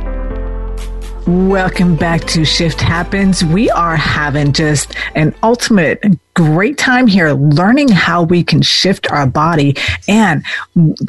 Welcome 1.26 1.96
back 1.96 2.20
to 2.26 2.44
Shift 2.44 2.80
Happens. 2.80 3.44
We 3.44 3.68
are 3.70 3.96
having 3.96 4.52
just 4.52 4.94
an 5.16 5.34
ultimate 5.42 6.04
great 6.34 6.78
time 6.78 7.08
here 7.08 7.32
learning 7.32 7.88
how 7.88 8.22
we 8.22 8.44
can 8.44 8.62
shift 8.62 9.10
our 9.10 9.26
body. 9.26 9.74
And 10.06 10.44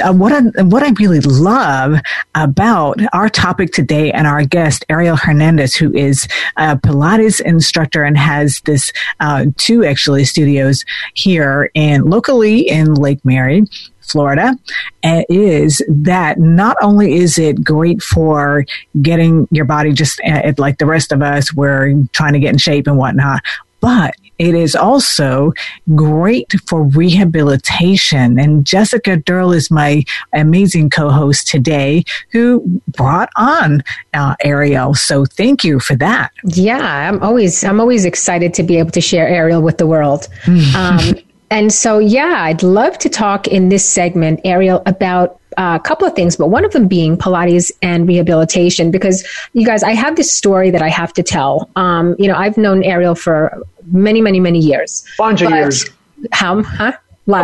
uh, 0.03 0.13
what 0.13 0.31
I, 0.31 0.63
what 0.63 0.81
I 0.81 0.89
really 0.99 1.19
love 1.19 1.99
about 2.33 2.99
our 3.13 3.29
topic 3.29 3.71
today 3.71 4.11
and 4.11 4.25
our 4.25 4.43
guest, 4.43 4.83
Ariel 4.89 5.15
Hernandez, 5.15 5.75
who 5.75 5.93
is 5.93 6.27
a 6.55 6.75
Pilates 6.75 7.39
instructor 7.39 8.03
and 8.03 8.17
has 8.17 8.61
this, 8.61 8.91
uh, 9.19 9.45
two 9.57 9.85
actually 9.85 10.25
studios 10.25 10.85
here 11.13 11.69
and 11.75 12.05
locally 12.05 12.67
in 12.67 12.95
Lake 12.95 13.23
Mary. 13.23 13.63
Florida 14.07 14.55
is 15.03 15.81
that 15.87 16.39
not 16.39 16.77
only 16.81 17.15
is 17.15 17.37
it 17.37 17.63
great 17.63 18.01
for 18.01 18.65
getting 19.01 19.47
your 19.51 19.65
body 19.65 19.93
just 19.93 20.19
uh, 20.21 20.53
like 20.57 20.77
the 20.77 20.85
rest 20.85 21.11
of 21.11 21.21
us, 21.21 21.53
we're 21.53 21.93
trying 22.13 22.33
to 22.33 22.39
get 22.39 22.53
in 22.53 22.57
shape 22.57 22.87
and 22.87 22.97
whatnot, 22.97 23.41
but 23.79 24.15
it 24.39 24.53
is 24.53 24.75
also 24.75 25.53
great 25.95 26.53
for 26.67 26.83
rehabilitation. 26.83 28.39
And 28.39 28.65
Jessica 28.65 29.17
Durl 29.17 29.55
is 29.55 29.71
my 29.71 30.03
amazing 30.33 30.89
co-host 30.89 31.47
today 31.47 32.03
who 32.31 32.81
brought 32.87 33.29
on 33.35 33.83
uh, 34.13 34.35
Ariel. 34.43 34.93
So 34.93 35.25
thank 35.25 35.63
you 35.63 35.79
for 35.79 35.95
that. 35.95 36.31
Yeah, 36.43 37.09
I'm 37.09 37.21
always, 37.23 37.63
I'm 37.63 37.79
always 37.79 38.05
excited 38.05 38.53
to 38.55 38.63
be 38.63 38.77
able 38.77 38.91
to 38.91 39.01
share 39.01 39.27
Ariel 39.27 39.61
with 39.61 39.77
the 39.77 39.87
world. 39.87 40.27
Um, 40.75 41.15
and 41.49 41.71
so, 41.71 41.99
yeah, 41.99 42.43
I'd 42.43 42.63
love 42.63 42.97
to 42.99 43.09
talk 43.09 43.47
in 43.47 43.69
this 43.69 43.87
segment, 43.87 44.41
Ariel, 44.43 44.83
about 44.85 45.39
uh, 45.57 45.77
a 45.79 45.83
couple 45.83 46.05
of 46.05 46.13
things, 46.13 46.35
but 46.35 46.47
one 46.47 46.65
of 46.65 46.71
them 46.71 46.87
being 46.87 47.17
Pilates 47.17 47.71
and 47.81 48.07
rehabilitation. 48.07 48.91
Because 48.91 49.25
you 49.53 49.65
guys, 49.65 49.81
I 49.81 49.91
have 49.91 50.15
this 50.17 50.33
story 50.33 50.69
that 50.71 50.81
I 50.81 50.89
have 50.89 51.13
to 51.13 51.23
tell. 51.23 51.69
Um, 51.75 52.15
you 52.19 52.27
know, 52.27 52.35
I've 52.35 52.57
known 52.57 52.83
Ariel 52.83 53.15
for 53.15 53.63
many, 53.85 54.21
many, 54.21 54.39
many 54.39 54.59
years. 54.59 55.05
Bunch 55.17 55.41
of 55.41 55.51
years. 55.51 55.85
How? 56.31 56.63
Huh? 56.63 56.93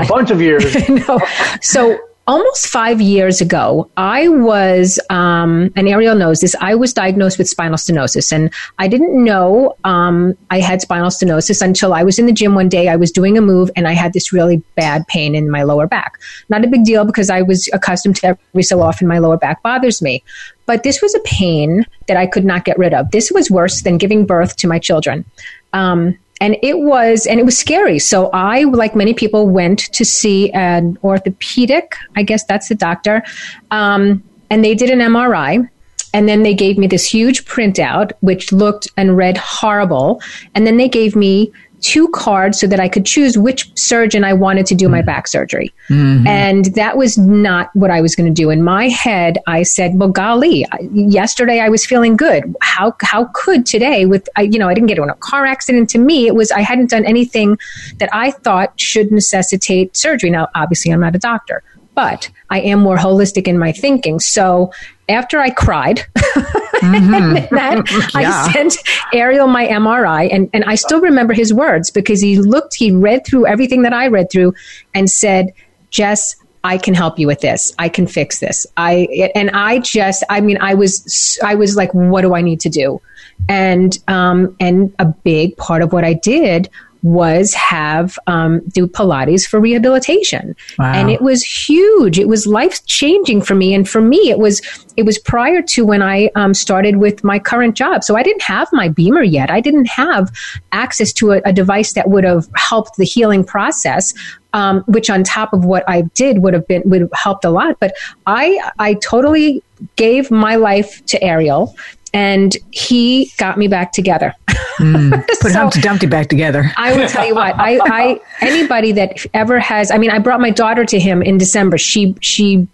A 0.05 0.09
bunch 0.09 0.31
of 0.31 0.41
years. 0.41 0.89
no. 1.07 1.19
So 1.61 1.97
almost 2.27 2.67
five 2.67 3.01
years 3.01 3.41
ago, 3.41 3.89
I 3.97 4.27
was, 4.29 4.99
um, 5.09 5.71
and 5.75 5.87
Ariel 5.87 6.15
knows 6.15 6.39
this, 6.39 6.55
I 6.61 6.75
was 6.75 6.93
diagnosed 6.93 7.37
with 7.37 7.49
spinal 7.49 7.77
stenosis. 7.77 8.31
And 8.31 8.53
I 8.79 8.87
didn't 8.87 9.21
know 9.21 9.75
um, 9.83 10.37
I 10.49 10.59
had 10.59 10.81
spinal 10.81 11.09
stenosis 11.09 11.61
until 11.61 11.93
I 11.93 12.03
was 12.03 12.19
in 12.19 12.25
the 12.25 12.31
gym 12.31 12.55
one 12.55 12.69
day. 12.69 12.87
I 12.87 12.95
was 12.95 13.11
doing 13.11 13.37
a 13.37 13.41
move 13.41 13.69
and 13.75 13.87
I 13.87 13.93
had 13.93 14.13
this 14.13 14.31
really 14.31 14.57
bad 14.75 15.05
pain 15.07 15.35
in 15.35 15.49
my 15.49 15.63
lower 15.63 15.87
back. 15.87 16.19
Not 16.49 16.63
a 16.63 16.67
big 16.67 16.85
deal 16.85 17.03
because 17.03 17.29
I 17.29 17.41
was 17.41 17.69
accustomed 17.73 18.15
to 18.17 18.37
every 18.53 18.63
so 18.63 18.81
often 18.81 19.07
my 19.07 19.19
lower 19.19 19.37
back 19.37 19.61
bothers 19.61 20.01
me. 20.01 20.23
But 20.65 20.83
this 20.83 21.01
was 21.01 21.13
a 21.13 21.19
pain 21.19 21.85
that 22.07 22.15
I 22.15 22.25
could 22.25 22.45
not 22.45 22.63
get 22.63 22.77
rid 22.77 22.93
of. 22.93 23.11
This 23.11 23.31
was 23.31 23.51
worse 23.51 23.81
than 23.81 23.97
giving 23.97 24.25
birth 24.25 24.55
to 24.57 24.67
my 24.67 24.79
children. 24.79 25.25
Um, 25.73 26.17
and 26.43 26.57
it 26.61 26.79
was 26.79 27.25
and 27.25 27.39
it 27.39 27.45
was 27.45 27.57
scary. 27.57 27.99
So 27.99 28.29
i 28.33 28.63
like 28.63 28.95
many 28.95 29.13
people 29.13 29.47
went 29.47 29.79
to 29.93 30.03
see 30.03 30.51
an 30.51 30.97
orthopedic 31.03 31.95
i 32.17 32.23
guess 32.23 32.43
that's 32.43 32.67
the 32.67 32.75
doctor 32.75 33.23
um, 33.71 34.21
and 34.49 34.63
they 34.63 34.75
did 34.75 34.89
an 34.89 34.99
mri 34.99 35.69
and 36.13 36.29
then 36.29 36.43
they 36.43 36.53
gave 36.53 36.77
me 36.77 36.87
this 36.87 37.05
huge 37.05 37.45
printout 37.45 38.11
which 38.19 38.51
looked 38.51 38.87
and 38.97 39.15
read 39.17 39.37
horrible 39.37 40.21
and 40.53 40.67
then 40.67 40.77
they 40.77 40.89
gave 40.89 41.15
me 41.15 41.51
two 41.83 42.07
cards 42.09 42.59
so 42.59 42.65
that 42.65 42.79
I 42.79 42.87
could 42.87 43.05
choose 43.05 43.37
which 43.37 43.69
surgeon 43.77 44.23
I 44.23 44.33
wanted 44.33 44.65
to 44.67 44.75
do 44.75 44.87
my 44.87 45.01
back 45.01 45.27
surgery. 45.27 45.73
Mm-hmm. 45.89 46.25
And 46.25 46.65
that 46.75 46.97
was 46.97 47.17
not 47.17 47.69
what 47.75 47.91
I 47.91 48.01
was 48.01 48.15
going 48.15 48.33
to 48.33 48.41
do. 48.41 48.49
In 48.49 48.63
my 48.63 48.87
head, 48.87 49.37
I 49.47 49.63
said, 49.63 49.91
well, 49.95 50.09
golly, 50.09 50.65
yesterday 50.91 51.59
I 51.59 51.69
was 51.69 51.85
feeling 51.85 52.15
good. 52.15 52.55
How, 52.61 52.95
how 53.01 53.29
could 53.33 53.65
today 53.65 54.05
with, 54.05 54.29
I, 54.37 54.43
you 54.43 54.57
know, 54.57 54.69
I 54.69 54.73
didn't 54.73 54.87
get 54.87 54.97
in 54.97 55.09
a 55.09 55.15
car 55.15 55.45
accident. 55.45 55.89
To 55.91 55.97
me, 55.97 56.25
it 56.25 56.35
was, 56.35 56.51
I 56.51 56.61
hadn't 56.61 56.89
done 56.89 57.05
anything 57.05 57.59
that 57.97 58.09
I 58.13 58.31
thought 58.31 58.79
should 58.79 59.11
necessitate 59.11 59.95
surgery. 59.97 60.29
Now, 60.29 60.47
obviously 60.55 60.91
I'm 60.91 61.01
not 61.01 61.15
a 61.15 61.19
doctor, 61.19 61.63
but 61.95 62.29
I 62.49 62.61
am 62.61 62.79
more 62.79 62.97
holistic 62.97 63.47
in 63.47 63.57
my 63.57 63.71
thinking. 63.71 64.19
So 64.19 64.71
after 65.09 65.39
I 65.39 65.49
cried, 65.49 66.01
mm-hmm. 66.15 67.33
that, 67.55 68.11
yeah. 68.13 68.45
I 68.45 68.51
sent 68.51 68.77
Ariel 69.13 69.47
my 69.47 69.67
MRI, 69.67 70.33
and, 70.33 70.49
and 70.53 70.63
I 70.63 70.75
still 70.75 71.01
remember 71.01 71.33
his 71.33 71.53
words 71.53 71.91
because 71.91 72.21
he 72.21 72.37
looked, 72.37 72.75
he 72.75 72.91
read 72.91 73.25
through 73.25 73.47
everything 73.47 73.83
that 73.83 73.93
I 73.93 74.07
read 74.07 74.31
through 74.31 74.53
and 74.93 75.09
said, 75.09 75.53
Jess, 75.89 76.35
I 76.63 76.77
can 76.77 76.93
help 76.93 77.19
you 77.19 77.27
with 77.27 77.41
this. 77.41 77.73
I 77.77 77.89
can 77.89 78.07
fix 78.07 78.39
this. 78.39 78.65
I 78.77 79.31
and 79.35 79.51
I 79.51 79.79
just, 79.79 80.23
I 80.29 80.39
mean, 80.39 80.57
I 80.61 80.73
was, 80.75 81.37
I 81.43 81.55
was 81.55 81.75
like, 81.75 81.93
what 81.93 82.21
do 82.21 82.35
I 82.35 82.41
need 82.41 82.61
to 82.61 82.69
do? 82.69 83.01
And 83.49 83.97
um, 84.07 84.55
and 84.61 84.93
a 84.97 85.05
big 85.05 85.57
part 85.57 85.81
of 85.81 85.91
what 85.91 86.05
I 86.05 86.13
did 86.13 86.69
was 87.03 87.53
have 87.53 88.17
um, 88.27 88.61
do 88.69 88.87
Pilates 88.87 89.45
for 89.45 89.59
rehabilitation, 89.59 90.55
wow. 90.79 90.93
and 90.93 91.11
it 91.11 91.21
was 91.21 91.43
huge. 91.43 92.17
It 92.17 92.27
was 92.27 92.47
life 92.47 92.83
changing 92.85 93.41
for 93.41 93.55
me, 93.55 93.73
and 93.73 93.87
for 93.87 94.01
me, 94.01 94.29
it 94.29 94.39
was 94.39 94.61
it 94.95 95.03
was 95.03 95.19
prior 95.19 95.61
to 95.61 95.85
when 95.85 96.01
I 96.01 96.29
um, 96.35 96.53
started 96.53 96.97
with 96.97 97.23
my 97.23 97.39
current 97.39 97.75
job. 97.75 98.03
So 98.03 98.15
I 98.15 98.23
didn't 98.23 98.43
have 98.43 98.69
my 98.71 98.89
BEMER 98.89 99.23
yet. 99.23 99.51
I 99.51 99.59
didn't 99.59 99.89
have 99.89 100.31
access 100.71 101.11
to 101.13 101.33
a, 101.33 101.41
a 101.45 101.53
device 101.53 101.93
that 101.93 102.09
would 102.09 102.23
have 102.23 102.47
helped 102.55 102.97
the 102.97 103.05
healing 103.05 103.43
process. 103.43 104.13
Um, 104.55 104.81
which 104.81 105.09
on 105.09 105.23
top 105.23 105.51
of 105.51 105.65
what 105.65 105.83
I 105.89 106.01
did 106.13 106.43
would 106.43 106.53
have 106.53 106.67
been 106.67 106.83
would 106.85 107.01
have 107.01 107.09
helped 107.13 107.43
a 107.43 107.49
lot. 107.49 107.79
But 107.79 107.95
I 108.27 108.59
I 108.77 108.93
totally 108.93 109.63
gave 109.95 110.29
my 110.29 110.57
life 110.57 111.03
to 111.07 111.23
Ariel 111.23 111.75
and 112.13 112.55
he 112.71 113.31
got 113.37 113.57
me 113.57 113.67
back 113.67 113.91
together. 113.91 114.33
mm, 114.77 115.27
put 115.41 115.51
so, 115.51 115.59
Humpty 115.59 115.81
Dumpty 115.81 116.05
back 116.05 116.27
together. 116.27 116.71
I 116.77 116.95
will 116.95 117.07
tell 117.07 117.25
you 117.25 117.35
what. 117.35 117.55
I, 117.57 117.79
I 117.83 118.21
anybody 118.41 118.91
that 118.93 119.25
ever 119.33 119.59
has. 119.59 119.91
I 119.91 119.97
mean, 119.97 120.11
I 120.11 120.19
brought 120.19 120.39
my 120.39 120.51
daughter 120.51 120.85
to 120.85 120.99
him 120.99 121.21
in 121.21 121.37
December. 121.37 121.77
She 121.77 122.15
she 122.21 122.67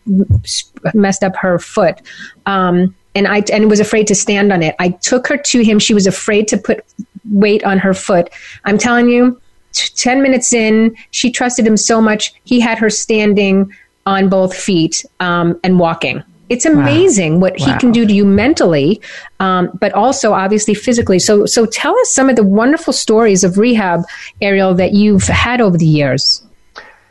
messed 0.93 1.23
up 1.23 1.35
her 1.37 1.59
foot. 1.59 2.01
Um, 2.45 2.95
and 3.15 3.27
I 3.27 3.43
and 3.51 3.69
was 3.69 3.79
afraid 3.79 4.07
to 4.07 4.15
stand 4.15 4.51
on 4.51 4.61
it. 4.61 4.75
I 4.79 4.89
took 4.89 5.27
her 5.27 5.37
to 5.37 5.63
him. 5.63 5.79
She 5.79 5.93
was 5.93 6.05
afraid 6.05 6.47
to 6.49 6.57
put 6.57 6.85
weight 7.31 7.63
on 7.63 7.79
her 7.79 7.93
foot. 7.93 8.29
I'm 8.65 8.77
telling 8.77 9.09
you, 9.09 9.39
t- 9.73 9.89
10 9.95 10.21
minutes 10.21 10.53
in, 10.53 10.95
she 11.11 11.31
trusted 11.31 11.65
him 11.65 11.77
so 11.77 12.01
much. 12.01 12.33
He 12.43 12.59
had 12.59 12.77
her 12.77 12.89
standing 12.89 13.73
on 14.05 14.29
both 14.29 14.55
feet 14.55 15.05
um, 15.19 15.59
and 15.63 15.79
walking. 15.79 16.23
It's 16.49 16.65
amazing 16.65 17.35
wow. 17.35 17.39
what 17.41 17.59
wow. 17.59 17.65
he 17.67 17.79
can 17.79 17.91
do 17.91 18.05
to 18.05 18.13
you 18.13 18.25
mentally, 18.25 18.99
um, 19.39 19.69
but 19.79 19.93
also 19.93 20.33
obviously 20.33 20.73
physically. 20.73 21.19
So, 21.19 21.45
so 21.45 21.65
tell 21.65 21.97
us 21.99 22.11
some 22.11 22.29
of 22.29 22.35
the 22.35 22.43
wonderful 22.43 22.91
stories 22.91 23.43
of 23.43 23.57
rehab, 23.57 24.01
Ariel, 24.41 24.73
that 24.75 24.93
you've 24.93 25.23
had 25.23 25.61
over 25.61 25.77
the 25.77 25.85
years. 25.85 26.43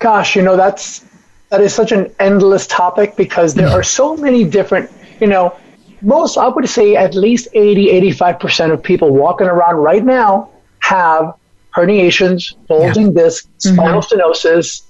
Gosh, 0.01 0.37
you 0.37 0.43
know 0.43 0.57
that's 0.57 1.05
that 1.51 1.61
is 1.61 1.75
such 1.75 1.93
an 1.93 2.13
endless 2.19 2.67
topic 2.67 3.17
because 3.17 3.55
there 3.55 3.69
are 3.69 3.83
so 3.83 4.17
many 4.17 4.45
different. 4.45 4.91
You 5.21 5.27
know, 5.27 5.57
most 6.03 6.37
I 6.37 6.49
would 6.49 6.69
say 6.69 6.95
at 6.97 7.15
least 7.15 7.49
80, 7.53 7.91
85 7.91 8.41
percent 8.41 8.73
of 8.73 8.83
people 8.83 9.11
walking 9.11 9.47
around 9.47 9.77
right 9.77 10.05
now 10.05 10.51
have 10.81 11.35
herniations, 11.75 12.55
bulging 12.67 13.09
yeah. 13.17 13.23
discs, 13.23 13.49
spinal 13.59 14.01
mm-hmm. 14.01 14.21
stenosis, 14.21 14.83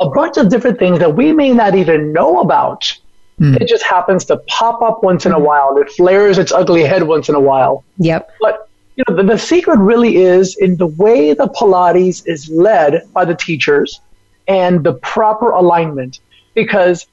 a 0.00 0.08
bunch 0.08 0.36
of 0.36 0.48
different 0.48 0.78
things 0.78 0.98
that 0.98 1.14
we 1.14 1.32
may 1.32 1.52
not 1.52 1.74
even 1.74 2.12
know 2.12 2.40
about 2.40 2.96
Mm. 3.40 3.60
It 3.60 3.68
just 3.68 3.84
happens 3.84 4.24
to 4.26 4.36
pop 4.48 4.82
up 4.82 5.02
once 5.02 5.24
in 5.24 5.32
a 5.32 5.38
while. 5.38 5.78
It 5.78 5.90
flares 5.90 6.38
its 6.38 6.52
ugly 6.52 6.84
head 6.84 7.04
once 7.04 7.28
in 7.28 7.34
a 7.34 7.40
while. 7.40 7.84
Yep. 7.98 8.30
But 8.40 8.68
you 8.96 9.04
know, 9.08 9.16
the, 9.16 9.22
the 9.22 9.38
secret 9.38 9.78
really 9.78 10.16
is 10.16 10.56
in 10.58 10.76
the 10.76 10.86
way 10.86 11.32
the 11.32 11.48
Pilates 11.48 12.22
is 12.26 12.50
led 12.50 13.02
by 13.14 13.24
the 13.24 13.34
teachers 13.34 14.00
and 14.46 14.84
the 14.84 14.92
proper 14.92 15.50
alignment. 15.50 16.20
Because 16.54 17.06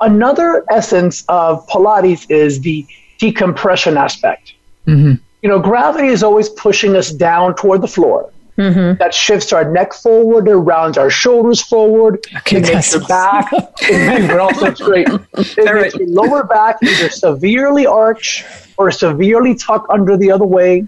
another 0.00 0.64
essence 0.70 1.24
of 1.28 1.64
Pilates 1.68 2.28
is 2.30 2.60
the 2.60 2.84
decompression 3.18 3.96
aspect. 3.96 4.54
Mm-hmm. 4.88 5.22
You 5.42 5.48
know, 5.48 5.60
gravity 5.60 6.08
is 6.08 6.24
always 6.24 6.48
pushing 6.48 6.96
us 6.96 7.12
down 7.12 7.54
toward 7.54 7.80
the 7.80 7.88
floor. 7.88 8.32
Mm-hmm. 8.56 8.98
That 8.98 9.12
shifts 9.12 9.52
our 9.52 9.68
neck 9.70 9.92
forward, 9.92 10.46
it 10.46 10.54
rounds 10.54 10.96
our 10.96 11.10
shoulders 11.10 11.60
forward, 11.60 12.24
okay, 12.36 12.58
it 12.58 12.62
makes 12.62 12.92
your 12.92 13.04
back, 13.04 13.50
it 13.80 14.60
makes, 14.60 14.80
great. 14.80 15.08
It 15.08 15.56
makes 15.56 15.94
your 15.94 16.08
lower 16.08 16.44
back 16.44 16.76
either 16.82 17.08
severely 17.08 17.86
arch 17.86 18.44
or 18.76 18.92
severely 18.92 19.56
tuck 19.56 19.86
under 19.88 20.16
the 20.16 20.30
other 20.30 20.44
way. 20.44 20.86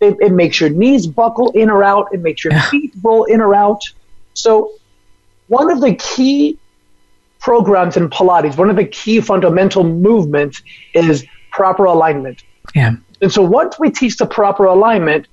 It, 0.00 0.16
it 0.20 0.30
makes 0.30 0.60
your 0.60 0.70
knees 0.70 1.08
buckle 1.08 1.50
in 1.50 1.70
or 1.70 1.82
out. 1.82 2.08
It 2.12 2.20
makes 2.20 2.44
your 2.44 2.58
feet 2.70 2.92
roll 3.02 3.24
in 3.24 3.40
or 3.40 3.52
out. 3.52 3.82
So, 4.34 4.72
one 5.48 5.72
of 5.72 5.80
the 5.80 5.96
key 5.96 6.56
programs 7.40 7.96
in 7.96 8.10
Pilates, 8.10 8.56
one 8.56 8.70
of 8.70 8.76
the 8.76 8.84
key 8.84 9.20
fundamental 9.20 9.82
movements 9.82 10.62
is 10.94 11.26
proper 11.50 11.84
alignment. 11.84 12.44
Yeah. 12.74 12.96
And 13.20 13.32
so 13.32 13.42
once 13.42 13.78
we 13.78 13.90
teach 13.90 14.16
the 14.16 14.26
proper 14.26 14.66
alignment, 14.66 15.26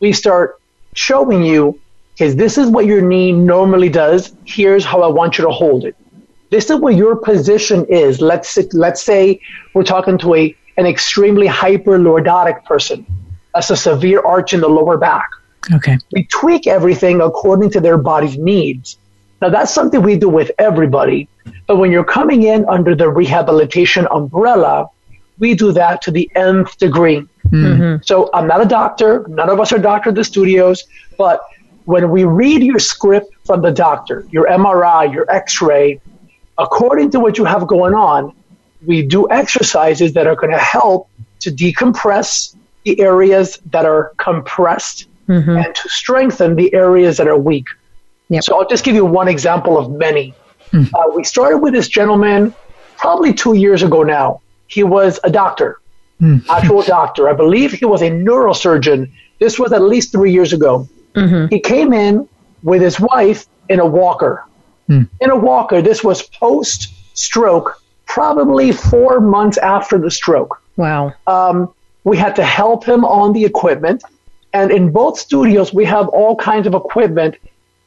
we 0.00 0.12
start 0.12 0.60
showing 0.94 1.42
you, 1.42 1.80
okay, 2.14 2.32
this 2.32 2.58
is 2.58 2.68
what 2.68 2.86
your 2.86 3.02
knee 3.02 3.32
normally 3.32 3.88
does. 3.88 4.34
Here's 4.44 4.84
how 4.84 5.02
I 5.02 5.08
want 5.08 5.38
you 5.38 5.44
to 5.44 5.50
hold 5.50 5.84
it. 5.84 5.96
This 6.50 6.68
is 6.68 6.76
what 6.76 6.94
your 6.94 7.16
position 7.16 7.86
is. 7.86 8.20
Let's 8.20 8.58
let's 8.74 9.02
say 9.02 9.40
we're 9.74 9.84
talking 9.84 10.18
to 10.18 10.34
a 10.34 10.56
an 10.76 10.86
extremely 10.86 11.46
hyperlordotic 11.46 12.64
person. 12.64 13.06
That's 13.54 13.70
a 13.70 13.76
severe 13.76 14.20
arch 14.20 14.52
in 14.52 14.60
the 14.60 14.68
lower 14.68 14.96
back. 14.98 15.28
Okay. 15.72 15.98
We 16.12 16.24
tweak 16.24 16.66
everything 16.66 17.20
according 17.20 17.70
to 17.70 17.80
their 17.80 17.96
body's 17.96 18.36
needs. 18.36 18.98
Now 19.40 19.48
that's 19.48 19.72
something 19.72 20.02
we 20.02 20.16
do 20.16 20.28
with 20.28 20.50
everybody. 20.58 21.28
But 21.66 21.76
when 21.76 21.90
you're 21.90 22.04
coming 22.04 22.42
in 22.42 22.68
under 22.68 22.94
the 22.94 23.08
rehabilitation 23.08 24.06
umbrella, 24.10 24.88
we 25.38 25.54
do 25.54 25.72
that 25.72 26.02
to 26.02 26.10
the 26.10 26.30
nth 26.34 26.76
degree. 26.78 27.26
Mm-hmm. 27.52 28.02
So 28.02 28.30
I'm 28.32 28.46
not 28.46 28.62
a 28.62 28.66
doctor. 28.66 29.26
None 29.28 29.50
of 29.50 29.60
us 29.60 29.72
are 29.72 29.78
doctors 29.78 30.12
at 30.12 30.14
the 30.16 30.24
studios. 30.24 30.84
But 31.18 31.42
when 31.84 32.10
we 32.10 32.24
read 32.24 32.62
your 32.62 32.78
script 32.78 33.34
from 33.44 33.62
the 33.62 33.70
doctor, 33.70 34.26
your 34.30 34.46
MRI, 34.46 35.12
your 35.12 35.30
X-ray, 35.30 36.00
according 36.58 37.10
to 37.10 37.20
what 37.20 37.38
you 37.38 37.44
have 37.44 37.66
going 37.66 37.94
on, 37.94 38.34
we 38.86 39.02
do 39.02 39.30
exercises 39.30 40.14
that 40.14 40.26
are 40.26 40.34
going 40.34 40.50
to 40.52 40.58
help 40.58 41.08
to 41.40 41.50
decompress 41.50 42.56
the 42.84 43.00
areas 43.00 43.58
that 43.70 43.84
are 43.84 44.12
compressed 44.16 45.06
mm-hmm. 45.28 45.50
and 45.50 45.74
to 45.74 45.88
strengthen 45.88 46.56
the 46.56 46.72
areas 46.74 47.16
that 47.18 47.28
are 47.28 47.38
weak. 47.38 47.66
Yep. 48.28 48.44
So 48.44 48.58
I'll 48.58 48.68
just 48.68 48.84
give 48.84 48.94
you 48.94 49.04
one 49.04 49.28
example 49.28 49.76
of 49.78 49.90
many. 49.90 50.34
Mm. 50.72 50.90
Uh, 50.94 51.14
we 51.14 51.22
started 51.22 51.58
with 51.58 51.74
this 51.74 51.86
gentleman 51.86 52.54
probably 52.96 53.34
two 53.34 53.54
years 53.54 53.82
ago 53.82 54.02
now. 54.02 54.40
He 54.68 54.82
was 54.82 55.20
a 55.22 55.30
doctor 55.30 55.81
mm. 56.22 56.48
actual 56.48 56.82
doctor. 56.82 57.28
I 57.28 57.34
believe 57.34 57.72
he 57.72 57.84
was 57.84 58.00
a 58.00 58.10
neurosurgeon. 58.10 59.10
This 59.40 59.58
was 59.58 59.72
at 59.72 59.82
least 59.82 60.12
three 60.12 60.32
years 60.32 60.52
ago. 60.52 60.88
Mm-hmm. 61.14 61.48
He 61.48 61.60
came 61.60 61.92
in 61.92 62.28
with 62.62 62.80
his 62.80 62.98
wife 62.98 63.46
in 63.68 63.80
a 63.80 63.86
walker. 63.86 64.44
Mm. 64.88 65.08
In 65.20 65.30
a 65.30 65.36
walker. 65.36 65.82
This 65.82 66.02
was 66.02 66.22
post 66.22 66.92
stroke, 67.14 67.82
probably 68.06 68.72
four 68.72 69.20
months 69.20 69.58
after 69.58 69.98
the 69.98 70.10
stroke. 70.10 70.62
Wow. 70.76 71.12
Um, 71.26 71.74
we 72.04 72.16
had 72.16 72.36
to 72.36 72.44
help 72.44 72.84
him 72.84 73.04
on 73.04 73.32
the 73.32 73.44
equipment. 73.44 74.02
And 74.52 74.70
in 74.70 74.92
both 74.92 75.18
studios, 75.18 75.72
we 75.72 75.84
have 75.86 76.08
all 76.08 76.36
kinds 76.36 76.66
of 76.66 76.74
equipment 76.74 77.36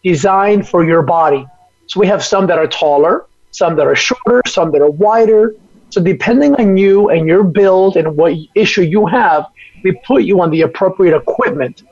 designed 0.04 0.68
for 0.68 0.84
your 0.84 1.02
body. 1.02 1.46
So 1.88 2.00
we 2.00 2.08
have 2.08 2.24
some 2.24 2.48
that 2.48 2.58
are 2.58 2.68
taller, 2.68 3.26
some 3.52 3.76
that 3.76 3.88
are 3.88 3.96
shorter, 3.96 4.42
some 4.48 4.72
that 4.72 4.82
are 4.82 4.90
wider. 4.90 5.56
So 5.96 6.02
depending 6.02 6.56
on 6.56 6.76
you 6.76 7.10
and 7.10 7.26
your 7.26 7.42
build 7.42 7.96
and 7.96 8.18
what 8.18 8.34
issue 8.54 8.82
you 8.82 9.06
have, 9.06 9.46
we 9.82 9.94
put 10.06 10.24
you 10.24 10.42
on 10.42 10.52
the 10.52 10.64
appropriate 10.64 11.16
equipment. 11.16 11.84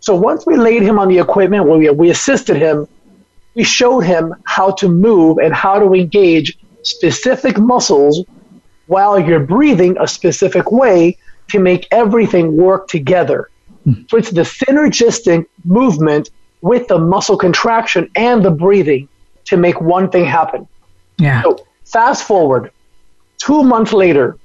So 0.00 0.16
once 0.16 0.44
we 0.44 0.56
laid 0.56 0.82
him 0.82 0.98
on 0.98 1.06
the 1.06 1.20
equipment, 1.20 1.68
we, 1.68 1.88
we 1.90 2.10
assisted 2.10 2.56
him, 2.56 2.88
we 3.54 3.62
showed 3.62 4.00
him 4.00 4.34
how 4.42 4.72
to 4.72 4.88
move 4.88 5.38
and 5.38 5.54
how 5.54 5.78
to 5.78 5.94
engage 5.94 6.58
specific 6.82 7.60
muscles 7.60 8.24
while 8.88 9.20
you're 9.20 9.46
breathing 9.46 9.96
a 10.00 10.08
specific 10.08 10.72
way 10.72 11.16
to 11.50 11.60
make 11.60 11.86
everything 11.92 12.56
work 12.56 12.88
together. 12.88 13.50
Hmm. 13.84 14.02
So 14.08 14.16
it's 14.16 14.32
the 14.32 14.42
synergistic 14.42 15.46
movement 15.64 16.30
with 16.60 16.88
the 16.88 16.98
muscle 16.98 17.38
contraction 17.38 18.10
and 18.16 18.44
the 18.44 18.50
breathing 18.50 19.08
to 19.44 19.56
make 19.56 19.80
one 19.80 20.10
thing 20.10 20.24
happen. 20.24 20.66
Yeah. 21.18 21.44
So 21.44 21.64
fast 21.84 22.24
forward, 22.24 22.72
two 23.38 23.62
months 23.62 23.92
later, 23.92 24.36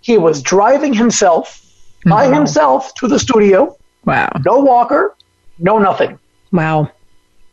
he 0.00 0.18
was 0.18 0.42
driving 0.42 0.92
himself 0.92 1.64
by 2.04 2.32
himself 2.32 2.94
to 2.94 3.08
the 3.08 3.18
studio. 3.18 3.76
Wow. 4.04 4.30
No 4.44 4.58
walker, 4.60 5.14
no 5.58 5.78
nothing. 5.78 6.18
Wow. 6.52 6.90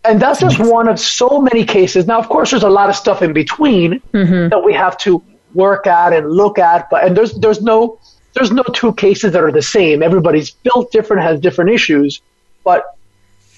And 0.04 0.22
that's 0.22 0.40
just 0.40 0.60
one 0.60 0.88
of 0.88 1.00
so 1.00 1.42
many 1.42 1.66
cases. 1.66 2.06
Now, 2.06 2.20
of 2.20 2.30
course, 2.30 2.52
there's 2.52 2.64
a 2.64 2.70
lot 2.70 2.90
of 2.90 2.96
stuff 2.96 3.22
in 3.22 3.34
between 3.34 4.02
mm-hmm. 4.14 4.50
that 4.50 4.64
we 4.64 4.74
have 4.74 4.98
to 5.00 5.24
work 5.56 5.88
at 5.88 6.14
and 6.14 6.32
look 6.32 6.60
at. 6.60 6.90
But 6.90 7.06
and 7.06 7.18
there's 7.18 7.34
there's 7.34 7.62
no 7.62 8.00
there's 8.34 8.52
no 8.52 8.64
two 8.74 8.94
cases 8.94 9.32
that 9.34 9.44
are 9.44 9.52
the 9.52 9.64
same. 9.64 10.04
Everybody's 10.04 10.52
built 10.52 10.92
different, 10.92 11.24
has 11.24 11.40
different 11.40 11.72
issues. 11.72 12.22
But 12.64 12.86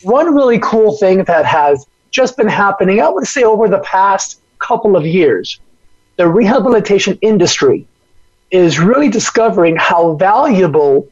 one 0.03 0.33
really 0.33 0.59
cool 0.59 0.95
thing 0.95 1.25
that 1.25 1.45
has 1.45 1.85
just 2.11 2.37
been 2.37 2.47
happening, 2.47 3.01
I 3.01 3.09
would 3.09 3.27
say, 3.27 3.43
over 3.43 3.67
the 3.67 3.79
past 3.79 4.39
couple 4.59 4.95
of 4.95 5.05
years, 5.05 5.59
the 6.17 6.27
rehabilitation 6.27 7.17
industry 7.21 7.87
is 8.51 8.79
really 8.79 9.09
discovering 9.09 9.75
how 9.75 10.13
valuable 10.15 11.07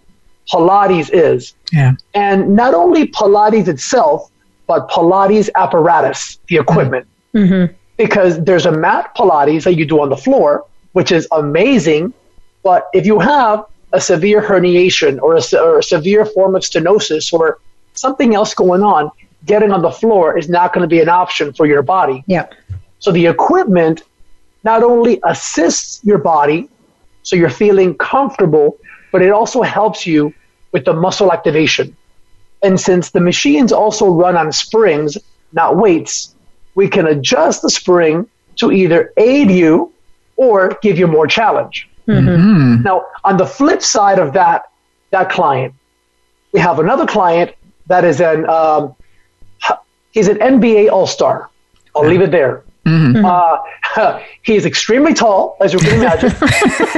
Pilates 0.52 1.10
is. 1.12 1.54
Yeah. 1.72 1.94
And 2.14 2.56
not 2.56 2.74
only 2.74 3.08
Pilates 3.08 3.68
itself, 3.68 4.30
but 4.68 4.90
Pilates 4.90 5.50
apparatus, 5.56 6.40
the 6.48 6.56
mm-hmm. 6.56 6.70
equipment. 6.70 7.08
Mm-hmm. 7.34 7.74
Because 7.98 8.44
there's 8.44 8.66
a 8.66 8.72
mat 8.72 9.16
Pilates 9.16 9.64
that 9.64 9.76
you 9.76 9.86
do 9.86 10.02
on 10.02 10.10
the 10.10 10.18
floor, 10.18 10.66
which 10.94 11.12
is 11.12 11.28
amazing. 11.32 12.14
But 12.64 12.90
if 12.94 13.06
you 13.06 13.20
have 13.20 13.66
a 13.94 14.02
severe 14.02 14.42
herniation 14.42 15.22
or 15.22 15.36
a, 15.36 15.62
or 15.62 15.80
a 15.80 15.84
severe 15.84 16.26
form 16.26 16.56
of 16.56 16.64
stenosis 16.64 17.32
or 17.32 17.60
something 17.94 18.36
else 18.36 18.54
going 18.54 18.82
on, 18.82 19.12
getting 19.46 19.72
on 19.72 19.82
the 19.82 19.92
floor 19.92 20.38
is 20.38 20.50
not 20.50 20.74
going 20.74 20.82
to 20.82 20.88
be 20.88 21.00
an 21.00 21.10
option 21.10 21.54
for 21.54 21.66
your 21.66 21.82
body. 21.82 22.24
Yep. 22.28 22.56
So 23.00 23.12
the 23.12 23.28
equipment 23.28 24.02
not 24.66 24.84
only 24.84 25.20
assists 25.24 26.04
your 26.04 26.18
body, 26.18 26.70
so 27.24 27.36
you're 27.36 27.50
feeling 27.50 27.96
comfortable, 27.96 28.78
but 29.12 29.22
it 29.22 29.32
also 29.32 29.62
helps 29.62 30.06
you 30.06 30.34
with 30.72 30.84
the 30.86 30.94
muscle 30.94 31.32
activation. 31.32 31.96
And 32.64 32.80
since 32.80 33.12
the 33.12 33.22
machines 33.22 33.72
also 33.72 34.10
run 34.10 34.36
on 34.36 34.52
springs, 34.52 35.18
not 35.54 35.78
weights, 35.78 36.36
we 36.74 36.90
can 36.90 37.06
adjust 37.08 37.62
the 37.62 37.70
spring 37.70 38.28
to 38.58 38.72
either 38.72 39.14
aid 39.18 39.52
you 39.52 39.94
or 40.36 40.78
give 40.82 40.98
you 40.98 41.08
more 41.08 41.28
challenge. 41.28 41.88
Now, 42.84 43.06
on 43.24 43.38
the 43.38 43.46
flip 43.46 43.82
side 43.82 44.20
of 44.20 44.34
that, 44.34 44.64
that 45.12 45.30
client, 45.30 45.76
we 46.52 46.60
have 46.60 46.80
another 46.80 47.06
client 47.06 47.56
that 47.88 48.04
is 48.04 48.20
an 48.20 48.50
um, 48.50 48.96
he's 50.12 50.28
an 50.28 50.38
NBA 50.38 50.92
All 50.92 51.08
Star. 51.08 51.50
I'll 51.96 52.08
leave 52.08 52.22
it 52.22 52.32
there. 52.32 52.64
Uh, 52.86 53.58
he 54.44 54.56
is 54.56 54.66
extremely 54.66 55.14
tall, 55.14 55.58
as 55.62 55.74
you 55.74 55.80
can 55.80 56.00
imagine. 56.02 56.32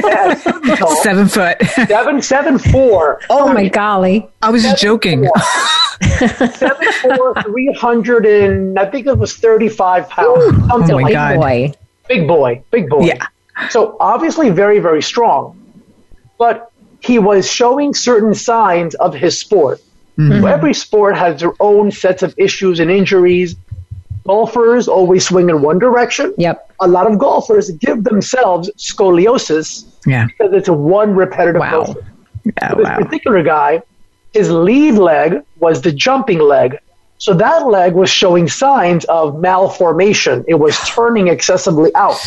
Yeah, 0.04 0.76
tall. 0.76 0.96
Seven 0.96 1.28
foot. 1.28 1.56
Seven, 1.86 2.20
seven, 2.22 2.58
four. 2.58 3.20
Oh 3.30 3.52
my 3.52 3.68
golly. 3.68 4.28
I 4.42 4.50
was 4.50 4.62
just 4.62 4.82
joking. 4.82 5.28
Seven, 6.00 6.92
four, 7.02 7.34
300 7.42 8.26
and 8.26 8.78
I 8.78 8.86
think 8.86 9.06
it 9.06 9.16
was 9.16 9.36
35 9.36 10.08
pounds. 10.08 10.44
Something 10.68 10.90
Oh 10.92 10.96
my 10.98 11.02
like 11.02 11.12
God. 11.12 11.36
Boy. 11.36 11.72
Big 12.08 12.28
boy, 12.28 12.62
big 12.70 12.88
boy. 12.88 13.04
Yeah. 13.04 13.26
So 13.70 13.96
obviously 14.00 14.50
very, 14.50 14.78
very 14.78 15.02
strong. 15.02 15.54
But 16.38 16.70
he 17.00 17.18
was 17.18 17.50
showing 17.50 17.94
certain 17.94 18.34
signs 18.34 18.94
of 18.96 19.14
his 19.14 19.38
sport. 19.38 19.80
So 20.16 20.46
every 20.46 20.74
sport 20.74 21.16
has 21.16 21.40
their 21.40 21.52
own 21.60 21.92
sets 21.92 22.24
of 22.24 22.34
issues 22.36 22.80
and 22.80 22.90
injuries. 22.90 23.54
Golfers 24.28 24.88
always 24.88 25.26
swing 25.26 25.48
in 25.48 25.62
one 25.62 25.78
direction. 25.78 26.34
Yep. 26.36 26.70
A 26.80 26.86
lot 26.86 27.10
of 27.10 27.18
golfers 27.18 27.70
give 27.70 28.04
themselves 28.04 28.70
scoliosis 28.76 29.86
Yeah. 30.06 30.26
because 30.26 30.52
it's 30.52 30.68
a 30.68 30.72
one 30.74 31.14
repetitive 31.14 31.60
Wow. 31.60 31.78
motion. 31.78 31.96
Yeah, 32.44 32.74
This 32.74 32.84
wow. 32.84 32.98
particular 32.98 33.42
guy, 33.42 33.82
his 34.34 34.50
lead 34.50 34.94
leg 34.94 35.40
was 35.60 35.80
the 35.80 35.92
jumping 35.92 36.40
leg. 36.40 36.78
So 37.16 37.32
that 37.34 37.66
leg 37.68 37.94
was 37.94 38.10
showing 38.10 38.48
signs 38.48 39.06
of 39.06 39.40
malformation. 39.40 40.44
It 40.46 40.54
was 40.54 40.78
turning 40.86 41.28
excessively 41.28 41.90
out. 41.94 42.20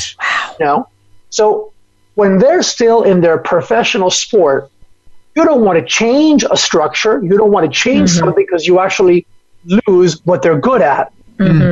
You 0.59 0.65
know? 0.65 0.87
So 1.29 1.71
when 2.15 2.39
they're 2.39 2.63
still 2.63 3.03
in 3.03 3.21
their 3.21 3.37
professional 3.37 4.09
sport, 4.09 4.69
you 5.35 5.45
don't 5.45 5.61
want 5.61 5.77
to 5.79 5.85
change 5.85 6.43
a 6.49 6.57
structure. 6.57 7.21
You 7.23 7.37
don't 7.37 7.51
want 7.51 7.71
to 7.71 7.71
change 7.71 8.09
mm-hmm. 8.09 8.25
something 8.25 8.45
because 8.45 8.65
you 8.65 8.79
actually 8.79 9.25
lose 9.87 10.25
what 10.25 10.41
they're 10.41 10.59
good 10.59 10.81
at. 10.81 11.13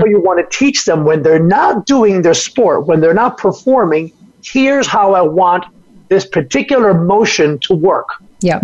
But 0.01 0.09
you 0.09 0.19
want 0.19 0.39
to 0.39 0.57
teach 0.57 0.85
them 0.85 1.03
when 1.03 1.23
they're 1.23 1.43
not 1.43 1.85
doing 1.85 2.21
their 2.21 2.33
sport, 2.33 2.87
when 2.87 3.01
they're 3.01 3.13
not 3.13 3.37
performing, 3.37 4.11
here's 4.43 4.87
how 4.87 5.13
I 5.13 5.21
want 5.21 5.65
this 6.09 6.25
particular 6.25 6.93
motion 6.93 7.59
to 7.59 7.73
work. 7.73 8.09
Yep. 8.41 8.63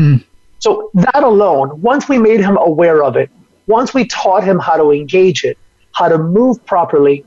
So 0.59 0.89
that 0.95 1.23
alone, 1.23 1.81
once 1.81 2.09
we 2.09 2.17
made 2.17 2.39
him 2.39 2.57
aware 2.57 3.03
of 3.03 3.15
it, 3.15 3.29
once 3.67 3.93
we 3.93 4.05
taught 4.05 4.43
him 4.43 4.59
how 4.59 4.77
to 4.77 4.91
engage 4.91 5.43
it, 5.43 5.57
how 5.91 6.07
to 6.07 6.17
move 6.17 6.63
properly, 6.65 7.25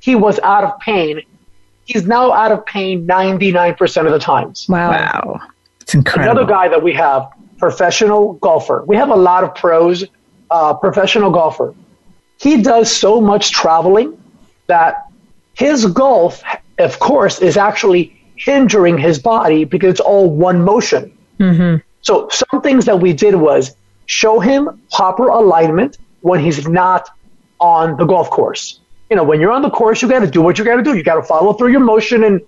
he 0.00 0.14
was 0.14 0.38
out 0.40 0.64
of 0.64 0.78
pain. 0.80 1.22
He's 1.84 2.06
now 2.06 2.32
out 2.32 2.52
of 2.52 2.64
pain 2.66 3.06
99% 3.06 4.06
of 4.06 4.12
the 4.12 4.18
times. 4.18 4.66
Wow. 4.68 4.90
Wow. 4.90 5.40
It's 5.80 5.94
incredible. 5.94 6.30
Another 6.30 6.48
guy 6.48 6.68
that 6.68 6.82
we 6.82 6.92
have, 6.94 7.28
professional 7.58 8.34
golfer. 8.34 8.84
We 8.86 8.96
have 8.96 9.10
a 9.10 9.16
lot 9.16 9.44
of 9.44 9.54
pros, 9.54 10.04
uh, 10.50 10.74
professional 10.74 11.30
golfer. 11.30 11.74
He 12.40 12.62
does 12.62 12.90
so 12.94 13.20
much 13.20 13.50
traveling 13.50 14.18
that 14.66 15.06
his 15.54 15.84
golf, 15.84 16.42
of 16.78 16.98
course, 16.98 17.42
is 17.42 17.58
actually 17.58 18.18
hindering 18.36 18.96
his 18.96 19.18
body 19.18 19.64
because 19.64 19.90
it's 19.90 20.00
all 20.00 20.30
one 20.30 20.64
motion. 20.64 21.16
Mm-hmm. 21.38 21.76
So 22.00 22.30
some 22.30 22.62
things 22.62 22.86
that 22.86 22.98
we 22.98 23.12
did 23.12 23.34
was 23.34 23.76
show 24.06 24.40
him 24.40 24.80
proper 24.90 25.28
alignment 25.28 25.98
when 26.22 26.40
he's 26.40 26.66
not 26.66 27.10
on 27.60 27.98
the 27.98 28.06
golf 28.06 28.30
course. 28.30 28.80
You 29.10 29.16
know, 29.16 29.24
when 29.24 29.38
you're 29.38 29.52
on 29.52 29.60
the 29.60 29.70
course, 29.70 30.00
you 30.00 30.08
got 30.08 30.20
to 30.20 30.30
do 30.30 30.40
what 30.40 30.58
you 30.58 30.64
got 30.64 30.76
to 30.76 30.82
do. 30.82 30.96
You 30.96 31.02
got 31.02 31.16
to 31.16 31.22
follow 31.22 31.52
through 31.52 31.72
your 31.72 31.80
motion 31.80 32.24
and 32.24 32.40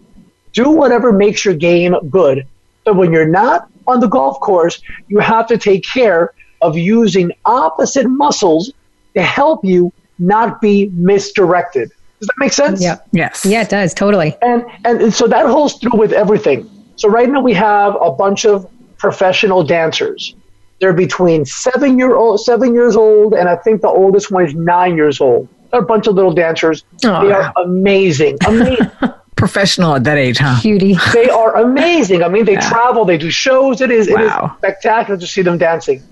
do 0.54 0.70
whatever 0.70 1.12
makes 1.12 1.44
your 1.44 1.54
game 1.54 1.94
good. 2.08 2.46
But 2.84 2.96
when 2.96 3.12
you're 3.12 3.28
not 3.28 3.68
on 3.86 4.00
the 4.00 4.06
golf 4.06 4.40
course, 4.40 4.80
you 5.08 5.18
have 5.18 5.46
to 5.48 5.58
take 5.58 5.84
care 5.84 6.32
of 6.62 6.78
using 6.78 7.32
opposite 7.44 8.08
muscles 8.08 8.72
to 9.14 9.22
help 9.22 9.64
you 9.64 9.92
not 10.18 10.60
be 10.60 10.88
misdirected. 10.94 11.90
Does 12.20 12.28
that 12.28 12.38
make 12.38 12.52
sense? 12.52 12.80
Yep. 12.80 13.08
yes. 13.12 13.44
Yeah, 13.44 13.62
it 13.62 13.68
does. 13.68 13.94
Totally. 13.94 14.36
And 14.42 14.64
and 14.84 15.12
so 15.12 15.26
that 15.26 15.46
holds 15.46 15.74
through 15.74 15.98
with 15.98 16.12
everything. 16.12 16.70
So 16.96 17.08
right 17.08 17.28
now 17.28 17.40
we 17.40 17.52
have 17.54 17.96
a 18.00 18.12
bunch 18.12 18.44
of 18.44 18.70
professional 18.96 19.64
dancers. 19.64 20.34
They're 20.80 20.92
between 20.92 21.44
seven 21.44 21.98
year 21.98 22.14
old, 22.14 22.40
seven 22.40 22.74
years 22.74 22.96
old, 22.96 23.34
and 23.34 23.48
I 23.48 23.56
think 23.56 23.82
the 23.82 23.88
oldest 23.88 24.30
one 24.30 24.44
is 24.46 24.54
nine 24.54 24.96
years 24.96 25.20
old. 25.20 25.48
They're 25.70 25.80
a 25.80 25.84
bunch 25.84 26.06
of 26.06 26.14
little 26.14 26.32
dancers. 26.32 26.84
Aw. 27.04 27.24
They 27.24 27.32
are 27.32 27.52
amazing. 27.56 28.38
Amazing. 28.46 28.90
Professional 29.36 29.96
at 29.96 30.04
that 30.04 30.18
age, 30.18 30.38
huh? 30.38 30.60
Cutie. 30.60 30.96
they 31.12 31.28
are 31.28 31.56
amazing. 31.56 32.22
I 32.22 32.28
mean, 32.28 32.44
they 32.44 32.54
travel, 32.56 33.04
they 33.04 33.18
do 33.18 33.30
shows. 33.30 33.80
It 33.80 33.90
is, 33.90 34.06
it 34.06 34.20
is 34.20 34.32
spectacular 34.58 35.18
to 35.18 35.26
see 35.26 35.42
them 35.42 35.58
dancing. 35.58 36.02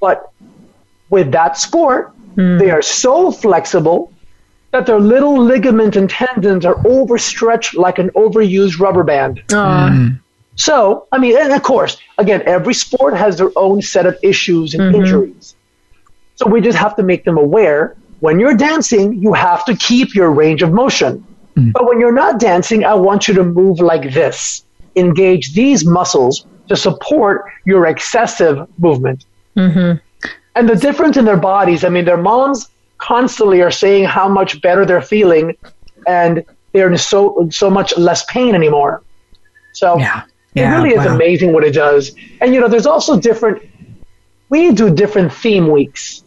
But 0.00 0.27
with 1.10 1.32
that 1.32 1.56
sport, 1.56 2.12
hmm. 2.34 2.58
they 2.58 2.70
are 2.70 2.82
so 2.82 3.30
flexible 3.30 4.12
that 4.72 4.86
their 4.86 5.00
little 5.00 5.42
ligaments 5.42 5.96
and 5.96 6.10
tendons 6.10 6.66
are 6.66 6.76
overstretched 6.86 7.74
like 7.74 7.98
an 7.98 8.10
overused 8.10 8.78
rubber 8.78 9.02
band. 9.02 9.42
Aw. 9.52 10.10
So, 10.56 11.06
I 11.12 11.18
mean, 11.18 11.38
and 11.38 11.52
of 11.52 11.62
course, 11.62 11.98
again, 12.18 12.42
every 12.44 12.74
sport 12.74 13.16
has 13.16 13.38
their 13.38 13.50
own 13.56 13.80
set 13.80 14.06
of 14.06 14.18
issues 14.22 14.74
and 14.74 14.82
mm-hmm. 14.82 14.96
injuries. 14.96 15.54
So 16.34 16.46
we 16.46 16.60
just 16.60 16.76
have 16.76 16.96
to 16.96 17.02
make 17.02 17.24
them 17.24 17.38
aware 17.38 17.96
when 18.20 18.40
you're 18.40 18.56
dancing, 18.56 19.14
you 19.14 19.32
have 19.32 19.64
to 19.66 19.76
keep 19.76 20.14
your 20.14 20.30
range 20.30 20.62
of 20.62 20.72
motion. 20.72 21.24
Hmm. 21.54 21.70
But 21.70 21.86
when 21.86 22.00
you're 22.00 22.12
not 22.12 22.40
dancing, 22.40 22.84
I 22.84 22.94
want 22.94 23.28
you 23.28 23.34
to 23.34 23.44
move 23.44 23.80
like 23.80 24.12
this. 24.12 24.64
Engage 24.96 25.54
these 25.54 25.84
muscles 25.84 26.46
to 26.68 26.76
support 26.76 27.50
your 27.64 27.86
excessive 27.86 28.68
movement. 28.78 29.24
Mm-hmm. 29.56 29.98
And 30.58 30.68
the 30.68 30.74
difference 30.74 31.16
in 31.16 31.24
their 31.24 31.36
bodies, 31.36 31.84
I 31.84 31.88
mean, 31.88 32.04
their 32.04 32.16
moms 32.16 32.68
constantly 32.98 33.62
are 33.62 33.70
saying 33.70 34.06
how 34.06 34.28
much 34.28 34.60
better 34.60 34.84
they're 34.84 35.00
feeling. 35.16 35.56
And 36.04 36.44
they're 36.72 36.90
in 36.90 36.98
so 36.98 37.48
so 37.50 37.70
much 37.70 37.96
less 37.96 38.24
pain 38.24 38.56
anymore. 38.56 39.02
So 39.72 39.96
Yeah. 39.98 40.22
it 40.56 40.62
Yeah, 40.62 40.74
really 40.74 40.94
is 40.98 41.06
wow. 41.06 41.14
amazing 41.14 41.52
what 41.52 41.62
it 41.62 41.74
does. 41.74 42.12
And 42.40 42.52
you 42.52 42.60
know, 42.60 42.66
there's 42.66 42.86
also 42.86 43.20
different. 43.20 43.62
We 44.48 44.72
do 44.72 44.90
different 44.90 45.32
theme 45.32 45.70
weeks. 45.70 46.24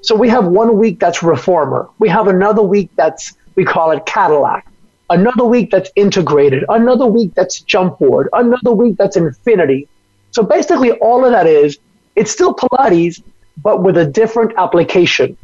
So 0.00 0.14
we 0.14 0.28
have 0.30 0.46
one 0.46 0.78
week 0.78 0.98
that's 0.98 1.22
reformer. 1.22 1.88
We 1.98 2.08
have 2.08 2.26
another 2.28 2.62
week 2.62 2.88
that's 2.96 3.34
we 3.54 3.64
call 3.66 3.90
it 3.90 4.06
Cadillac. 4.06 4.64
Another 5.10 5.44
week 5.44 5.70
that's 5.70 5.90
integrated. 5.94 6.64
Another 6.70 7.06
week 7.06 7.34
that's 7.34 7.60
jump 7.60 7.98
board. 7.98 8.28
Another 8.32 8.72
week 8.72 8.96
that's 8.96 9.16
infinity. 9.16 9.88
So 10.30 10.42
basically, 10.42 10.92
all 10.92 11.24
of 11.26 11.32
that 11.32 11.46
is 11.46 11.78
it's 12.16 12.30
still 12.30 12.54
Pilates, 12.54 13.20
but 13.62 13.82
with 13.82 13.96
a 13.96 14.06
different 14.06 14.52
application. 14.56 15.36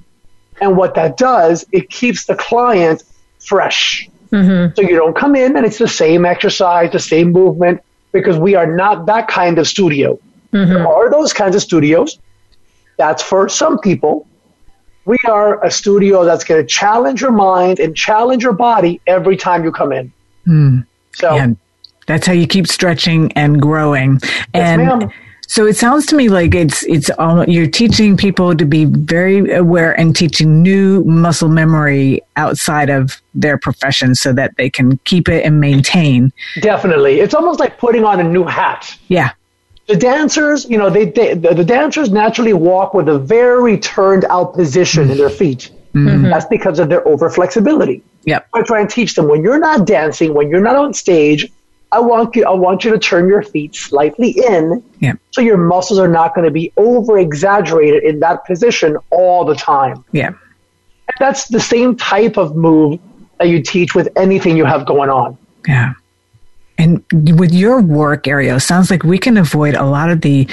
And 0.61 0.77
what 0.77 0.95
that 0.95 1.17
does, 1.17 1.65
it 1.73 1.91
keeps 1.91 2.27
the 2.27 2.37
client 2.37 3.03
fresh. 3.41 4.09
Mm-hmm. 4.31 4.75
So 4.75 4.83
you 4.83 4.97
don't 4.97 5.17
come 5.17 5.35
in 5.37 5.57
and 5.57 5.67
it's 5.67 5.79
the 5.79 5.89
same 5.89 6.25
exercise, 6.25 6.93
the 6.93 6.99
same 6.99 7.33
movement, 7.33 7.83
because 8.13 8.37
we 8.39 8.55
are 8.55 8.67
not 8.67 9.07
that 9.07 9.29
kind 9.29 9.59
of 9.59 9.67
studio. 9.67 10.19
Mm-hmm. 10.53 10.73
There 10.73 10.87
are 10.89 11.11
those 11.11 11.33
kinds 11.33 11.57
of 11.57 11.63
studios. 11.63 12.19
That's 12.97 13.23
for 13.23 13.49
some 13.49 13.79
people. 13.79 14.27
We 15.05 15.19
are 15.27 15.63
a 15.63 15.71
studio 15.71 16.25
that's 16.25 16.45
going 16.45 16.63
to 16.63 16.67
challenge 16.67 17.21
your 17.21 17.33
mind 17.33 17.79
and 17.79 17.95
challenge 17.97 18.43
your 18.43 18.53
body 18.53 19.01
every 19.07 19.37
time 19.37 19.65
you 19.65 19.73
come 19.73 19.93
in. 19.93 20.13
Hmm. 20.45 20.81
So 21.13 21.35
Yeah, 21.35 21.49
that's 22.07 22.27
how 22.27 22.33
you 22.33 22.47
keep 22.47 22.67
stretching 22.67 23.33
and 23.33 23.61
growing. 23.61 24.21
and 24.55 24.83
ma'am. 24.83 25.11
So 25.49 25.67
it 25.67 25.77
sounds 25.77 26.07
to 26.07 26.17
me 26.17 26.29
like 26.29 26.55
it's 26.55 26.85
it's 26.85 27.11
all, 27.19 27.45
you're 27.45 27.67
teaching 27.67 28.17
people 28.17 28.55
to 28.55 28.65
be 28.65 28.85
very 28.85 29.53
aware 29.53 29.99
and 29.99 30.15
teaching 30.15 30.63
new 30.63 31.05
muscle 31.05 31.49
memory 31.49 32.21
outside 32.37 32.91
of 32.91 33.21
their 33.35 33.59
profession 33.59 34.15
so 34.15 34.33
that 34.33 34.57
they 34.57 34.71
can 34.71 34.99
keep 35.05 35.29
it 35.29 35.45
and 35.45 35.61
maintain. 35.61 36.33
definitely, 36.61 37.21
it's 37.21 37.35
almost 37.35 37.61
like 37.61 37.79
putting 37.79 38.05
on 38.05 38.21
a 38.21 38.25
new 38.25 38.45
hat. 38.45 38.97
Yeah. 39.09 39.33
the 39.87 39.97
dancers, 39.97 40.65
you 40.69 40.79
know, 40.79 40.91
they, 40.91 41.07
they 41.11 41.35
the, 41.35 41.65
dancers 41.65 42.11
naturally 42.11 42.53
walk 42.53 42.95
with 42.95 43.09
a 43.09 43.19
very 43.19 43.79
turned 43.79 44.25
out 44.27 44.55
position 44.55 45.11
in 45.11 45.19
their 45.19 45.29
mm-hmm. 45.29 45.37
feet. 45.37 45.71
Mm-hmm. 45.95 46.25
That's 46.25 46.47
because 46.47 46.79
of 46.79 46.89
their 46.89 47.07
over 47.07 47.31
flexibility. 47.31 48.03
Yep. 48.25 48.49
I 48.55 48.63
try 48.63 48.81
and 48.81 48.91
teach 48.91 49.15
them 49.15 49.29
when 49.29 49.43
you're 49.43 49.61
not 49.61 49.87
dancing, 49.87 50.35
when 50.35 50.49
you're 50.49 50.63
not 50.63 50.77
on 50.77 50.95
stage, 50.95 51.51
I 51.95 52.01
want 52.01 52.35
you 52.37 52.45
I 52.45 52.51
want 52.67 52.85
you 52.85 52.91
to 52.93 52.99
turn 52.99 53.29
your 53.29 53.43
feet 53.43 53.75
slightly 53.75 54.31
in 54.31 54.83
Yep. 55.01 55.19
so 55.33 55.41
your 55.41 55.57
muscles 55.57 55.99
are 55.99 56.09
not 56.09 56.35
going 56.35 56.45
to 56.45 56.51
be 56.51 56.73
over 56.77 57.19
exaggerated 57.19 58.03
in 58.05 58.21
that 58.21 58.45
position 58.47 58.97
all 59.11 59.45
the 59.45 59.55
time. 59.55 60.05
Yeah. 60.13 60.29
And 60.29 61.17
that's 61.21 61.49
the 61.49 61.61
same 61.61 61.97
type 61.97 62.37
of 62.37 62.57
move 62.57 62.99
that 63.39 63.49
you 63.49 63.63
teach 63.63 63.95
with 63.95 64.09
anything 64.17 64.57
you 64.57 64.65
have 64.65 64.87
going 64.87 65.11
on. 65.11 65.37
Yeah. 65.69 65.93
And 66.79 67.05
with 67.39 67.53
your 67.53 67.81
work 67.81 68.27
area, 68.27 68.59
sounds 68.59 68.91
like 68.91 69.05
we 69.05 69.19
can 69.19 69.37
avoid 69.37 69.75
a 69.75 69.85
lot 69.85 70.11
of 70.11 70.23
the 70.23 70.49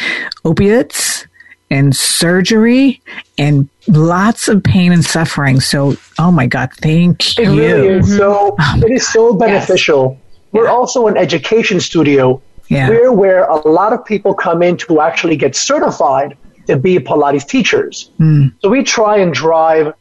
opiates 0.46 1.26
and 1.72 1.96
surgery 1.96 3.02
and 3.38 3.70
lots 3.88 4.48
of 4.50 4.62
pain 4.62 4.92
and 4.92 5.04
suffering. 5.04 5.60
So, 5.62 5.96
oh 6.20 6.32
my 6.32 6.46
God, 6.46 6.70
thank 6.74 7.40
It 7.40 7.46
you. 7.46 7.56
really 7.58 7.88
is 8.00 8.18
so. 8.18 8.56
Oh 8.60 8.82
it 8.86 8.92
is 8.92 9.08
so 9.08 9.34
beneficial. 9.34 10.20
We're 10.52 10.68
also 10.68 11.08
an 11.08 11.18
education 11.18 11.80
studio. 11.80 12.42
Yeah. 12.68 12.90
We're 12.90 13.12
where 13.12 13.44
a 13.46 13.68
lot 13.68 13.94
of 13.94 14.06
people 14.06 14.34
come 14.34 14.64
in 14.64 14.78
to 14.78 15.02
actually 15.02 15.36
get 15.36 15.56
certified 15.56 16.38
to 16.68 16.78
be 16.78 17.00
Pilates 17.00 17.48
teachers. 17.48 18.12
Hmm. 18.18 18.48
So 18.62 18.70
we 18.70 18.84
try 18.84 19.18
and 19.18 19.34
drive 19.34 19.94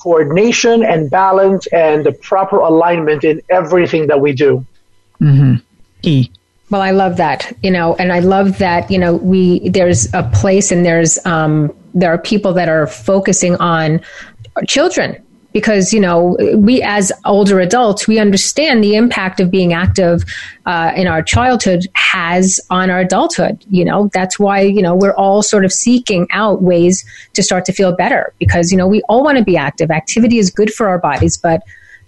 coordination 0.00 0.82
and 0.82 1.10
balance 1.10 1.66
and 1.68 2.04
the 2.04 2.12
proper 2.12 2.56
alignment 2.56 3.24
in 3.24 3.40
everything 3.50 4.06
that 4.08 4.20
we 4.20 4.32
do. 4.32 4.66
E. 6.02 6.30
Well, 6.70 6.80
I 6.80 6.92
love 6.92 7.16
that, 7.16 7.52
you 7.62 7.70
know, 7.70 7.96
and 7.96 8.12
I 8.12 8.20
love 8.20 8.58
that, 8.58 8.90
you 8.90 8.98
know, 8.98 9.16
we, 9.16 9.68
there's 9.70 10.12
a 10.14 10.22
place 10.22 10.70
and 10.70 10.86
there's, 10.86 11.24
um, 11.26 11.74
there 11.94 12.12
are 12.12 12.18
people 12.18 12.52
that 12.54 12.68
are 12.68 12.86
focusing 12.86 13.56
on 13.56 14.00
children 14.68 15.20
because, 15.52 15.92
you 15.92 16.00
know, 16.00 16.36
we 16.56 16.82
as 16.82 17.10
older 17.24 17.60
adults, 17.60 18.06
we 18.06 18.18
understand 18.18 18.82
the 18.84 18.94
impact 18.94 19.40
of 19.40 19.50
being 19.50 19.72
active, 19.72 20.24
uh, 20.66 20.92
in 20.94 21.06
our 21.06 21.22
childhood 21.22 21.86
has 21.94 22.60
on 22.70 22.90
our 22.90 23.00
adulthood. 23.00 23.64
You 23.68 23.84
know, 23.84 24.10
that's 24.12 24.38
why, 24.38 24.60
you 24.60 24.82
know, 24.82 24.94
we're 24.94 25.14
all 25.14 25.42
sort 25.42 25.64
of 25.64 25.72
seeking 25.72 26.26
out 26.30 26.62
ways 26.62 27.04
to 27.34 27.42
start 27.42 27.64
to 27.66 27.72
feel 27.72 27.94
better 27.94 28.32
because, 28.38 28.70
you 28.70 28.78
know, 28.78 28.86
we 28.86 29.02
all 29.08 29.24
want 29.24 29.38
to 29.38 29.44
be 29.44 29.56
active. 29.56 29.90
Activity 29.90 30.38
is 30.38 30.50
good 30.50 30.72
for 30.72 30.88
our 30.88 30.98
bodies, 30.98 31.36
but, 31.36 31.62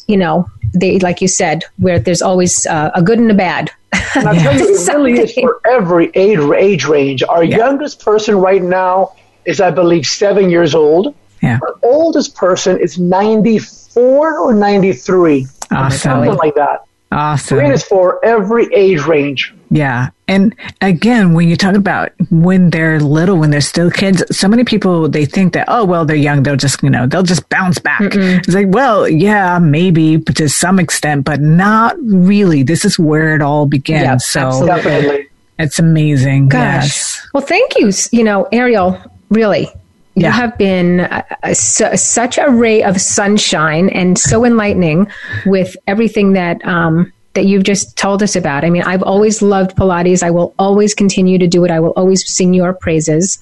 you 0.07 0.17
know, 0.17 0.47
they, 0.75 0.99
like 1.01 1.21
you 1.21 1.29
said, 1.29 1.65
where 1.79 1.99
there's 1.99 2.23
always 2.23 2.67
uh, 2.67 2.91
a 2.95 3.03
good 3.03 3.19
and 3.19 3.31
a 3.31 3.35
bad. 3.35 3.71
And 4.15 4.29
I 4.29 4.39
tell 4.39 4.55
you, 4.59 4.75
it 4.75 4.89
really 4.89 5.13
is 5.21 5.35
for 5.35 5.61
every 5.67 6.11
age, 6.15 6.39
age 6.39 6.85
range. 6.85 7.23
Our 7.23 7.45
youngest 7.45 8.01
person 8.01 8.37
right 8.37 8.63
now 8.63 9.15
is, 9.45 9.61
I 9.61 9.71
believe, 9.71 10.07
seven 10.07 10.51
years 10.51 10.75
old. 10.75 11.15
Yeah. 11.43 11.59
Our 11.63 11.77
oldest 11.83 12.35
person 12.37 12.79
is 12.79 12.99
94 12.99 14.39
or 14.39 14.55
93. 14.55 15.47
Awesome. 15.71 15.99
Something 15.99 16.35
like 16.35 16.55
that. 16.55 16.85
Awesome. 17.11 17.61
It 17.61 17.73
is 17.73 17.83
for 17.85 18.25
every 18.25 18.73
age 18.73 19.03
range. 19.03 19.53
Yeah. 19.71 20.11
And 20.29 20.55
again, 20.81 21.35
when 21.35 21.47
you 21.47 21.57
talk 21.57 21.75
about 21.75 22.11
when 22.31 22.71
they're 22.71 23.01
little, 23.01 23.37
when 23.37 23.51
they're 23.51 23.61
still 23.61 23.91
kids, 23.91 24.25
so 24.35 24.49
many 24.49 24.65
people, 24.65 25.09
they 25.09 25.27
think 25.27 25.53
that, 25.53 25.67
oh, 25.69 25.85
well, 25.85 26.07
they're 26.07 26.17
young. 26.17 26.43
They'll 26.43 26.57
just, 26.57 26.83
you 26.83 26.89
know, 26.89 27.07
they'll 27.07 27.23
just 27.23 27.47
bounce 27.51 27.79
back. 27.79 28.01
It's 28.15 28.55
like, 28.55 28.69
well, 28.71 29.07
yeah, 29.07 29.59
maybe 29.59 30.17
but 30.17 30.37
to 30.37 30.49
some 30.49 30.79
extent, 30.79 31.27
but 31.27 31.41
not 31.41 31.97
really. 32.01 32.63
This 32.63 32.87
is 32.87 32.99
where 32.99 33.35
it 33.35 33.43
all 33.43 33.67
begins. 33.67 34.05
Yep, 34.05 34.21
so 34.21 34.41
absolutely. 34.41 34.75
Definitely. 34.77 35.29
it's 35.59 35.79
amazing. 35.79 36.49
Gosh. 36.49 36.85
Yes. 36.85 37.29
Well, 37.35 37.45
thank 37.45 37.79
you. 37.79 37.93
You 38.11 38.25
know, 38.25 38.49
Ariel, 38.53 38.99
really. 39.29 39.69
You 40.15 40.25
Yeah. 40.25 40.31
have 40.33 40.59
been 40.59 41.01
uh, 41.01 41.23
uh, 41.43 41.55
su- 41.55 41.97
such 41.97 42.37
a 42.39 42.51
ray 42.51 42.83
of 42.83 43.01
sunshine 43.01 43.89
and 43.91 44.19
so 44.19 44.45
enlightening 44.51 45.07
with 45.47 45.77
everything 45.87 46.35
that 46.35 46.63
um, 46.67 47.11
that 47.35 47.47
you've 47.47 47.65
just 47.65 47.97
told 47.97 48.23
us 48.23 48.37
about. 48.37 48.63
I 48.63 48.69
mean, 48.71 48.83
I've 48.83 49.03
always 49.03 49.41
loved 49.41 49.75
Pilates. 49.75 50.23
I 50.23 50.31
will 50.31 50.55
always 50.59 50.93
continue 50.95 51.39
to 51.39 51.47
do 51.47 51.65
it. 51.65 51.71
I 51.71 51.81
will 51.81 51.93
always 51.97 52.31
sing 52.31 52.53
your 52.53 52.75
praises. 52.75 53.39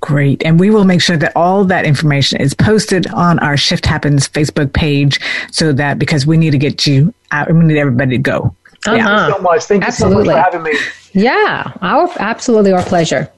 Great. 0.00 0.42
And 0.44 0.60
we 0.60 0.70
will 0.70 0.84
make 0.84 1.00
sure 1.00 1.16
that 1.16 1.32
all 1.36 1.64
that 1.64 1.84
information 1.84 2.40
is 2.40 2.54
posted 2.54 3.06
on 3.08 3.38
our 3.38 3.56
Shift 3.56 3.86
Happens 3.86 4.28
Facebook 4.28 4.72
page 4.72 5.20
so 5.52 5.72
that 5.72 5.98
because 5.98 6.26
we 6.26 6.36
need 6.36 6.50
to 6.50 6.58
get 6.58 6.86
you 6.86 7.14
out, 7.30 7.50
we 7.50 7.58
need 7.64 7.78
everybody 7.78 8.10
to 8.12 8.18
go. 8.18 8.54
Uh-huh. 8.86 8.96
Thank 8.96 9.28
you 9.28 9.34
so 9.34 9.42
much. 9.42 9.64
Thank 9.64 9.84
you 9.84 9.92
so 9.92 10.06
Absolutely. 10.06 10.34
much 10.34 10.44
for 10.44 10.50
having 10.50 10.62
me. 10.62 10.78
Yeah, 11.12 11.72
our 11.80 12.10
absolutely 12.18 12.72
our 12.72 12.82
pleasure. 12.82 13.30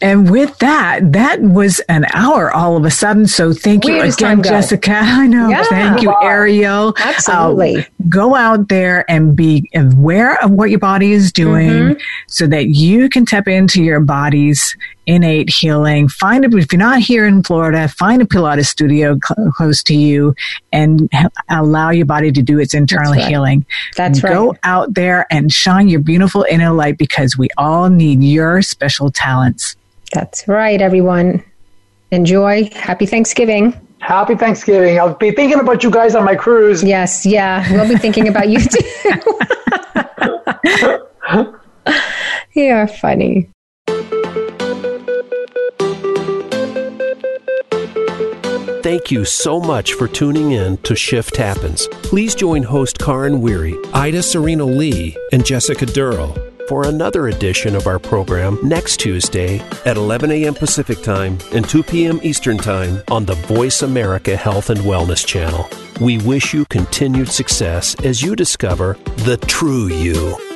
And 0.00 0.30
with 0.30 0.58
that, 0.58 1.12
that 1.12 1.40
was 1.40 1.80
an 1.88 2.06
hour 2.12 2.52
all 2.52 2.76
of 2.76 2.84
a 2.84 2.90
sudden. 2.90 3.26
So 3.26 3.52
thank 3.52 3.86
you 3.86 4.00
again, 4.00 4.42
Jessica. 4.42 4.92
I 5.02 5.26
know. 5.26 5.48
Yeah. 5.48 5.64
Thank 5.64 6.02
you, 6.02 6.14
Ariel. 6.22 6.94
Absolutely. 6.98 7.78
Uh, 7.78 7.84
go 8.08 8.34
out 8.34 8.68
there 8.68 9.08
and 9.10 9.36
be 9.36 9.68
aware 9.74 10.42
of 10.42 10.50
what 10.50 10.70
your 10.70 10.78
body 10.78 11.12
is 11.12 11.32
doing 11.32 11.70
mm-hmm. 11.70 12.00
so 12.26 12.46
that 12.46 12.68
you 12.68 13.08
can 13.08 13.24
tap 13.24 13.48
into 13.48 13.82
your 13.82 14.00
body's 14.00 14.76
innate 15.06 15.50
healing. 15.50 16.08
Find 16.08 16.44
a, 16.44 16.56
if 16.56 16.72
you're 16.72 16.78
not 16.78 17.00
here 17.00 17.26
in 17.26 17.42
Florida, 17.42 17.88
find 17.88 18.22
a 18.22 18.24
Pilates 18.24 18.66
studio 18.66 19.18
cl- 19.22 19.52
close 19.52 19.82
to 19.84 19.94
you 19.94 20.34
and 20.72 21.10
allow 21.48 21.90
your 21.90 22.06
body 22.06 22.32
to 22.32 22.42
do 22.42 22.58
its 22.58 22.74
internal 22.74 23.12
That's 23.12 23.24
right. 23.24 23.30
healing. 23.30 23.66
That's 23.96 24.20
Go 24.20 24.28
right. 24.28 24.34
Go 24.34 24.56
out 24.62 24.94
there 24.94 25.26
and 25.30 25.52
shine 25.52 25.88
your 25.88 26.00
beautiful 26.00 26.44
inner 26.48 26.72
light 26.72 26.98
because 26.98 27.36
we 27.36 27.48
all 27.56 27.88
need 27.88 28.22
your 28.22 28.62
special 28.62 29.10
talents. 29.10 29.76
That's 30.12 30.46
right, 30.46 30.80
everyone. 30.80 31.42
Enjoy. 32.10 32.68
Happy 32.74 33.06
Thanksgiving. 33.06 33.74
Happy 34.00 34.34
Thanksgiving. 34.34 34.98
I'll 34.98 35.14
be 35.14 35.30
thinking 35.30 35.60
about 35.60 35.82
you 35.82 35.90
guys 35.90 36.14
on 36.14 36.24
my 36.24 36.34
cruise. 36.34 36.82
Yes, 36.82 37.24
yeah. 37.24 37.70
We'll 37.72 37.88
be 37.88 37.96
thinking 37.96 38.28
about 38.28 38.48
you 38.48 38.58
too. 38.58 38.78
You're 42.54 42.86
funny. 42.86 43.48
Thank 48.82 49.12
you 49.12 49.24
so 49.24 49.60
much 49.60 49.92
for 49.92 50.08
tuning 50.08 50.50
in 50.50 50.76
to 50.78 50.96
Shift 50.96 51.36
Happens. 51.36 51.86
Please 52.02 52.34
join 52.34 52.64
host 52.64 52.98
Karin 52.98 53.40
Weary, 53.40 53.76
Ida 53.94 54.24
Serena 54.24 54.64
Lee, 54.64 55.16
and 55.30 55.46
Jessica 55.46 55.86
Durrell 55.86 56.36
for 56.68 56.88
another 56.88 57.28
edition 57.28 57.76
of 57.76 57.86
our 57.86 58.00
program 58.00 58.58
next 58.60 58.98
Tuesday 58.98 59.60
at 59.86 59.96
11 59.96 60.32
a.m. 60.32 60.54
Pacific 60.54 61.00
Time 61.00 61.38
and 61.52 61.68
2 61.68 61.84
p.m. 61.84 62.18
Eastern 62.24 62.58
Time 62.58 63.00
on 63.08 63.24
the 63.24 63.34
Voice 63.34 63.82
America 63.82 64.36
Health 64.36 64.68
and 64.68 64.80
Wellness 64.80 65.24
Channel. 65.24 65.68
We 66.00 66.18
wish 66.18 66.52
you 66.52 66.64
continued 66.64 67.28
success 67.28 67.94
as 68.04 68.20
you 68.20 68.34
discover 68.34 68.94
the 69.18 69.36
true 69.46 69.86
you. 69.86 70.51